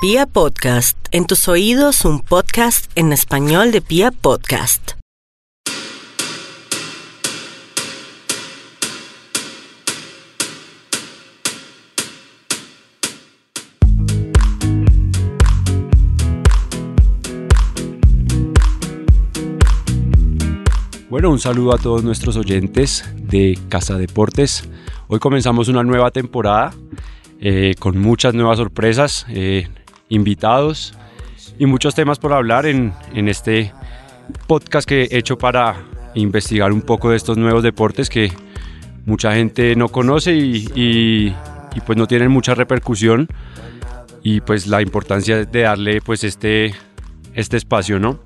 Pia 0.00 0.26
Podcast, 0.26 0.96
en 1.10 1.26
tus 1.26 1.48
oídos 1.48 2.04
un 2.04 2.20
podcast 2.20 2.88
en 2.94 3.12
español 3.12 3.72
de 3.72 3.80
Pia 3.80 4.12
Podcast. 4.12 4.92
Bueno, 21.10 21.30
un 21.30 21.40
saludo 21.40 21.74
a 21.74 21.78
todos 21.78 22.04
nuestros 22.04 22.36
oyentes 22.36 23.04
de 23.16 23.58
Casa 23.68 23.98
Deportes. 23.98 24.68
Hoy 25.08 25.18
comenzamos 25.18 25.66
una 25.66 25.82
nueva 25.82 26.12
temporada 26.12 26.72
eh, 27.40 27.74
con 27.80 27.98
muchas 27.98 28.34
nuevas 28.34 28.58
sorpresas, 28.58 29.26
eh, 29.28 29.68
invitados 30.08 30.94
y 31.58 31.66
muchos 31.66 31.94
temas 31.94 32.18
por 32.18 32.32
hablar 32.32 32.66
en, 32.66 32.92
en 33.14 33.28
este 33.28 33.72
podcast 34.46 34.88
que 34.88 35.02
he 35.04 35.18
hecho 35.18 35.38
para 35.38 35.76
investigar 36.14 36.72
un 36.72 36.82
poco 36.82 37.10
de 37.10 37.16
estos 37.16 37.36
nuevos 37.36 37.62
deportes 37.62 38.08
que 38.08 38.32
mucha 39.06 39.34
gente 39.34 39.74
no 39.76 39.88
conoce 39.88 40.34
y, 40.34 40.68
y, 40.74 41.34
y, 41.74 41.80
pues 41.86 41.96
no 41.96 42.06
tienen 42.06 42.30
mucha 42.30 42.54
repercusión 42.54 43.28
y 44.22 44.40
pues 44.40 44.66
la 44.66 44.82
importancia 44.82 45.44
de 45.44 45.60
darle 45.60 46.00
pues 46.00 46.24
este, 46.24 46.74
este 47.34 47.56
espacio, 47.56 47.98
¿no? 47.98 48.20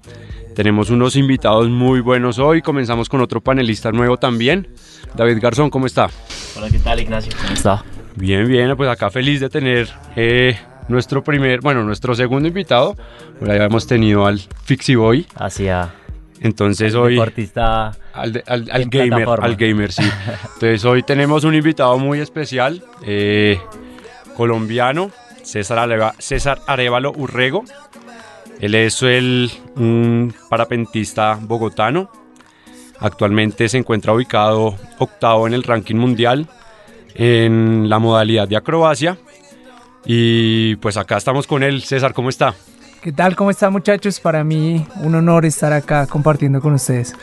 Tenemos 0.54 0.90
unos 0.90 1.16
invitados 1.16 1.70
muy 1.70 2.00
buenos 2.00 2.38
hoy, 2.38 2.60
comenzamos 2.60 3.08
con 3.08 3.20
otro 3.20 3.40
panelista 3.40 3.90
nuevo 3.90 4.18
también, 4.18 4.68
David 5.14 5.38
Garzón, 5.40 5.70
¿cómo 5.70 5.86
está? 5.86 6.10
Hola, 6.56 6.68
¿qué 6.70 6.78
tal 6.78 7.00
Ignacio? 7.00 7.32
¿Cómo 7.40 7.54
está? 7.54 7.84
Bien, 8.16 8.46
bien, 8.46 8.76
pues 8.76 8.90
acá 8.90 9.10
feliz 9.10 9.40
de 9.40 9.48
tener 9.48 9.88
eh, 10.16 10.58
nuestro 10.88 11.22
primer, 11.22 11.60
bueno, 11.60 11.82
nuestro 11.82 12.14
segundo 12.14 12.48
invitado. 12.48 12.96
Por 13.38 13.50
ahí 13.50 13.60
hemos 13.60 13.86
tenido 13.86 14.26
al 14.26 14.40
Fixie 14.64 14.96
Boy. 14.96 15.26
Hacia. 15.34 15.94
Entonces 16.40 16.94
hoy. 16.94 17.14
Deportista. 17.14 17.92
Al, 18.12 18.42
al, 18.46 18.68
al 18.70 18.84
gamer, 18.90 19.28
al 19.40 19.56
gamer, 19.56 19.92
sí. 19.92 20.02
Entonces 20.54 20.84
hoy 20.84 21.02
tenemos 21.02 21.44
un 21.44 21.54
invitado 21.54 21.98
muy 21.98 22.20
especial, 22.20 22.82
eh, 23.06 23.60
colombiano, 24.36 25.10
César, 25.42 25.78
Areva, 25.78 26.14
César 26.18 26.58
Arevalo 26.66 27.12
Urrego. 27.12 27.64
Él 28.60 28.74
es 28.74 29.02
el, 29.02 29.50
un 29.76 30.34
parapentista 30.48 31.38
bogotano. 31.40 32.10
Actualmente 32.98 33.68
se 33.68 33.78
encuentra 33.78 34.12
ubicado 34.12 34.76
octavo 34.98 35.46
en 35.46 35.54
el 35.54 35.62
ranking 35.62 35.96
mundial 35.96 36.48
en 37.14 37.88
la 37.88 37.98
modalidad 37.98 38.48
de 38.48 38.56
acrobacia. 38.56 39.18
Y 40.04 40.76
pues 40.76 40.96
acá 40.96 41.16
estamos 41.16 41.46
con 41.46 41.62
él. 41.62 41.82
César, 41.82 42.12
¿cómo 42.12 42.28
está? 42.28 42.54
¿Qué 43.02 43.12
tal? 43.12 43.36
¿Cómo 43.36 43.50
están 43.50 43.72
muchachos? 43.72 44.20
Para 44.20 44.44
mí 44.44 44.86
un 45.02 45.14
honor 45.14 45.44
estar 45.44 45.72
acá 45.72 46.06
compartiendo 46.06 46.60
con 46.60 46.74
ustedes. 46.74 47.14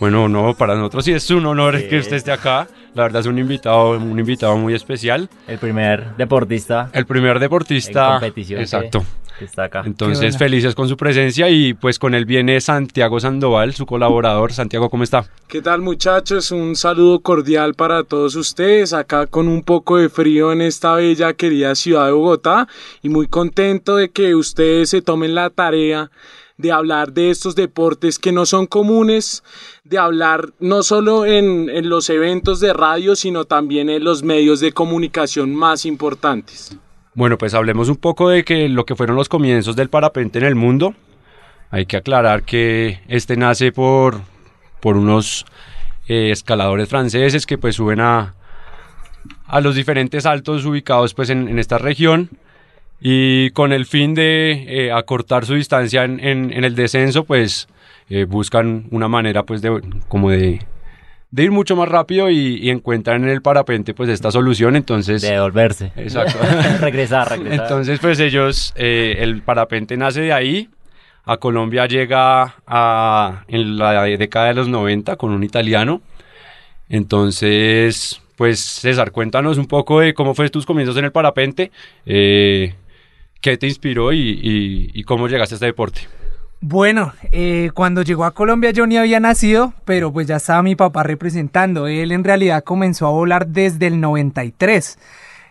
Bueno, 0.00 0.28
no, 0.28 0.54
para 0.54 0.74
nosotros 0.74 1.04
sí 1.04 1.12
es 1.12 1.30
un 1.30 1.46
honor 1.46 1.78
sí. 1.78 1.88
que 1.88 1.98
usted 1.98 2.16
esté 2.16 2.32
acá. 2.32 2.68
La 2.94 3.02
verdad 3.02 3.20
es 3.20 3.26
un 3.26 3.38
invitado, 3.38 3.98
un 3.98 4.18
invitado 4.18 4.56
muy 4.56 4.72
especial. 4.72 5.28
El 5.48 5.58
primer 5.58 6.16
deportista. 6.16 6.90
El 6.92 7.06
primer 7.06 7.40
deportista. 7.40 8.06
En 8.06 8.12
competición. 8.12 8.60
Exacto. 8.60 9.00
Que, 9.00 9.40
que 9.40 9.44
está 9.46 9.64
acá. 9.64 9.82
Entonces, 9.84 10.38
felices 10.38 10.76
con 10.76 10.88
su 10.88 10.96
presencia 10.96 11.48
y 11.50 11.74
pues 11.74 11.98
con 11.98 12.14
él 12.14 12.24
viene 12.24 12.60
Santiago 12.60 13.18
Sandoval, 13.18 13.74
su 13.74 13.84
colaborador. 13.84 14.52
Santiago, 14.52 14.90
¿cómo 14.90 15.02
está? 15.02 15.24
¿Qué 15.48 15.60
tal 15.60 15.80
muchachos? 15.82 16.52
Un 16.52 16.76
saludo 16.76 17.18
cordial 17.18 17.74
para 17.74 18.04
todos 18.04 18.36
ustedes, 18.36 18.92
acá 18.92 19.26
con 19.26 19.48
un 19.48 19.62
poco 19.62 19.96
de 19.96 20.08
frío 20.08 20.52
en 20.52 20.62
esta 20.62 20.94
bella 20.94 21.32
querida 21.32 21.74
ciudad 21.74 22.06
de 22.06 22.12
Bogotá 22.12 22.68
y 23.02 23.08
muy 23.08 23.26
contento 23.26 23.96
de 23.96 24.10
que 24.10 24.36
ustedes 24.36 24.90
se 24.90 25.02
tomen 25.02 25.34
la 25.34 25.50
tarea 25.50 26.12
de 26.56 26.72
hablar 26.72 27.12
de 27.12 27.30
estos 27.30 27.54
deportes 27.54 28.18
que 28.18 28.32
no 28.32 28.46
son 28.46 28.66
comunes, 28.66 29.42
de 29.82 29.98
hablar 29.98 30.50
no 30.60 30.82
solo 30.82 31.26
en, 31.26 31.68
en, 31.68 31.88
los 31.88 32.08
eventos 32.10 32.60
de 32.60 32.72
radio, 32.72 33.16
sino 33.16 33.44
también 33.44 33.90
en 33.90 34.04
los 34.04 34.22
medios 34.22 34.60
de 34.60 34.72
comunicación 34.72 35.54
más 35.54 35.84
importantes. 35.84 36.76
Bueno, 37.14 37.38
pues 37.38 37.54
hablemos 37.54 37.88
un 37.88 37.96
poco 37.96 38.28
de 38.28 38.44
que 38.44 38.68
lo 38.68 38.84
que 38.84 38.94
fueron 38.96 39.16
los 39.16 39.28
comienzos 39.28 39.76
del 39.76 39.88
parapente 39.88 40.38
en 40.38 40.44
el 40.44 40.54
mundo. 40.54 40.94
Hay 41.70 41.86
que 41.86 41.96
aclarar 41.96 42.44
que 42.44 43.00
este 43.08 43.36
nace 43.36 43.72
por, 43.72 44.20
por 44.80 44.96
unos 44.96 45.46
eh, 46.06 46.30
escaladores 46.30 46.88
franceses 46.88 47.46
que 47.46 47.58
pues 47.58 47.76
suben 47.76 48.00
a, 48.00 48.34
a 49.46 49.60
los 49.60 49.74
diferentes 49.74 50.24
altos 50.26 50.64
ubicados 50.64 51.14
pues 51.14 51.30
en, 51.30 51.48
en 51.48 51.58
esta 51.58 51.78
región 51.78 52.30
y 53.00 53.50
con 53.50 53.72
el 53.72 53.86
fin 53.86 54.14
de 54.14 54.64
eh, 54.68 54.92
acortar 54.92 55.44
su 55.44 55.54
distancia 55.54 56.04
en, 56.04 56.20
en, 56.20 56.52
en 56.52 56.64
el 56.64 56.74
descenso, 56.74 57.24
pues 57.24 57.68
eh, 58.10 58.24
buscan 58.24 58.86
una 58.90 59.08
manera 59.08 59.44
pues 59.44 59.62
de 59.62 59.80
como 60.08 60.30
de, 60.30 60.60
de 61.30 61.42
ir 61.42 61.50
mucho 61.50 61.74
más 61.74 61.88
rápido 61.88 62.30
y, 62.30 62.56
y, 62.56 62.70
encuentran 62.70 63.24
en 63.24 63.30
el 63.30 63.42
parapente 63.42 63.94
pues 63.94 64.08
esta 64.08 64.30
solución, 64.30 64.76
entonces... 64.76 65.22
De 65.22 65.32
devolverse. 65.32 65.92
Exacto. 65.96 66.38
regresar, 66.80 67.30
regresar. 67.30 67.60
Entonces 67.62 67.98
pues 67.98 68.20
ellos, 68.20 68.72
eh, 68.76 69.16
el 69.20 69.42
parapente 69.42 69.96
nace 69.96 70.20
de 70.20 70.32
ahí, 70.32 70.68
a 71.24 71.38
Colombia 71.38 71.86
llega 71.86 72.56
a, 72.66 73.44
en 73.48 73.78
la 73.78 74.04
década 74.04 74.48
de 74.48 74.54
los 74.54 74.68
90 74.68 75.16
con 75.16 75.32
un 75.32 75.42
italiano, 75.42 76.02
entonces 76.88 78.20
pues 78.36 78.60
César, 78.60 79.10
cuéntanos 79.10 79.58
un 79.58 79.66
poco 79.66 80.00
de 80.00 80.12
cómo 80.12 80.34
fue 80.34 80.50
tus 80.50 80.66
comienzos 80.66 80.96
en 80.96 81.06
el 81.06 81.12
parapente, 81.12 81.70
eh, 82.04 82.74
¿Qué 83.44 83.58
te 83.58 83.66
inspiró 83.66 84.10
y, 84.14 84.20
y, 84.20 84.90
y, 84.94 85.04
cómo 85.04 85.28
llegaste 85.28 85.54
a 85.54 85.56
este 85.56 85.66
deporte? 85.66 86.08
Bueno, 86.62 87.12
eh, 87.30 87.72
cuando 87.74 88.00
llegó 88.00 88.24
a 88.24 88.30
Colombia 88.30 88.70
yo 88.70 88.86
ni 88.86 88.96
había 88.96 89.20
nacido, 89.20 89.74
pero 89.84 90.10
pues 90.10 90.26
ya 90.26 90.36
estaba 90.36 90.62
mi 90.62 90.76
papá 90.76 91.02
representando. 91.02 91.86
Él 91.86 92.12
en 92.12 92.24
realidad 92.24 92.64
comenzó 92.64 93.06
a 93.06 93.10
volar 93.10 93.48
desde 93.48 93.88
el 93.88 94.00
93. 94.00 94.98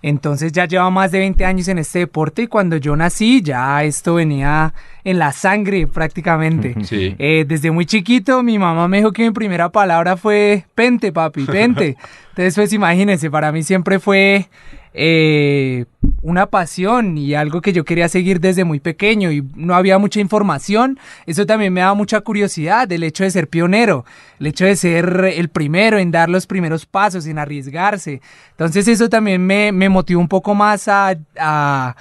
Entonces 0.02 0.52
ya 0.52 0.66
lleva 0.66 0.90
más 0.90 1.12
de 1.12 1.20
20 1.20 1.46
años 1.46 1.68
en 1.68 1.78
este 1.78 2.00
deporte 2.00 2.42
y 2.42 2.48
cuando 2.48 2.78
yo 2.78 2.96
nací 2.96 3.44
ya 3.44 3.84
esto 3.84 4.16
venía 4.16 4.74
en 5.04 5.20
la 5.20 5.32
sangre 5.32 5.86
prácticamente. 5.86 6.76
Sí. 6.84 7.16
Eh, 7.20 7.46
desde 7.48 7.70
muy 7.70 7.86
chiquito 7.86 8.42
mi 8.42 8.58
mamá 8.58 8.88
me 8.88 8.98
dijo 8.98 9.14
que 9.14 9.24
mi 9.24 9.32
primera 9.32 9.70
palabra 9.70 10.18
fue 10.18 10.66
pente, 10.74 11.14
papi, 11.14 11.46
pente. 11.46 11.96
Entonces 12.30 12.56
pues 12.56 12.74
imagínense, 12.74 13.30
para 13.30 13.52
mí 13.52 13.62
siempre 13.62 14.00
fue 14.00 14.50
eh, 14.94 15.86
una 16.22 16.46
pasión 16.48 17.18
y 17.18 17.34
algo 17.34 17.62
que 17.62 17.74
yo 17.74 17.84
quería 17.84 18.08
seguir 18.08 18.40
desde 18.40 18.64
muy 18.64 18.80
pequeño 18.80 19.32
y 19.32 19.44
no 19.56 19.76
había 19.76 19.98
mucha 19.98 20.20
información. 20.20 21.00
Eso 21.26 21.46
también 21.46 21.74
me 21.74 21.82
daba 21.82 21.96
mucha 21.96 22.22
curiosidad, 22.22 22.92
el 22.92 23.04
hecho 23.04 23.24
de 23.24 23.32
ser 23.32 23.48
pionero, 23.50 24.06
el 24.40 24.48
hecho 24.48 24.66
de 24.66 24.76
ser 24.76 25.34
el 25.36 25.50
primero 25.50 25.98
en 25.98 26.12
dar 26.12 26.30
los 26.30 26.48
primeros 26.48 26.86
pasos, 26.86 27.26
en 27.26 27.40
arriesgarse. 27.40 28.22
Entonces 28.52 28.88
eso 28.88 29.10
también 29.10 29.46
me, 29.46 29.72
me 29.72 29.90
motivó 29.90 30.22
un 30.22 30.28
poco 30.28 30.54
más 30.54 30.88
a, 30.88 31.18
a, 31.40 31.96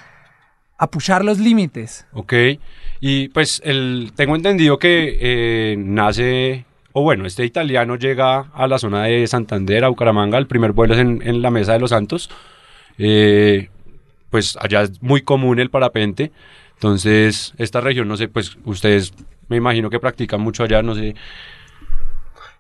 a 0.78 0.86
pushar 0.91 1.25
los 1.25 1.38
límites. 1.38 2.06
Ok, 2.12 2.34
y 3.00 3.28
pues 3.28 3.60
el, 3.64 4.12
tengo 4.14 4.36
entendido 4.36 4.78
que 4.78 5.19
eh, 5.20 5.76
nace 5.78 6.66
o 6.92 7.02
bueno, 7.02 7.25
este 7.25 7.44
italiano 7.47 7.97
llega 7.97 8.50
a 8.52 8.66
la 8.66 8.78
zona 8.78 9.04
de 9.04 9.26
Santander, 9.26 9.84
a 9.84 9.88
Bucaramanga, 9.88 10.36
el 10.36 10.47
primer 10.47 10.72
vuelo 10.72 10.92
es 10.92 11.00
en, 11.00 11.22
en 11.25 11.41
la 11.41 11.50
Mesa 11.50 11.72
de 11.72 11.78
los 11.78 11.91
Santos. 11.91 12.28
Eh, 12.98 13.69
pues 14.30 14.56
allá 14.60 14.82
es 14.82 15.03
muy 15.03 15.22
común 15.22 15.58
el 15.58 15.70
parapente. 15.70 16.32
Entonces, 16.75 17.53
esta 17.58 17.80
región, 17.80 18.08
no 18.08 18.16
sé, 18.16 18.28
pues 18.28 18.56
ustedes 18.64 19.12
me 19.48 19.56
imagino 19.56 19.91
que 19.91 20.00
practican 20.00 20.41
mucho 20.41 20.64
allá, 20.64 20.82
no 20.82 20.94
sé. 20.94 21.14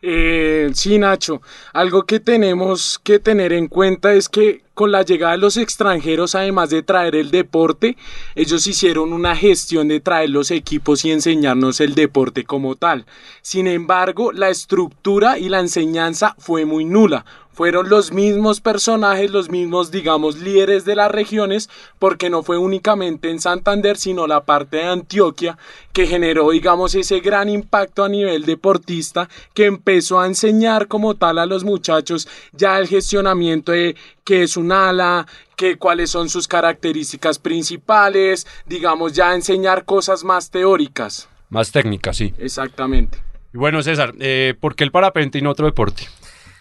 Eh, 0.04 0.70
sí, 0.74 0.98
Nacho, 0.98 1.42
algo 1.72 2.02
que 2.02 2.18
tenemos 2.18 2.98
que 2.98 3.20
tener 3.20 3.52
en 3.52 3.68
cuenta 3.68 4.12
es 4.12 4.28
que 4.28 4.62
con 4.74 4.90
la 4.90 5.02
llegada 5.02 5.32
de 5.32 5.38
los 5.38 5.56
extranjeros, 5.56 6.34
además 6.34 6.70
de 6.70 6.82
traer 6.82 7.14
el 7.14 7.30
deporte, 7.30 7.96
ellos 8.34 8.66
hicieron 8.66 9.12
una 9.12 9.36
gestión 9.36 9.86
de 9.86 10.00
traer 10.00 10.30
los 10.30 10.50
equipos 10.50 11.04
y 11.04 11.12
enseñarnos 11.12 11.80
el 11.80 11.94
deporte 11.94 12.42
como 12.42 12.74
tal. 12.74 13.06
Sin 13.42 13.68
embargo, 13.68 14.32
la 14.32 14.48
estructura 14.48 15.38
y 15.38 15.48
la 15.48 15.60
enseñanza 15.60 16.34
fue 16.36 16.64
muy 16.64 16.84
nula 16.84 17.24
fueron 17.52 17.88
los 17.88 18.12
mismos 18.12 18.60
personajes, 18.60 19.30
los 19.30 19.50
mismos, 19.50 19.90
digamos, 19.90 20.38
líderes 20.38 20.84
de 20.84 20.96
las 20.96 21.10
regiones, 21.10 21.68
porque 21.98 22.30
no 22.30 22.42
fue 22.42 22.58
únicamente 22.58 23.30
en 23.30 23.40
Santander, 23.40 23.96
sino 23.96 24.26
la 24.26 24.44
parte 24.44 24.78
de 24.78 24.84
Antioquia, 24.84 25.58
que 25.92 26.06
generó, 26.06 26.50
digamos, 26.50 26.94
ese 26.94 27.20
gran 27.20 27.48
impacto 27.48 28.04
a 28.04 28.08
nivel 28.08 28.44
deportista, 28.44 29.28
que 29.54 29.66
empezó 29.66 30.20
a 30.20 30.26
enseñar 30.26 30.88
como 30.88 31.14
tal 31.14 31.38
a 31.38 31.46
los 31.46 31.64
muchachos 31.64 32.28
ya 32.52 32.78
el 32.78 32.88
gestionamiento 32.88 33.72
de 33.72 33.96
qué 34.24 34.42
es 34.42 34.56
un 34.56 34.72
ala, 34.72 35.26
que 35.56 35.76
cuáles 35.76 36.10
son 36.10 36.28
sus 36.28 36.48
características 36.48 37.38
principales, 37.38 38.46
digamos, 38.66 39.12
ya 39.12 39.34
enseñar 39.34 39.84
cosas 39.84 40.24
más 40.24 40.50
teóricas. 40.50 41.28
Más 41.50 41.70
técnicas, 41.70 42.16
sí. 42.16 42.34
Exactamente. 42.38 43.18
Y 43.52 43.58
bueno, 43.58 43.82
César, 43.82 44.14
eh, 44.18 44.54
¿por 44.58 44.74
qué 44.74 44.84
el 44.84 44.90
parapente 44.90 45.38
y 45.38 45.42
no 45.42 45.50
otro 45.50 45.66
deporte? 45.66 46.08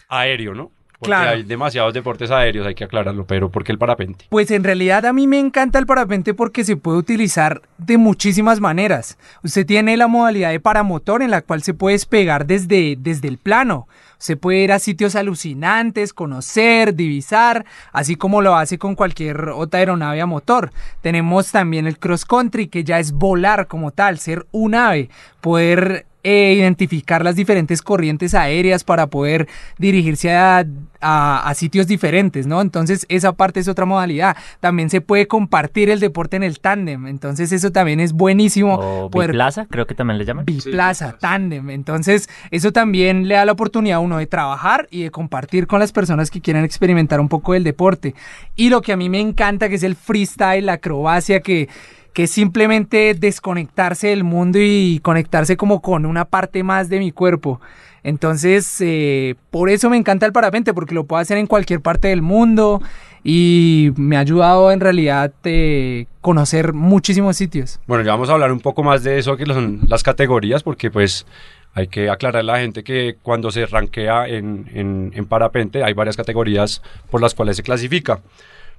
Aéreo, 0.10 0.54
¿no? 0.54 0.72
Porque 1.02 1.16
Claro. 1.16 1.32
hay 1.32 1.42
demasiados 1.42 1.96
deportes 1.96 2.30
aéreos, 2.30 2.68
hay 2.68 2.76
que 2.76 2.84
aclararlo, 2.84 3.26
pero 3.26 3.50
¿por 3.50 3.64
qué 3.64 3.72
el 3.72 3.80
parapente? 3.80 4.26
Pues 4.30 4.52
en 4.52 4.64
realidad 4.64 5.04
a 5.08 5.14
mí 5.14 5.26
me 5.26 5.40
encanta 5.40 5.80
el 5.80 5.88
parapente 5.88 6.36
porque 6.36 6.64
se 6.64 6.78
puede 6.78 7.00
utilizar 7.00 7.64
de 7.80 7.98
muchísimas 7.98 8.60
maneras. 8.60 9.18
Usted 9.44 9.66
tiene 9.66 9.98
la 9.98 10.06
modalidad 10.06 10.52
de 10.52 10.60
paramotor 10.60 11.24
en 11.24 11.32
la 11.32 11.42
cual 11.42 11.64
se 11.64 11.74
puede 11.74 11.96
despegar 11.96 12.46
desde, 12.46 12.98
desde 13.00 13.30
el 13.30 13.40
plano. 13.40 13.88
Se 14.20 14.38
puede 14.38 14.60
ir 14.60 14.72
a 14.72 14.78
sitios 14.78 15.16
alucinantes, 15.16 16.14
conocer, 16.14 16.94
divisar, 16.94 17.66
así 17.92 18.16
como 18.16 18.44
lo 18.44 18.56
hace 18.56 18.78
con 18.78 18.94
cualquier 18.94 19.50
otra 19.50 19.80
aeronave 19.80 20.22
a 20.22 20.28
motor. 20.28 20.72
Tenemos 21.02 21.52
también 21.52 21.88
el 21.88 21.98
cross 21.98 22.26
country, 22.26 22.68
que 22.68 22.84
ya 22.84 23.00
es 23.00 23.12
volar 23.14 23.66
como 23.66 23.90
tal, 23.90 24.20
ser 24.20 24.46
un 24.52 24.76
ave, 24.76 25.10
poder 25.42 26.06
eh, 26.24 26.54
identificar 26.56 27.24
las 27.24 27.36
diferentes 27.36 27.82
corrientes 27.82 28.36
aéreas 28.36 28.84
para 28.84 29.08
poder 29.08 29.48
dirigirse 29.80 30.32
a, 30.36 30.64
a- 31.02 31.42
a 31.48 31.54
sitios 31.54 31.88
diferentes, 31.88 32.48
¿no? 32.48 32.62
Entonces 32.62 33.06
esa 33.10 33.34
parte 33.34 33.60
es 33.60 33.68
otra 33.68 33.86
modalidad. 33.86 34.36
También 34.60 34.90
se 34.90 35.02
puede 35.02 35.28
compartir 35.28 35.90
el 35.90 36.00
deporte 36.00 36.38
en 36.38 36.44
el 36.44 36.60
tándem, 36.60 37.08
entonces 37.08 37.52
eso 37.52 37.72
también 37.72 38.00
es 38.00 38.14
buenísimo. 38.14 38.76
O 38.76 39.10
poder 39.10 39.32
biplaza, 39.32 39.66
creo 39.70 39.86
que 39.88 39.96
también 39.96 40.18
le 40.18 40.26
llaman. 40.26 40.46
biplaza, 40.46 41.18
tándem. 41.20 41.70
Entonces, 41.70 42.30
eso 42.52 42.72
también 42.72 43.28
le 43.28 43.36
da 43.36 43.46
la 43.46 43.52
oportunidad 43.52 43.98
a 43.98 44.00
uno 44.00 44.18
de 44.18 44.28
trabajar 44.28 44.88
y 44.92 45.04
de 45.04 45.12
compartir 45.12 45.68
con 45.68 45.80
las 45.80 45.92
personas 45.92 46.30
que 46.32 46.42
quieren 46.42 46.64
experimentar 46.64 47.20
un 47.20 47.30
poco 47.30 47.54
del 47.54 47.64
deporte. 47.64 48.16
Y 48.56 48.70
lo 48.70 48.82
que 48.82 48.94
a 48.94 48.98
mí 48.98 49.10
me 49.10 49.20
encanta, 49.20 49.70
que 49.70 49.76
es 49.76 49.84
el 49.84 49.96
freestyle, 49.96 50.66
la 50.66 50.74
acrobacia, 50.74 51.40
que, 51.42 51.68
que 52.14 52.24
es 52.24 52.32
simplemente 52.32 53.14
desconectarse 53.14 54.08
del 54.08 54.24
mundo 54.24 54.60
y 54.62 55.00
conectarse 55.02 55.58
como 55.58 55.82
con 55.82 56.06
una 56.06 56.26
parte 56.26 56.64
más 56.64 56.90
de 56.90 57.00
mi 57.00 57.12
cuerpo. 57.12 57.60
Entonces, 58.04 58.78
eh, 58.82 59.36
por 59.52 59.70
eso 59.70 59.90
me 59.90 59.98
encanta 59.98 60.26
el 60.26 60.32
parapente, 60.32 60.74
porque 60.74 60.96
lo 60.96 61.04
puedo 61.04 61.22
hacer 61.22 61.38
en 61.38 61.48
cualquier 61.48 61.82
parte 61.82 62.08
del 62.08 62.22
mundo 62.22 62.82
y 63.24 63.92
me 63.96 64.18
ha 64.18 64.22
ayudado 64.22 64.72
en 64.72 64.80
realidad 64.80 65.32
eh, 65.44 66.08
conocer 66.22 66.74
muchísimos 66.74 67.38
sitios. 67.38 67.80
Bueno, 67.86 68.04
ya 68.04 68.12
vamos 68.12 68.30
a 68.30 68.34
hablar 68.34 68.52
un 68.52 68.60
poco 68.60 68.84
más 68.84 69.04
de 69.04 69.20
eso, 69.20 69.38
que 69.38 69.46
son 69.46 69.82
las 69.88 70.02
categorías, 70.02 70.64
porque 70.64 70.90
pues 70.90 71.28
hay 71.74 71.88
que 71.88 72.10
aclarar 72.10 72.42
a 72.42 72.44
la 72.44 72.60
gente 72.60 72.84
que 72.84 73.18
cuando 73.22 73.52
se 73.52 73.66
rankea 73.66 74.28
en, 74.28 74.70
en, 74.74 75.12
en 75.16 75.26
parapente 75.26 75.84
hay 75.84 75.94
varias 75.94 76.18
categorías 76.18 76.82
por 77.10 77.22
las 77.22 77.36
cuales 77.36 77.58
se 77.58 77.64
clasifica. 77.64 78.20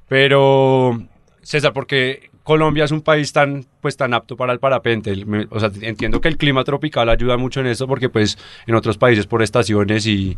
Pero, 0.09 1.01
César, 1.43 1.73
porque 1.73 2.32
Colombia 2.43 2.85
es 2.85 2.91
un 2.91 3.03
país 3.03 3.33
tan, 3.33 3.65
pues, 3.81 3.97
tan 3.97 4.15
apto 4.15 4.37
para 4.37 4.53
el 4.53 4.59
parapente. 4.59 5.15
O 5.51 5.61
sea, 5.61 5.71
entiendo 5.81 6.21
que 6.21 6.29
el 6.29 6.37
clima 6.37 6.65
tropical 6.65 7.09
ayuda 7.09 7.37
mucho 7.37 7.61
en 7.61 7.67
eso, 7.67 7.87
porque 7.87 8.09
pues 8.09 8.37
en 8.67 8.75
otros 8.75 8.99
países 8.99 9.27
por 9.27 9.43
estaciones 9.43 10.07
y 10.07 10.37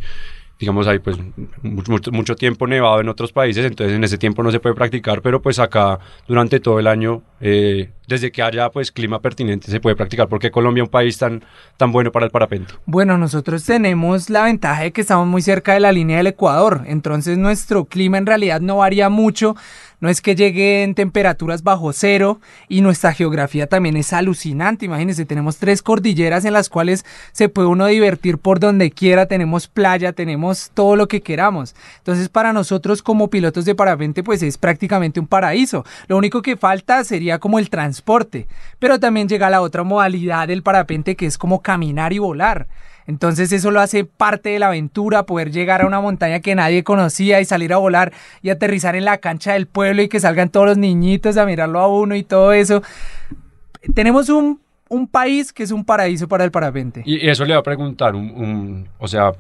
digamos 0.57 0.87
hay 0.87 1.01
pues 1.01 1.19
mucho, 1.63 1.91
mucho- 1.91 2.13
mucho 2.13 2.37
tiempo 2.37 2.69
nevado 2.69 3.01
en 3.01 3.09
otros 3.09 3.33
países, 3.33 3.65
entonces 3.67 3.97
en 3.97 4.05
ese 4.05 4.19
tiempo 4.19 4.41
no 4.41 4.53
se 4.53 4.61
puede 4.61 4.77
practicar, 4.77 5.21
pero 5.21 5.43
pues 5.43 5.59
acá 5.59 5.99
durante 6.29 6.61
todo 6.61 6.79
el 6.79 6.87
año, 6.87 7.23
eh, 7.41 7.91
desde 8.07 8.31
que 8.31 8.41
haya 8.41 8.71
pues 8.71 8.93
clima 8.93 9.21
pertinente 9.21 9.69
se 9.69 9.81
puede 9.81 9.97
practicar, 9.97 10.29
porque 10.29 10.53
Colombia 10.53 10.83
es 10.83 10.87
un 10.87 10.93
país 10.93 11.19
tan, 11.19 11.43
tan 11.77 11.91
bueno 11.91 12.13
para 12.13 12.27
el 12.27 12.31
parapente. 12.31 12.73
Bueno, 12.87 13.19
nosotros 13.19 13.65
tenemos 13.65 14.31
la 14.31 14.45
ventaja 14.45 14.83
de 14.83 14.93
que 14.93 15.01
estamos 15.01 15.27
muy 15.27 15.43
cerca 15.43 15.75
de 15.75 15.81
la 15.81 15.91
línea 15.91 16.19
del 16.19 16.29
Ecuador, 16.29 16.83
entonces 16.87 17.37
nuestro 17.37 17.87
clima 17.87 18.19
en 18.19 18.27
realidad 18.27 18.61
no 18.61 18.77
varía 18.77 19.09
mucho, 19.09 19.57
no 20.01 20.09
es 20.09 20.21
que 20.21 20.35
lleguen 20.35 20.95
temperaturas 20.95 21.63
bajo 21.63 21.93
cero 21.93 22.41
y 22.69 22.81
nuestra 22.81 23.13
geografía 23.13 23.67
también 23.67 23.97
es 23.97 24.13
alucinante, 24.13 24.87
imagínense, 24.87 25.25
tenemos 25.25 25.57
tres 25.57 25.83
cordilleras 25.83 26.45
en 26.45 26.53
las 26.53 26.69
cuales 26.69 27.05
se 27.33 27.49
puede 27.49 27.69
uno 27.69 27.87
divertir 27.87 28.39
por 28.39 28.61
donde 28.61 28.91
quiera, 28.91 29.27
tenemos 29.27 29.69
playa, 29.69 30.13
tenemos 30.13 30.71
todo 30.75 30.97
lo 30.97 31.09
que 31.09 31.23
queramos, 31.23 31.75
entonces 31.99 32.29
para 32.29 32.53
nosotros 32.53 33.03
como 33.03 33.31
pilotos 33.31 33.65
de 33.65 33.75
parapente 33.75 34.23
pues 34.23 34.43
es 34.43 34.59
prácticamente 34.59 35.21
un 35.21 35.27
paraíso, 35.27 35.85
lo 36.09 36.17
único 36.17 36.43
que 36.43 36.57
falta 36.57 37.05
sería 37.05 37.39
como 37.39 37.59
el 37.59 37.71
transporte, 37.71 38.47
pero 38.79 39.01
también 39.01 39.29
llega 39.29 39.51
la 39.51 39.61
otra 39.61 39.83
modalidad 39.83 40.49
del 40.49 40.63
parapente 40.63 41.17
que 41.17 41.27
es 41.27 41.39
como 41.39 41.63
caminar 41.63 42.13
y 42.13 42.19
volar. 42.19 42.67
Entonces 43.07 43.53
eso 43.53 43.71
lo 43.71 43.81
hace 43.81 44.05
parte 44.05 44.49
de 44.51 44.59
la 44.59 44.69
aventura, 44.69 45.25
poder 45.27 45.51
llegar 45.51 45.83
a 45.83 45.87
una 45.87 46.01
montaña 46.01 46.41
que 46.41 46.55
nadie 46.55 46.83
conocía 46.85 47.41
y 47.41 47.45
salir 47.45 47.73
a 47.73 47.77
volar 47.77 48.13
y 48.43 48.51
aterrizar 48.51 48.97
en 48.97 49.05
la 49.05 49.19
cancha 49.19 49.53
del 49.53 49.67
pueblo 49.67 50.01
y 50.03 50.09
que 50.09 50.21
salgan 50.21 50.49
todos 50.49 50.67
los 50.67 50.79
niñitos 50.79 51.37
a 51.37 51.45
mirarlo 51.47 51.81
a 51.81 51.89
uno 51.89 52.15
y 52.17 52.23
todo 52.23 52.53
eso. 52.53 52.83
Tenemos 53.95 54.29
un, 54.31 54.61
un 54.89 55.07
país 55.09 55.53
que 55.53 55.63
es 55.63 55.71
un 55.71 55.85
paraíso 55.85 56.29
para 56.29 56.45
el 56.45 56.51
parapente. 56.51 57.03
Y 57.05 57.29
eso 57.29 57.45
le 57.45 57.55
va 57.55 57.61
a 57.61 57.65
preguntar, 57.65 58.15
un, 58.15 58.31
un- 58.31 58.89
o 58.99 59.09
sea, 59.09 59.33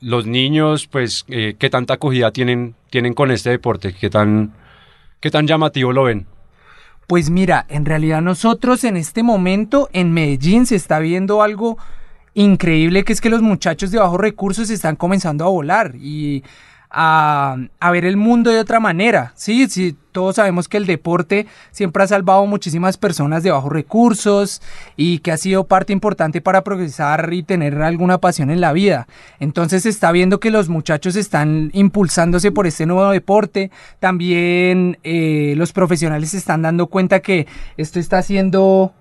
los 0.00 0.26
niños, 0.26 0.86
pues, 0.86 1.24
eh, 1.28 1.56
¿qué 1.58 1.70
tanta 1.70 1.94
acogida 1.94 2.30
tienen, 2.30 2.74
tienen 2.90 3.14
con 3.14 3.30
este 3.32 3.50
deporte? 3.50 3.92
¿Qué 3.98 4.08
tan, 4.10 4.52
¿Qué 5.20 5.30
tan 5.30 5.46
llamativo 5.48 5.92
lo 5.92 6.04
ven? 6.04 6.26
Pues 7.08 7.30
mira, 7.30 7.64
en 7.68 7.84
realidad 7.86 8.20
nosotros 8.20 8.84
en 8.84 8.96
este 8.96 9.22
momento 9.22 9.88
en 9.92 10.12
Medellín 10.12 10.66
se 10.66 10.76
está 10.76 10.98
viendo 11.00 11.42
algo 11.42 11.78
increíble 12.42 13.04
que 13.04 13.12
es 13.12 13.20
que 13.20 13.30
los 13.30 13.42
muchachos 13.42 13.90
de 13.90 13.98
bajos 13.98 14.20
recursos 14.20 14.70
están 14.70 14.96
comenzando 14.96 15.44
a 15.44 15.48
volar 15.48 15.94
y 15.96 16.42
a, 16.90 17.56
ver 17.92 18.04
el 18.04 18.16
mundo 18.16 18.50
de 18.50 18.60
otra 18.60 18.80
manera. 18.80 19.32
Sí, 19.34 19.68
sí, 19.68 19.96
todos 20.12 20.36
sabemos 20.36 20.68
que 20.68 20.78
el 20.78 20.86
deporte 20.86 21.46
siempre 21.70 22.02
ha 22.02 22.06
salvado 22.06 22.46
muchísimas 22.46 22.96
personas 22.96 23.42
de 23.42 23.50
bajos 23.50 23.72
recursos 23.72 24.62
y 24.96 25.18
que 25.18 25.32
ha 25.32 25.36
sido 25.36 25.64
parte 25.64 25.92
importante 25.92 26.40
para 26.40 26.64
progresar 26.64 27.32
y 27.32 27.42
tener 27.42 27.82
alguna 27.82 28.18
pasión 28.18 28.50
en 28.50 28.60
la 28.60 28.72
vida. 28.72 29.06
Entonces 29.38 29.82
se 29.82 29.90
está 29.90 30.12
viendo 30.12 30.40
que 30.40 30.50
los 30.50 30.68
muchachos 30.68 31.16
están 31.16 31.70
impulsándose 31.74 32.52
por 32.52 32.66
este 32.66 32.86
nuevo 32.86 33.10
deporte. 33.10 33.70
También 34.00 34.98
eh, 35.02 35.54
los 35.56 35.72
profesionales 35.72 36.30
se 36.30 36.38
están 36.38 36.62
dando 36.62 36.86
cuenta 36.86 37.20
que 37.20 37.46
esto 37.76 38.00
está 38.00 38.18
haciendo 38.18 38.94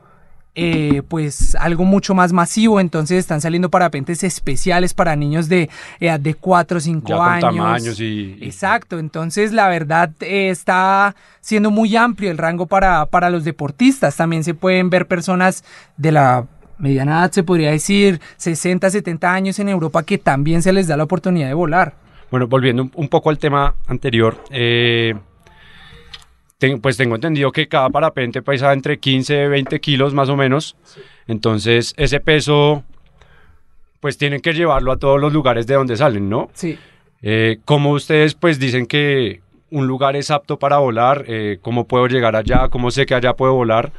eh, 0.59 1.03
pues 1.07 1.53
algo 1.55 1.85
mucho 1.85 2.15
más 2.15 2.33
masivo, 2.33 2.79
entonces 2.79 3.19
están 3.19 3.41
saliendo 3.41 3.69
parapentes 3.69 4.23
especiales 4.23 4.95
para 4.95 5.15
niños 5.15 5.47
de 5.49 5.69
edad 5.99 6.19
de 6.19 6.33
4 6.33 6.77
o 6.79 6.81
5 6.81 7.07
Ya 7.07 7.15
con 7.15 7.27
años. 7.27 7.43
tamaños 7.55 7.99
y... 7.99 8.39
Exacto, 8.41 8.97
entonces 8.97 9.53
la 9.53 9.69
verdad 9.69 10.09
eh, 10.21 10.49
está 10.49 11.15
siendo 11.41 11.69
muy 11.69 11.95
amplio 11.95 12.31
el 12.31 12.39
rango 12.39 12.65
para, 12.65 13.05
para 13.05 13.29
los 13.29 13.43
deportistas. 13.43 14.15
También 14.17 14.43
se 14.43 14.55
pueden 14.55 14.89
ver 14.89 15.07
personas 15.07 15.63
de 15.95 16.11
la 16.11 16.47
mediana 16.79 17.19
edad, 17.19 17.31
se 17.31 17.43
podría 17.43 17.69
decir, 17.69 18.19
60, 18.37 18.89
70 18.89 19.31
años 19.31 19.59
en 19.59 19.69
Europa 19.69 20.01
que 20.01 20.17
también 20.17 20.63
se 20.63 20.73
les 20.73 20.87
da 20.87 20.97
la 20.97 21.03
oportunidad 21.03 21.47
de 21.49 21.53
volar. 21.53 21.93
Bueno, 22.31 22.47
volviendo 22.47 22.81
un- 22.83 22.91
un 22.95 23.07
poco 23.09 23.29
al 23.29 23.37
tema 23.37 23.75
anterior, 23.87 24.43
eh, 24.49 25.13
ten- 26.57 26.79
pues 26.81 26.97
tengo 26.97 27.15
entendido 27.15 27.51
que 27.51 27.67
cada 27.67 27.89
parapente 27.89 28.41
pesa 28.41 28.73
entre 28.73 28.99
15 28.99 29.43
y 29.43 29.47
20 29.47 29.79
kilos 29.79 30.13
más 30.13 30.29
o 30.29 30.35
menos. 30.35 30.75
Entonces, 31.27 31.93
ese 31.97 32.19
peso, 32.19 32.83
pues 33.99 34.17
tienen 34.17 34.41
que 34.41 34.53
llevarlo 34.53 34.91
a 34.91 34.97
todos 34.97 35.19
los 35.19 35.33
lugares 35.33 35.67
de 35.67 35.75
donde 35.75 35.97
salen, 35.97 36.29
¿no? 36.29 36.49
Sí. 36.53 36.77
Eh, 37.21 37.57
¿Cómo 37.65 37.91
ustedes 37.91 38.35
pues 38.35 38.59
dicen 38.59 38.85
que 38.85 39.41
un 39.71 39.87
lugar 39.87 40.15
es 40.15 40.31
apto 40.31 40.57
para 40.59 40.77
volar? 40.77 41.25
Eh, 41.27 41.57
¿Cómo 41.61 41.87
puedo 41.87 42.07
llegar 42.07 42.35
allá? 42.35 42.69
¿Cómo 42.69 42.91
sé 42.91 43.05
que 43.05 43.15
allá 43.15 43.33
puedo 43.33 43.53
volar? 43.53 43.91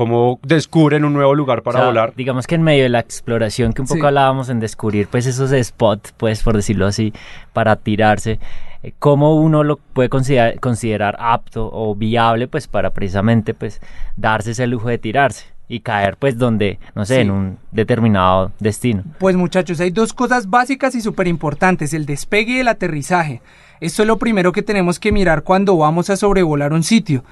¿Cómo 0.00 0.40
descubren 0.42 1.04
un 1.04 1.12
nuevo 1.12 1.34
lugar 1.34 1.60
para 1.62 1.76
O 1.76 1.82
sea, 1.82 1.86
volar? 1.88 2.14
Digamos 2.16 2.46
que 2.46 2.54
en 2.54 2.62
medio 2.62 2.84
de 2.84 2.88
la 2.88 3.00
exploración 3.00 3.74
que 3.74 3.82
un 3.82 3.86
poco 3.86 4.00
Sí. 4.00 4.06
hablábamos 4.06 4.48
en 4.48 4.58
descubrir 4.58 5.08
pues 5.08 5.26
esos 5.26 5.50
spots, 5.50 6.14
pues 6.16 6.42
por 6.42 6.56
decirlo 6.56 6.86
así, 6.86 7.12
para 7.52 7.76
tirarse, 7.76 8.40
eh, 8.82 8.94
cómo 8.98 9.34
uno 9.36 9.62
lo 9.62 9.76
puede 9.76 10.08
considerar, 10.08 10.58
considerar 10.58 11.16
apto 11.20 11.68
o 11.70 11.94
viable 11.94 12.48
pues 12.48 12.66
para 12.66 12.88
precisamente 12.94 13.52
pues 13.52 13.78
darse 14.16 14.52
ese 14.52 14.66
lujo 14.66 14.88
de 14.88 14.96
tirarse 14.96 15.44
y 15.68 15.80
caer 15.80 16.16
pues 16.16 16.38
donde, 16.38 16.78
no 16.94 17.04
sé, 17.04 17.16
Sí. 17.16 17.20
en 17.20 17.30
un 17.30 17.58
determinado 17.70 18.52
destino. 18.58 19.04
Pues 19.18 19.36
muchachos, 19.36 19.80
hay 19.80 19.90
dos 19.90 20.14
cosas 20.14 20.48
básicas 20.48 20.94
y 20.94 21.02
súper 21.02 21.28
importantes, 21.28 21.92
el 21.92 22.06
despegue 22.06 22.54
y 22.54 22.60
el 22.60 22.68
aterrizaje. 22.68 23.42
Esto 23.80 24.00
es 24.02 24.08
lo 24.08 24.16
primero 24.18 24.52
que 24.52 24.62
tenemos 24.62 24.98
que 24.98 25.12
mirar 25.12 25.42
cuando 25.42 25.76
vamos 25.76 26.08
a 26.08 26.16
sobrevolar 26.16 26.72
un 26.72 26.84
sitio. 26.84 27.22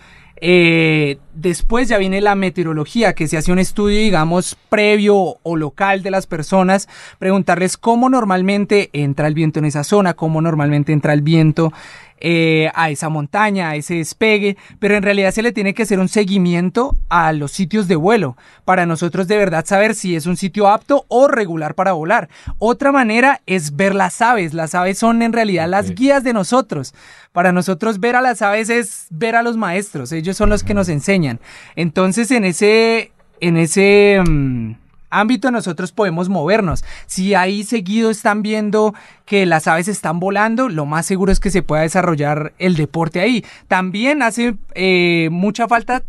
Eh, 0.41 1.19
después 1.35 1.89
ya 1.89 1.99
viene 1.99 2.21
la 2.21 2.35
meteorología, 2.35 3.15
que 3.15 3.29
se 3.29 3.37
hace 3.37 3.53
un 3.53 3.59
estudio, 3.59 3.99
digamos, 3.99 4.57
previo 4.69 5.39
o 5.43 5.57
local 5.57 6.03
de 6.03 6.11
las 6.11 6.27
personas, 6.27 6.89
preguntarles 7.19 7.77
cómo 7.77 8.09
normalmente 8.09 8.91
entra 8.93 9.27
el 9.27 9.35
viento 9.35 9.59
en 9.59 9.65
esa 9.65 9.85
zona, 9.85 10.15
cómo 10.15 10.41
normalmente 10.41 10.93
entra 10.93 11.13
el 11.13 11.23
viento 11.23 11.73
eh, 12.21 12.71
a 12.75 12.91
esa 12.91 13.09
montaña, 13.09 13.71
a 13.71 13.77
ese 13.77 13.95
despegue, 13.95 14.57
pero 14.79 14.97
en 14.97 15.03
realidad 15.03 15.31
se 15.31 15.43
le 15.43 15.53
tiene 15.53 15.75
que 15.75 15.85
hacer 15.85 16.01
un 16.01 16.09
seguimiento 16.09 16.97
a 17.09 17.33
los 17.33 17.53
sitios 17.53 17.89
de 17.89 17.97
vuelo 17.97 18.37
para 18.65 18.87
nosotros 18.87 19.29
de 19.29 19.37
verdad 19.37 19.65
saber 19.67 19.95
si 19.95 20.17
es 20.17 20.27
un 20.27 20.37
sitio 20.37 20.69
apto 20.69 21.05
o 21.09 21.29
regular 21.29 21.75
para 21.75 21.93
volar. 21.93 22.29
Otra 22.59 22.93
manera 22.93 23.41
es 23.47 23.77
ver 23.77 23.95
las 23.95 24.21
aves. 24.21 24.55
Las 24.55 24.75
aves 24.75 24.99
son 24.99 25.23
en 25.23 25.33
realidad 25.33 25.69
las 25.69 25.95
guías 25.95 26.25
de 26.25 26.33
nosotros. 26.33 26.95
Para 27.33 27.53
nosotros 27.53 28.01
ver 28.01 28.17
a 28.17 28.21
las 28.21 28.43
aves 28.43 28.71
es 28.71 29.07
ver 29.11 29.37
a 29.37 29.43
los 29.43 29.57
maestros. 29.57 30.13
Ellos 30.13 30.37
son 30.37 30.51
los 30.51 30.65
que 30.65 30.75
nos 30.75 30.89
enseñan. 30.89 31.41
Entonces 31.77 32.31
en 32.31 32.45
ese, 32.45 33.13
en 33.41 33.57
ese, 33.57 34.23
mm, 34.27 34.73
ámbito 35.11 35.51
nosotros 35.51 35.93
podemos 35.93 36.29
movernos. 36.29 36.85
Si 37.07 37.35
ahí 37.35 37.65
seguido 37.65 38.11
están 38.11 38.43
viendo 38.43 38.95
que 39.25 39.47
las 39.47 39.67
aves 39.67 39.89
están 39.89 40.21
volando, 40.21 40.69
lo 40.69 40.87
más 40.87 41.07
seguro 41.07 41.33
es 41.33 41.41
que 41.41 41.51
se 41.51 41.63
pueda 41.63 41.83
desarrollar 41.83 42.53
el 42.59 42.77
deporte 42.77 43.21
ahí. 43.21 43.45
También 43.69 44.23
hace 44.23 44.57
eh, 44.75 45.29
mucha 45.31 45.69
falta 45.69 46.03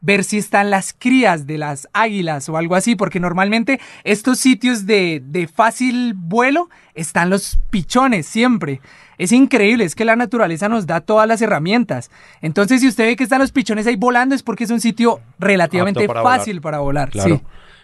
ver 0.00 0.24
si 0.24 0.38
están 0.38 0.70
las 0.70 0.94
crías 0.96 1.46
de 1.46 1.58
las 1.58 1.88
águilas 1.92 2.48
o 2.48 2.56
algo 2.56 2.74
así, 2.74 2.96
porque 2.96 3.18
normalmente 3.18 3.80
estos 4.04 4.38
sitios 4.38 4.86
de, 4.86 5.22
de 5.24 5.48
fácil 5.48 6.14
vuelo 6.14 6.68
están 6.94 7.30
los 7.30 7.58
pichones 7.70 8.26
siempre. 8.26 8.80
Es 9.18 9.32
increíble, 9.32 9.84
es 9.84 9.94
que 9.94 10.04
la 10.04 10.14
naturaleza 10.14 10.68
nos 10.68 10.86
da 10.86 11.00
todas 11.00 11.26
las 11.26 11.40
herramientas. 11.40 12.10
Entonces, 12.42 12.82
si 12.82 12.88
usted 12.88 13.06
ve 13.06 13.16
que 13.16 13.24
están 13.24 13.40
los 13.40 13.50
pichones 13.50 13.86
ahí 13.86 13.96
volando, 13.96 14.34
es 14.34 14.42
porque 14.42 14.64
es 14.64 14.70
un 14.70 14.80
sitio 14.80 15.20
relativamente 15.38 16.06
para 16.06 16.22
fácil 16.22 16.60
volar. 16.60 16.62
para 16.62 16.78
volar. 16.78 17.10
Claro. 17.10 17.36
Sí. 17.36 17.42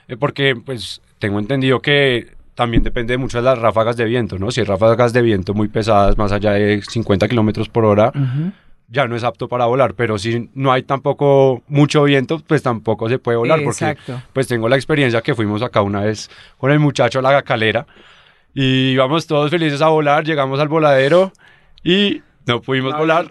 Eh, 0.08 0.16
Porque, 0.16 0.54
pues, 0.56 1.00
tengo 1.18 1.38
entendido 1.38 1.80
que 1.80 2.34
también 2.54 2.82
depende 2.82 3.16
mucho 3.16 3.38
de 3.38 3.44
las 3.44 3.58
ráfagas 3.58 3.96
de 3.96 4.04
viento, 4.04 4.38
¿no? 4.38 4.50
Si 4.50 4.60
hay 4.60 4.66
ráfagas 4.66 5.12
de 5.12 5.22
viento 5.22 5.54
muy 5.54 5.68
pesadas, 5.68 6.18
más 6.18 6.32
allá 6.32 6.52
de 6.52 6.82
50 6.82 7.28
kilómetros 7.28 7.68
por 7.68 7.84
hora, 7.84 8.12
ya 8.88 9.06
no 9.06 9.16
es 9.16 9.24
apto 9.24 9.48
para 9.48 9.66
volar. 9.66 9.94
Pero 9.94 10.18
si 10.18 10.50
no 10.54 10.70
hay 10.70 10.82
tampoco 10.82 11.62
mucho 11.68 12.02
viento, 12.04 12.40
pues 12.46 12.62
tampoco 12.62 13.08
se 13.08 13.18
puede 13.18 13.38
volar. 13.38 13.60
Exacto. 13.60 14.02
Porque, 14.12 14.26
pues, 14.32 14.48
tengo 14.48 14.68
la 14.68 14.76
experiencia 14.76 15.22
que 15.22 15.34
fuimos 15.34 15.62
acá 15.62 15.80
una 15.80 16.02
vez 16.02 16.28
con 16.58 16.70
el 16.70 16.78
muchacho 16.78 17.20
a 17.20 17.22
la 17.22 17.42
calera 17.42 17.86
y 18.54 18.90
íbamos 18.90 19.26
todos 19.26 19.50
felices 19.50 19.80
a 19.80 19.88
volar, 19.88 20.24
llegamos 20.24 20.60
al 20.60 20.68
voladero 20.68 21.32
y 21.82 22.22
no 22.46 22.60
pudimos 22.60 22.92
No 22.92 22.98
volar 22.98 23.26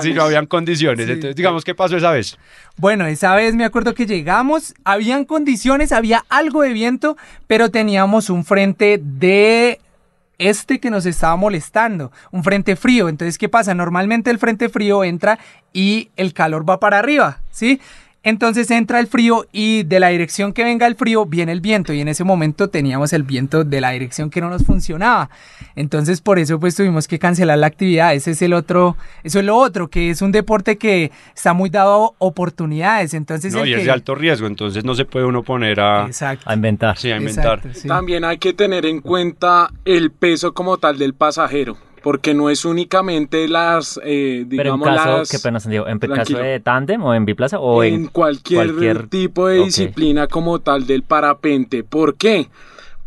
si 0.00 0.12
no 0.14 0.22
habían 0.22 0.46
condiciones. 0.46 1.06
Sí. 1.06 1.12
Entonces, 1.12 1.36
digamos, 1.36 1.64
¿qué 1.64 1.74
pasó 1.74 1.96
esa 1.96 2.10
vez? 2.10 2.38
Bueno, 2.76 3.06
esa 3.06 3.34
vez 3.34 3.54
me 3.54 3.64
acuerdo 3.64 3.94
que 3.94 4.06
llegamos, 4.06 4.74
habían 4.84 5.24
condiciones, 5.24 5.92
había 5.92 6.24
algo 6.28 6.62
de 6.62 6.72
viento, 6.72 7.16
pero 7.46 7.70
teníamos 7.70 8.30
un 8.30 8.44
frente 8.44 9.00
de 9.02 9.80
este 10.38 10.80
que 10.80 10.90
nos 10.90 11.04
estaba 11.04 11.36
molestando, 11.36 12.12
un 12.30 12.42
frente 12.42 12.74
frío. 12.74 13.08
Entonces, 13.08 13.36
¿qué 13.38 13.48
pasa? 13.48 13.74
Normalmente 13.74 14.30
el 14.30 14.38
frente 14.38 14.68
frío 14.68 15.04
entra 15.04 15.38
y 15.72 16.10
el 16.16 16.32
calor 16.32 16.68
va 16.68 16.80
para 16.80 16.98
arriba, 16.98 17.40
¿sí? 17.50 17.80
Entonces 18.22 18.70
entra 18.70 19.00
el 19.00 19.06
frío 19.06 19.46
y 19.50 19.82
de 19.84 19.98
la 19.98 20.08
dirección 20.08 20.52
que 20.52 20.62
venga 20.62 20.86
el 20.86 20.94
frío 20.94 21.24
viene 21.24 21.52
el 21.52 21.62
viento 21.62 21.94
y 21.94 22.00
en 22.00 22.08
ese 22.08 22.22
momento 22.22 22.68
teníamos 22.68 23.14
el 23.14 23.22
viento 23.22 23.64
de 23.64 23.80
la 23.80 23.90
dirección 23.90 24.28
que 24.28 24.42
no 24.42 24.50
nos 24.50 24.64
funcionaba. 24.64 25.30
Entonces 25.74 26.20
por 26.20 26.38
eso 26.38 26.60
pues 26.60 26.74
tuvimos 26.76 27.08
que 27.08 27.18
cancelar 27.18 27.56
la 27.56 27.66
actividad. 27.66 28.14
Ese 28.14 28.32
es 28.32 28.42
el 28.42 28.52
otro, 28.52 28.98
eso 29.24 29.38
es 29.38 29.44
lo 29.46 29.56
otro, 29.56 29.88
que 29.88 30.10
es 30.10 30.20
un 30.20 30.32
deporte 30.32 30.76
que 30.76 31.10
está 31.34 31.54
muy 31.54 31.70
dado 31.70 32.08
a 32.08 32.10
oportunidades. 32.18 33.14
Entonces 33.14 33.54
No, 33.54 33.62
el 33.62 33.70
y 33.70 33.74
es 33.74 33.84
de 33.84 33.90
alto 33.90 34.14
riesgo, 34.14 34.46
entonces 34.46 34.84
no 34.84 34.94
se 34.94 35.06
puede 35.06 35.24
uno 35.24 35.42
poner 35.42 35.80
a, 35.80 36.04
Exacto. 36.06 36.44
A 36.48 36.54
inventar. 36.54 36.98
sí, 36.98 37.10
a 37.10 37.16
inventar. 37.16 37.58
Exacto, 37.60 37.80
sí. 37.80 37.88
También 37.88 38.24
hay 38.24 38.36
que 38.36 38.52
tener 38.52 38.84
en 38.84 39.00
cuenta 39.00 39.70
el 39.86 40.10
peso 40.10 40.52
como 40.52 40.76
tal 40.76 40.98
del 40.98 41.14
pasajero, 41.14 41.78
porque 42.02 42.34
no 42.34 42.50
es 42.50 42.64
únicamente 42.64 43.48
las, 43.48 43.98
eh, 44.04 44.44
Pero 44.48 44.74
en 44.74 44.80
digamos, 44.80 44.88
caso, 44.88 45.18
las... 45.18 45.30
qué 45.30 45.38
pena, 45.38 45.60
Santiago, 45.60 45.86
¿en 45.88 45.98
caso 45.98 46.38
de 46.38 46.60
tándem 46.60 47.02
o 47.04 47.14
en 47.14 47.24
biplaza 47.24 47.58
o 47.58 47.82
en 47.84 47.94
en, 47.94 48.06
cualquier, 48.06 48.68
cualquier- 48.68 49.08
tipo 49.08 49.46
de 49.48 49.64
disciplina 49.64 50.26
como 50.26 50.58
tal 50.60 50.86
del 50.86 51.02
parapente. 51.02 51.84
¿Por 51.84 52.16
qué? 52.16 52.48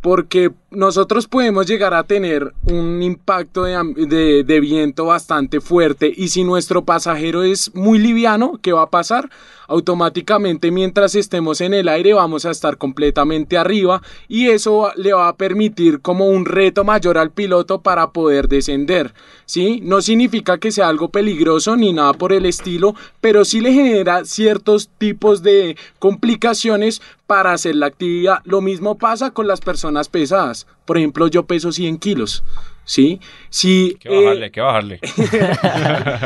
Porque 0.02 0.52
nosotros 0.74 1.28
podemos 1.28 1.68
llegar 1.68 1.94
a 1.94 2.04
tener 2.04 2.54
un 2.66 3.02
impacto 3.02 3.64
de, 3.64 4.60
viento 4.62 5.06
bastante 5.06 5.62
fuerte 5.62 6.12
y 6.16 6.30
si 6.30 6.44
nuestro 6.44 6.84
pasajero 6.84 7.44
es 7.44 7.74
muy 7.76 8.00
liviano, 8.00 8.60
¿qué 8.62 8.74
va 8.74 8.84
a 8.84 8.90
pasar? 8.90 9.30
Automáticamente 9.68 10.72
mientras 10.72 11.16
estemos 11.16 11.62
en 11.62 11.74
el 11.74 11.88
aire 11.88 12.14
vamos 12.14 12.46
a 12.46 12.52
estar 12.52 12.78
completamente 12.78 13.58
arriba 13.58 14.02
y 14.28 14.50
eso 14.50 14.92
le 14.96 15.14
va 15.14 15.28
a 15.30 15.36
permitir 15.36 16.02
como 16.02 16.28
un 16.28 16.46
reto 16.46 16.84
mayor 16.84 17.18
al 17.18 17.32
piloto 17.32 17.82
para 17.82 18.12
poder 18.12 18.48
descender, 18.48 19.14
¿sí? 19.46 19.80
No 19.82 20.02
significa 20.02 20.58
que 20.58 20.72
sea 20.72 20.90
algo 20.90 21.10
peligroso 21.10 21.76
ni 21.76 21.94
nada 21.94 22.14
por 22.14 22.34
el 22.34 22.46
estilo, 22.46 22.96
pero 23.22 23.46
sí 23.46 23.62
le 23.62 23.74
genera 23.74 24.26
ciertos 24.26 24.90
tipos 24.98 25.44
de 25.44 25.78
complicaciones 26.00 27.02
para 27.28 27.54
hacer 27.54 27.76
la 27.76 27.88
actividad. 27.88 28.40
Lo 28.44 28.62
mismo 28.62 28.98
pasa 28.98 29.32
con 29.32 29.48
las 29.48 29.62
personas 29.62 30.10
pesadas. 30.10 30.63
Por 30.86 30.98
ejemplo, 30.98 31.28
yo 31.28 31.46
peso 31.46 31.72
100 31.72 31.98
kilos, 31.98 32.44
¿sí? 32.86 33.20
Si, 33.50 33.90
Hay 33.92 33.96
que 33.96 34.10
bajarle, 34.10 34.42
eh, 34.42 34.44
hay 34.46 34.52
que 34.52 34.62
bajarle. 34.62 35.00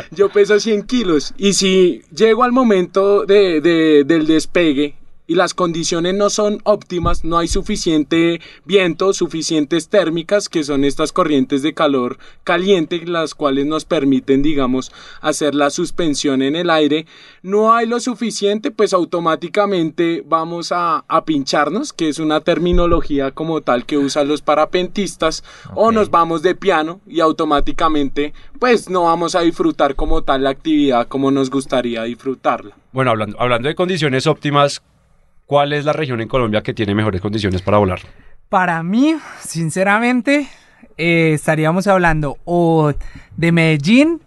yo 0.12 0.30
peso 0.30 0.60
100 0.60 0.84
kilos 0.84 1.34
y 1.38 1.54
si 1.54 2.02
llego 2.16 2.44
al 2.44 2.52
momento 2.52 3.26
de, 3.26 3.62
de- 3.62 4.04
del 4.04 4.26
despegue 4.28 4.96
y 5.28 5.36
las 5.36 5.54
condiciones 5.54 6.16
no 6.16 6.30
son 6.30 6.62
óptimas, 6.64 7.24
no 7.24 7.38
hay 7.38 7.50
suficiente 7.50 8.42
viento, 8.66 9.14
suficientes 9.14 9.90
térmicas, 9.90 10.48
que 10.48 10.64
son 10.64 10.86
estas 10.86 11.12
corrientes 11.12 11.62
de 11.62 11.74
calor 11.74 12.18
caliente, 12.46 13.06
las 13.06 13.36
cuales 13.36 13.66
nos 13.66 13.84
permiten, 13.86 14.42
digamos, 14.42 14.92
hacer 15.22 15.54
la 15.54 15.70
suspensión 15.70 16.42
en 16.42 16.56
el 16.56 16.70
aire, 16.70 17.06
no 17.44 17.74
hay 17.74 17.86
lo 17.86 18.00
suficiente, 18.00 18.72
pues 18.72 18.94
automáticamente 18.94 20.24
vamos 20.26 20.72
a, 20.72 21.04
a 21.08 21.26
pincharnos, 21.26 21.92
que 21.92 22.08
es 22.08 22.20
una 22.20 22.40
terminología 22.40 23.32
como 23.32 23.62
tal 23.62 23.86
que 23.86 23.98
usan 23.98 24.30
los 24.30 24.42
parapentistas, 24.42 25.44
o 25.76 25.92
nos 25.92 26.10
vamos 26.10 26.42
de 26.42 26.56
piano 26.56 27.02
y 27.06 27.20
automáticamente 27.20 28.34
pues 28.60 28.90
no 28.90 29.04
vamos 29.04 29.36
a 29.36 29.42
disfrutar 29.42 29.96
como 29.96 30.24
tal 30.24 30.44
la 30.44 30.52
actividad 30.52 31.08
como 31.08 31.32
nos 31.32 31.50
gustaría 31.50 32.04
disfrutarla. 32.04 32.76
Bueno, 32.92 33.12
hablando, 33.12 33.40
hablando 33.40 33.68
de 33.68 33.76
condiciones 33.76 34.26
óptimas, 34.26 34.82
¿cuál 35.48 35.74
es 35.74 35.86
la 35.86 35.94
región 35.94 36.22
en 36.22 36.28
Colombia 36.28 36.62
que 36.62 36.76
tiene 36.76 36.94
mejores 36.94 37.20
condiciones 37.22 37.64
para 37.64 37.80
volar? 37.80 38.02
Para 38.50 38.84
mí, 38.84 39.16
sinceramente, 39.40 40.48
eh, 40.98 41.32
estaríamos 41.34 41.88
hablando 41.88 42.38
o 42.46 42.94
de 43.36 43.52
Medellín 43.52 44.22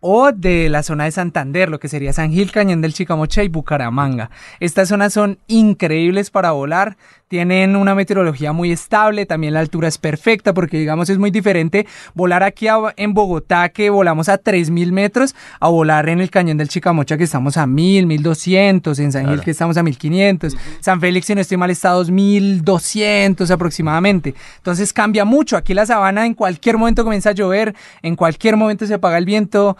o 0.00 0.32
de 0.32 0.70
la 0.70 0.82
zona 0.82 1.04
de 1.04 1.10
Santander, 1.10 1.68
lo 1.68 1.78
que 1.78 1.88
sería 1.88 2.12
San 2.12 2.32
Gil, 2.32 2.50
Cañón 2.50 2.80
del 2.80 2.94
Chicamocha 2.94 3.42
y 3.42 3.48
Bucaramanga. 3.48 4.30
Estas 4.58 4.88
zonas 4.88 5.12
son 5.12 5.38
increíbles 5.46 6.30
para 6.30 6.52
volar, 6.52 6.96
tienen 7.34 7.76
una 7.76 7.94
meteorología 7.94 8.52
muy 8.52 8.72
estable, 8.72 9.24
también 9.24 9.54
la 9.54 9.60
altura 9.60 9.86
es 9.86 9.98
perfecta 9.98 10.52
porque 10.52 10.78
digamos 10.80 11.08
es 11.10 11.16
muy 11.18 11.30
diferente 11.30 11.86
volar 12.12 12.42
aquí 12.42 12.66
a- 12.66 12.92
en 12.96 13.14
Bogotá 13.14 13.68
que 13.68 13.88
volamos 13.88 14.28
a 14.28 14.36
3000 14.38 14.90
metros 14.90 15.36
a 15.60 15.68
volar 15.68 16.08
en 16.08 16.20
el 16.20 16.28
Cañón 16.28 16.56
del 16.56 16.68
Chicamocha 16.68 17.16
que 17.16 17.22
estamos 17.22 17.56
a 17.56 17.68
1000, 17.68 18.08
1200, 18.08 18.98
en 18.98 19.12
San 19.12 19.22
Gil 19.22 19.28
Claro. 19.34 19.42
que 19.44 19.50
estamos 19.52 19.76
a 19.76 19.84
1500, 19.84 20.56
San 20.80 21.00
Félix 21.00 21.26
si 21.26 21.36
no 21.36 21.40
estoy 21.40 21.56
mal 21.56 21.70
está 21.70 21.90
a 21.90 21.92
2200 21.92 23.48
aproximadamente. 23.52 24.34
Entonces 24.56 24.92
cambia 24.92 25.24
mucho, 25.24 25.56
aquí 25.56 25.72
la 25.72 25.86
sabana 25.86 26.26
en 26.26 26.34
cualquier 26.34 26.78
momento 26.78 27.04
comienza 27.04 27.30
a 27.30 27.32
llover, 27.32 27.76
en 28.02 28.16
cualquier 28.16 28.56
momento 28.56 28.86
se 28.86 28.94
apaga 28.94 29.18
el 29.18 29.24
viento. 29.24 29.76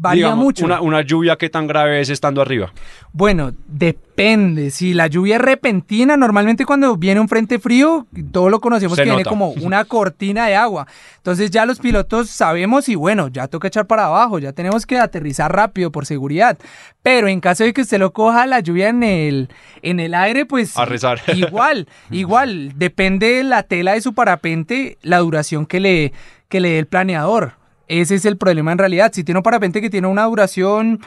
Varía 0.00 0.28
Digamos, 0.28 0.42
mucho. 0.42 0.64
Una, 0.64 0.80
una 0.80 1.02
lluvia 1.02 1.36
que 1.36 1.50
tan 1.50 1.66
grave 1.66 2.00
es 2.00 2.08
estando 2.08 2.40
arriba. 2.40 2.72
Bueno, 3.12 3.52
depende. 3.66 4.70
Si 4.70 4.94
la 4.94 5.08
lluvia 5.08 5.36
es 5.36 5.42
repentina, 5.42 6.16
normalmente 6.16 6.64
cuando 6.64 6.96
viene 6.96 7.20
un 7.20 7.28
frente 7.28 7.58
frío, 7.58 8.06
todos 8.32 8.50
lo 8.50 8.62
conocemos 8.62 8.96
Se 8.96 9.02
que 9.02 9.10
viene 9.10 9.26
como 9.26 9.50
una 9.60 9.84
cortina 9.84 10.46
de 10.46 10.56
agua. 10.56 10.86
Entonces 11.18 11.50
ya 11.50 11.66
los 11.66 11.80
pilotos 11.80 12.30
sabemos 12.30 12.88
y 12.88 12.94
bueno, 12.94 13.28
ya 13.28 13.46
toca 13.46 13.68
echar 13.68 13.86
para 13.86 14.06
abajo, 14.06 14.38
ya 14.38 14.54
tenemos 14.54 14.86
que 14.86 14.96
aterrizar 14.96 15.54
rápido 15.54 15.92
por 15.92 16.06
seguridad. 16.06 16.56
Pero 17.02 17.28
en 17.28 17.40
caso 17.40 17.64
de 17.64 17.74
que 17.74 17.82
usted 17.82 17.98
lo 17.98 18.14
coja 18.14 18.46
la 18.46 18.60
lluvia 18.60 18.88
en 18.88 19.02
el, 19.02 19.50
en 19.82 20.00
el 20.00 20.14
aire, 20.14 20.46
pues 20.46 20.78
A 20.78 20.86
rezar. 20.86 21.20
igual, 21.34 21.88
igual, 22.10 22.72
depende 22.76 23.34
de 23.34 23.44
la 23.44 23.64
tela 23.64 23.92
de 23.92 24.00
su 24.00 24.14
parapente, 24.14 24.96
la 25.02 25.18
duración 25.18 25.66
que 25.66 25.78
le, 25.78 26.14
que 26.48 26.60
le 26.60 26.70
dé 26.70 26.78
el 26.78 26.86
planeador. 26.86 27.59
Ese 27.90 28.14
es 28.14 28.24
el 28.24 28.36
problema 28.36 28.70
en 28.70 28.78
realidad. 28.78 29.10
Si 29.12 29.24
tiene 29.24 29.40
un 29.40 29.42
parapente 29.42 29.80
que 29.80 29.90
tiene 29.90 30.06
una 30.06 30.22
duración 30.24 31.00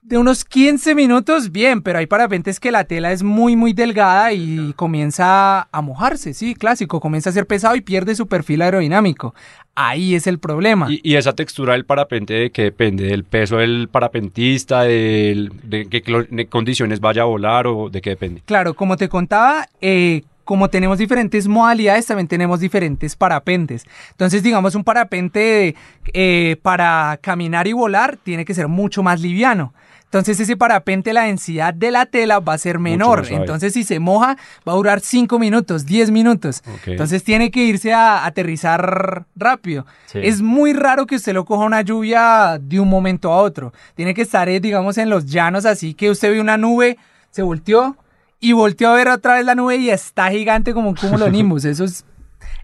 de 0.00 0.16
unos 0.16 0.44
15 0.44 0.94
minutos, 0.94 1.50
bien, 1.50 1.82
pero 1.82 1.98
hay 1.98 2.06
parapentes 2.06 2.60
que 2.60 2.70
la 2.70 2.84
tela 2.84 3.10
es 3.10 3.24
muy, 3.24 3.56
muy 3.56 3.72
delgada 3.72 4.32
y 4.32 4.72
comienza 4.74 5.68
a 5.70 5.82
mojarse, 5.82 6.34
sí, 6.34 6.54
clásico, 6.54 7.00
comienza 7.00 7.30
a 7.30 7.32
ser 7.32 7.46
pesado 7.46 7.74
y 7.74 7.80
pierde 7.80 8.14
su 8.14 8.28
perfil 8.28 8.62
aerodinámico. 8.62 9.34
Ahí 9.74 10.14
es 10.14 10.28
el 10.28 10.38
problema. 10.38 10.86
Y, 10.88 11.00
y 11.02 11.16
esa 11.16 11.34
textura 11.34 11.72
del 11.72 11.84
parapente, 11.84 12.32
¿de 12.32 12.50
qué 12.50 12.62
depende? 12.62 13.04
¿Del 13.04 13.24
peso 13.24 13.56
del 13.56 13.88
parapentista? 13.90 14.82
Del, 14.84 15.50
¿De 15.64 15.88
qué 15.88 16.46
condiciones 16.48 17.00
vaya 17.00 17.22
a 17.22 17.26
volar 17.26 17.66
o 17.66 17.90
de 17.90 18.00
qué 18.00 18.10
depende? 18.10 18.42
Claro, 18.46 18.74
como 18.74 18.96
te 18.96 19.08
contaba, 19.08 19.68
eh, 19.80 20.22
como 20.48 20.70
tenemos 20.70 20.96
diferentes 20.96 21.46
modalidades, 21.46 22.06
también 22.06 22.26
tenemos 22.26 22.58
diferentes 22.58 23.14
parapentes. 23.14 23.84
Entonces, 24.12 24.42
digamos, 24.42 24.74
un 24.74 24.82
parapente 24.82 25.74
eh, 26.14 26.56
para 26.62 27.18
caminar 27.20 27.66
y 27.66 27.74
volar 27.74 28.16
tiene 28.16 28.46
que 28.46 28.54
ser 28.54 28.66
mucho 28.66 29.02
más 29.02 29.20
liviano. 29.20 29.74
Entonces, 30.04 30.40
ese 30.40 30.56
parapente, 30.56 31.12
la 31.12 31.24
densidad 31.24 31.74
de 31.74 31.90
la 31.90 32.06
tela 32.06 32.40
va 32.40 32.54
a 32.54 32.58
ser 32.58 32.78
menor. 32.78 33.26
Entonces, 33.28 33.74
si 33.74 33.84
se 33.84 34.00
moja, 34.00 34.38
va 34.66 34.72
a 34.72 34.76
durar 34.76 35.00
5 35.00 35.38
minutos, 35.38 35.84
10 35.84 36.12
minutos. 36.12 36.62
Entonces, 36.86 37.22
tiene 37.22 37.50
que 37.50 37.64
irse 37.64 37.92
a 37.92 38.24
aterrizar 38.24 39.26
rápido. 39.36 39.84
Sí. 40.06 40.20
Es 40.22 40.40
muy 40.40 40.72
raro 40.72 41.04
que 41.04 41.16
usted 41.16 41.34
lo 41.34 41.44
coja 41.44 41.66
una 41.66 41.82
lluvia 41.82 42.58
de 42.58 42.80
un 42.80 42.88
momento 42.88 43.30
a 43.34 43.42
otro. 43.42 43.74
Tiene 43.94 44.14
que 44.14 44.22
estar, 44.22 44.48
eh, 44.48 44.60
digamos, 44.60 44.96
en 44.96 45.10
los 45.10 45.26
llanos, 45.26 45.66
así 45.66 45.92
que 45.92 46.08
usted 46.08 46.30
ve 46.30 46.40
una 46.40 46.56
nube, 46.56 46.96
se 47.32 47.42
volteó 47.42 47.98
y 48.40 48.52
volteo 48.52 48.90
a 48.90 48.94
ver 48.94 49.08
otra 49.08 49.34
vez 49.34 49.44
la 49.44 49.54
nube 49.54 49.76
y 49.76 49.90
está 49.90 50.30
gigante 50.30 50.72
como 50.74 50.88
un 50.90 50.94
cúmulo 50.94 51.28
nimbus. 51.30 51.64
Eso 51.64 51.84
es, 51.84 52.04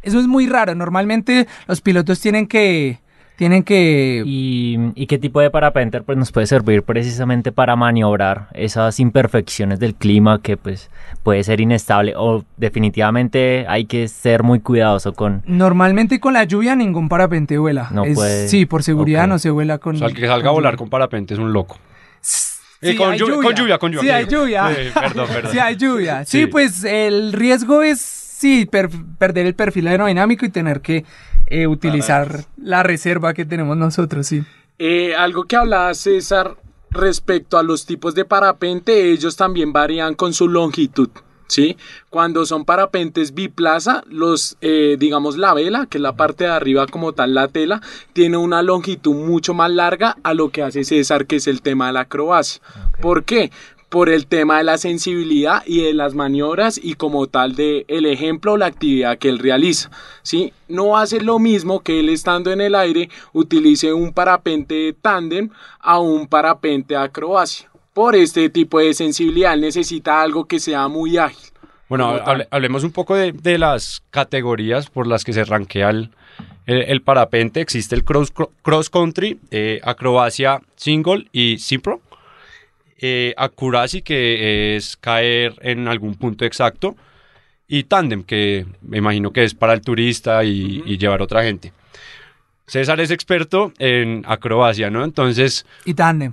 eso 0.03 0.21
es 0.21 0.27
muy 0.27 0.47
raro. 0.47 0.75
Normalmente 0.75 1.47
los 1.67 1.81
pilotos 1.81 2.21
tienen 2.21 2.47
que, 2.47 3.01
tienen 3.37 3.65
que... 3.65 4.23
¿Y, 4.25 4.79
y 4.95 5.07
qué 5.09 5.19
tipo 5.19 5.41
de 5.41 5.51
parapente 5.51 6.01
pues, 6.03 6.17
nos 6.17 6.31
puede 6.31 6.47
servir 6.47 6.85
precisamente 6.85 7.51
para 7.51 7.75
maniobrar 7.75 8.49
esas 8.53 9.01
imperfecciones 9.01 9.81
del 9.81 9.95
clima 9.97 10.41
que 10.41 10.57
pues 10.57 10.91
puede 11.25 11.43
ser 11.43 11.61
inestable 11.61 12.15
o 12.17 12.45
definitivamente 12.57 13.67
hay 13.69 13.87
que 13.87 14.07
ser 14.07 14.45
muy 14.45 14.61
cuidadoso 14.61 15.13
con... 15.15 15.43
Normalmente 15.47 16.21
con 16.21 16.35
la 16.35 16.45
lluvia 16.45 16.77
ningún 16.77 17.09
parapente 17.09 17.59
vuela. 17.59 17.89
No 17.91 18.05
Es- 18.05 18.15
puede- 18.15 18.49
Sí, 18.49 18.67
por 18.67 18.85
seguridad 18.85 19.27
no 19.27 19.39
se 19.41 19.51
vuela 19.51 19.79
con... 19.79 19.97
O 19.97 19.99
sea, 19.99 20.07
el 20.07 20.15
que 20.15 20.27
salga 20.29 20.51
a 20.51 20.53
volar 20.53 20.77
con 20.77 20.89
parapente 20.89 21.35
es 21.35 21.41
un 21.41 21.53
loco. 21.53 21.79
Eh, 22.85 22.91
Sí, 22.93 22.97
con, 22.97 23.13
hay 23.13 23.19
lluvia, 23.19 23.37
con 23.43 23.55
lluvia, 23.55 23.79
con 23.79 23.93
lluvia. 23.93 24.03
Sí, 24.03 24.11
hay 24.11 24.27
lluvia. 24.27 24.73
Eh, 24.73 24.93
perdón, 24.95 25.29
perdón. 25.33 25.53
Sí, 25.53 25.59
hay 25.59 25.77
lluvia. 25.77 26.25
Sí, 26.25 26.41
Sí. 26.43 26.47
pues 26.47 26.85
el 26.85 27.33
riesgo 27.33 27.83
es, 27.83 28.01
sí, 28.01 28.67
per- 28.67 28.91
perder 29.19 29.47
el 29.47 29.55
perfil 29.55 29.87
aerodinámico 29.89 30.45
y 30.45 30.51
tener 30.51 30.81
que 30.81 31.05
eh, 31.47 31.67
utilizar 31.67 32.45
la 32.57 32.83
reserva 32.83 33.35
que 33.35 33.45
tenemos 33.45 33.77
nosotros, 33.77 34.27
sí. 34.27 34.43
Eh, 34.79 35.15
algo 35.15 35.45
que 35.45 35.57
hablaba 35.57 35.93
César 35.95 36.57
respecto 36.91 37.59
a 37.59 37.63
los 37.63 37.87
tipos 37.87 38.15
de 38.15 38.25
parapente, 38.25 39.11
ellos 39.11 39.37
también 39.37 39.73
varían 39.73 40.15
con 40.15 40.33
su 40.33 40.49
longitud. 40.49 41.09
¿Sí? 41.47 41.77
Cuando 42.11 42.47
son 42.47 42.65
parapentes 42.65 43.35
biplaza, 43.35 44.03
los, 44.09 44.57
eh, 44.61 44.97
digamos, 44.99 45.37
la 45.37 45.55
vela, 45.55 45.87
que 45.87 45.99
es 45.99 46.03
la 46.03 46.17
parte 46.17 46.45
de 46.45 46.51
arriba 46.51 46.87
como 46.87 47.13
tal, 47.13 47.35
la 47.35 47.49
tela, 47.49 47.83
tiene 48.13 48.37
una 48.37 48.63
longitud 48.63 49.15
mucho 49.15 49.55
más 49.55 49.71
larga 49.71 50.17
a 50.23 50.35
lo 50.35 50.51
que 50.51 50.63
hace 50.63 50.85
César, 50.85 51.27
que 51.27 51.37
es 51.37 51.47
el 51.47 51.61
tema 51.63 51.89
de 51.89 51.95
la 51.95 52.01
acrobacia. 52.01 52.63
¿Por 53.01 53.25
qué? 53.25 53.51
Por 53.89 54.09
el 54.09 54.27
tema 54.27 54.59
de 54.59 54.65
la 54.65 54.79
sensibilidad 54.79 55.63
y 55.67 55.83
de 55.83 55.95
las 55.95 56.15
maniobras 56.15 56.81
y 56.83 56.95
como 56.95 57.29
tal 57.29 57.55
de 57.55 57.85
el 57.87 58.07
ejemplo 58.07 58.53
o 58.53 58.57
la 58.57 58.67
actividad 58.67 59.19
que 59.19 59.29
él 59.29 59.39
realiza. 59.39 59.91
¿sí? 60.23 60.53
No 60.67 60.97
hace 60.97 61.21
lo 61.21 61.39
mismo 61.39 61.81
que 61.81 62.01
él 62.01 62.09
estando 62.09 62.51
en 62.51 62.61
el 62.61 62.75
aire 62.75 63.09
utilice 63.33 63.93
un 63.93 64.13
parapente 64.13 64.97
tándem 65.01 65.51
a 65.79 66.01
un 66.01 66.27
parapente 66.27 66.97
acrobacia. 66.97 67.69
Por 67.95 68.15
este 68.17 68.51
tipo 68.51 68.81
de 68.81 68.93
sensibilidad 68.93 69.55
él 69.55 69.63
necesita 69.63 70.21
algo 70.21 70.45
que 70.47 70.61
sea 70.61 70.89
muy 70.89 71.17
ágil. 71.17 71.49
Bueno, 71.89 72.11
hable- 72.27 72.49
hablemos 72.51 72.83
un 72.85 72.91
poco 72.93 73.15
de, 73.15 73.33
de 73.33 73.57
las 73.57 74.03
categorías 74.11 74.91
por 74.91 75.07
las 75.07 75.23
que 75.25 75.33
se 75.33 75.45
rankea 75.45 75.91
el, 75.91 76.11
el- 76.67 76.83
el 76.83 77.01
parapente. 77.03 77.61
Existe 77.61 77.95
el 77.95 78.05
cross, 78.05 78.33
cross 78.63 78.91
country, 78.91 79.39
eh, 79.51 79.81
acrobacia 79.85 80.61
single 80.77 81.29
y 81.33 81.59
simpro. 81.59 82.01
Eh, 82.99 83.35
acuracy, 83.37 84.03
que 84.03 84.77
es 84.77 84.97
caer 84.97 85.55
en 85.61 85.89
algún 85.89 86.15
punto 86.17 86.45
exacto. 86.45 86.97
Y 87.69 87.85
tandem, 87.85 88.23
que 88.25 88.67
me 88.83 88.99
imagino 88.99 89.33
que 89.33 89.45
es 89.45 89.55
para 89.55 89.73
el 89.73 89.81
turista 89.83 90.43
y, 90.45 90.83
y 90.87 90.99
llevar 90.99 91.23
otra 91.23 91.43
gente. 91.45 91.73
César 92.67 92.99
es 93.01 93.11
experto 93.11 93.73
en 93.79 94.25
acrobacia, 94.27 94.91
¿no? 94.91 95.05
Entonces, 95.05 95.67
Y 95.85 95.95
tándem. 95.95 96.33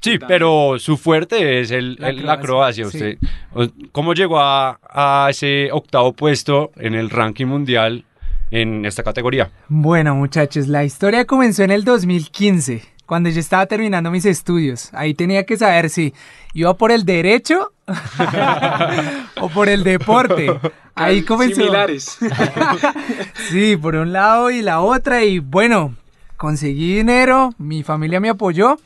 Sí, 0.00 0.18
pero 0.26 0.78
su 0.78 0.96
fuerte 0.96 1.60
es 1.60 1.70
el, 1.70 1.96
La 1.98 2.08
el- 2.08 2.24
la 2.26 2.32
acrobacia. 2.34 2.86
acrobacia, 2.86 3.18
Usted, 3.18 3.18
o- 3.54 3.88
¿Cómo 3.92 4.14
llegó 4.14 4.38
a, 4.40 4.78
a 4.82 5.28
ese 5.30 5.70
octavo 5.72 6.12
puesto 6.12 6.70
en 6.76 6.94
el 6.94 7.10
ranking 7.10 7.46
mundial 7.46 8.04
en 8.50 8.84
esta 8.86 9.02
categoría? 9.02 9.50
Bueno, 9.68 10.14
muchachos, 10.14 10.68
la 10.68 10.84
historia 10.84 11.24
comenzó 11.26 11.62
en 11.64 11.70
el 11.70 11.84
2015, 11.84 12.82
cuando 13.06 13.28
yo 13.28 13.40
estaba 13.40 13.66
terminando 13.66 14.10
mis 14.10 14.24
estudios. 14.24 14.88
Ahí 14.94 15.14
tenía 15.14 15.44
que 15.44 15.56
saber 15.56 15.90
si 15.90 16.14
iba 16.54 16.72
por 16.74 16.92
el 16.92 17.04
derecho 17.04 17.72
o 19.40 19.48
por 19.50 19.68
el 19.68 19.84
deporte. 19.84 20.50
Ahí 20.94 21.22
comenzó. 21.22 21.56
Similares. 21.56 22.18
Sí, 23.50 23.76
por 23.76 23.96
un 23.96 24.12
lado 24.12 24.50
y 24.50 24.62
la 24.62 24.80
otra. 24.80 25.24
Y 25.24 25.40
bueno, 25.40 25.94
conseguí 26.36 26.96
dinero, 26.96 27.52
mi 27.58 27.82
familia 27.82 28.20
me 28.20 28.28
apoyó 28.28 28.78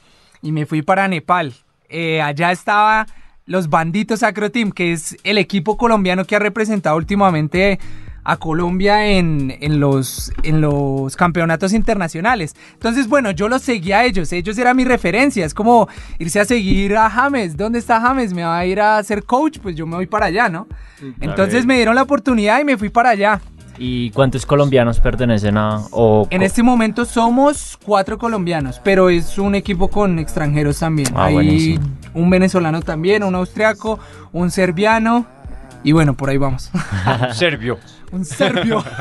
y 0.44 0.52
me 0.52 0.66
fui 0.66 0.82
para 0.82 1.08
Nepal. 1.08 1.54
Eh, 1.88 2.20
allá 2.20 2.52
estaba 2.52 3.06
los 3.46 3.68
Banditos 3.68 4.22
Acro 4.22 4.50
Team, 4.50 4.70
que 4.70 4.92
es 4.92 5.16
el 5.24 5.38
equipo 5.38 5.76
colombiano 5.76 6.24
que 6.24 6.36
ha 6.36 6.38
representado 6.38 6.96
últimamente 6.96 7.80
a 8.26 8.38
Colombia 8.38 9.06
en, 9.06 9.54
en 9.60 9.80
los, 9.80 10.32
en 10.42 10.60
los 10.60 11.14
campeonatos 11.16 11.72
internacionales. 11.74 12.56
Entonces, 12.72 13.06
bueno, 13.06 13.30
yo 13.32 13.48
los 13.48 13.62
seguía 13.62 13.98
a 13.98 14.04
ellos, 14.04 14.32
ellos 14.32 14.56
eran 14.56 14.76
mi 14.76 14.84
referencia, 14.84 15.44
es 15.44 15.52
como 15.52 15.88
irse 16.18 16.40
a 16.40 16.44
seguir 16.46 16.96
a 16.96 17.10
James, 17.10 17.56
¿dónde 17.56 17.78
está 17.78 18.00
James? 18.00 18.32
¿Me 18.32 18.44
va 18.44 18.58
a 18.58 18.66
ir 18.66 18.80
a 18.80 19.02
ser 19.02 19.24
coach? 19.24 19.58
Pues 19.62 19.76
yo 19.76 19.86
me 19.86 19.96
voy 19.96 20.06
para 20.06 20.26
allá, 20.26 20.48
¿no? 20.48 20.66
Entonces 21.20 21.66
me 21.66 21.76
dieron 21.76 21.94
la 21.94 22.02
oportunidad 22.02 22.60
y 22.60 22.64
me 22.64 22.78
fui 22.78 22.88
para 22.88 23.10
allá. 23.10 23.42
¿Y 23.78 24.10
cuántos 24.10 24.46
colombianos 24.46 25.00
pertenecen 25.00 25.56
a...? 25.58 25.80
O, 25.90 26.26
En 26.30 26.38
co- 26.40 26.44
este 26.44 26.62
momento 26.62 27.04
somos 27.04 27.78
cuatro 27.84 28.18
colombianos, 28.18 28.80
pero 28.84 29.08
es 29.10 29.36
un 29.38 29.54
equipo 29.54 29.88
con 29.88 30.18
extranjeros 30.18 30.78
también. 30.78 31.08
Ah, 31.16 31.24
Hay 31.26 31.34
buenísimo. 31.34 31.84
un 32.14 32.30
venezolano 32.30 32.82
también, 32.82 33.24
un 33.24 33.34
austriaco, 33.34 33.98
un 34.32 34.50
serbiano 34.50 35.26
y 35.82 35.92
bueno, 35.92 36.14
por 36.14 36.30
ahí 36.30 36.36
vamos. 36.36 36.70
Serbio. 37.32 37.78
un 38.12 38.24
serbio. 38.24 38.82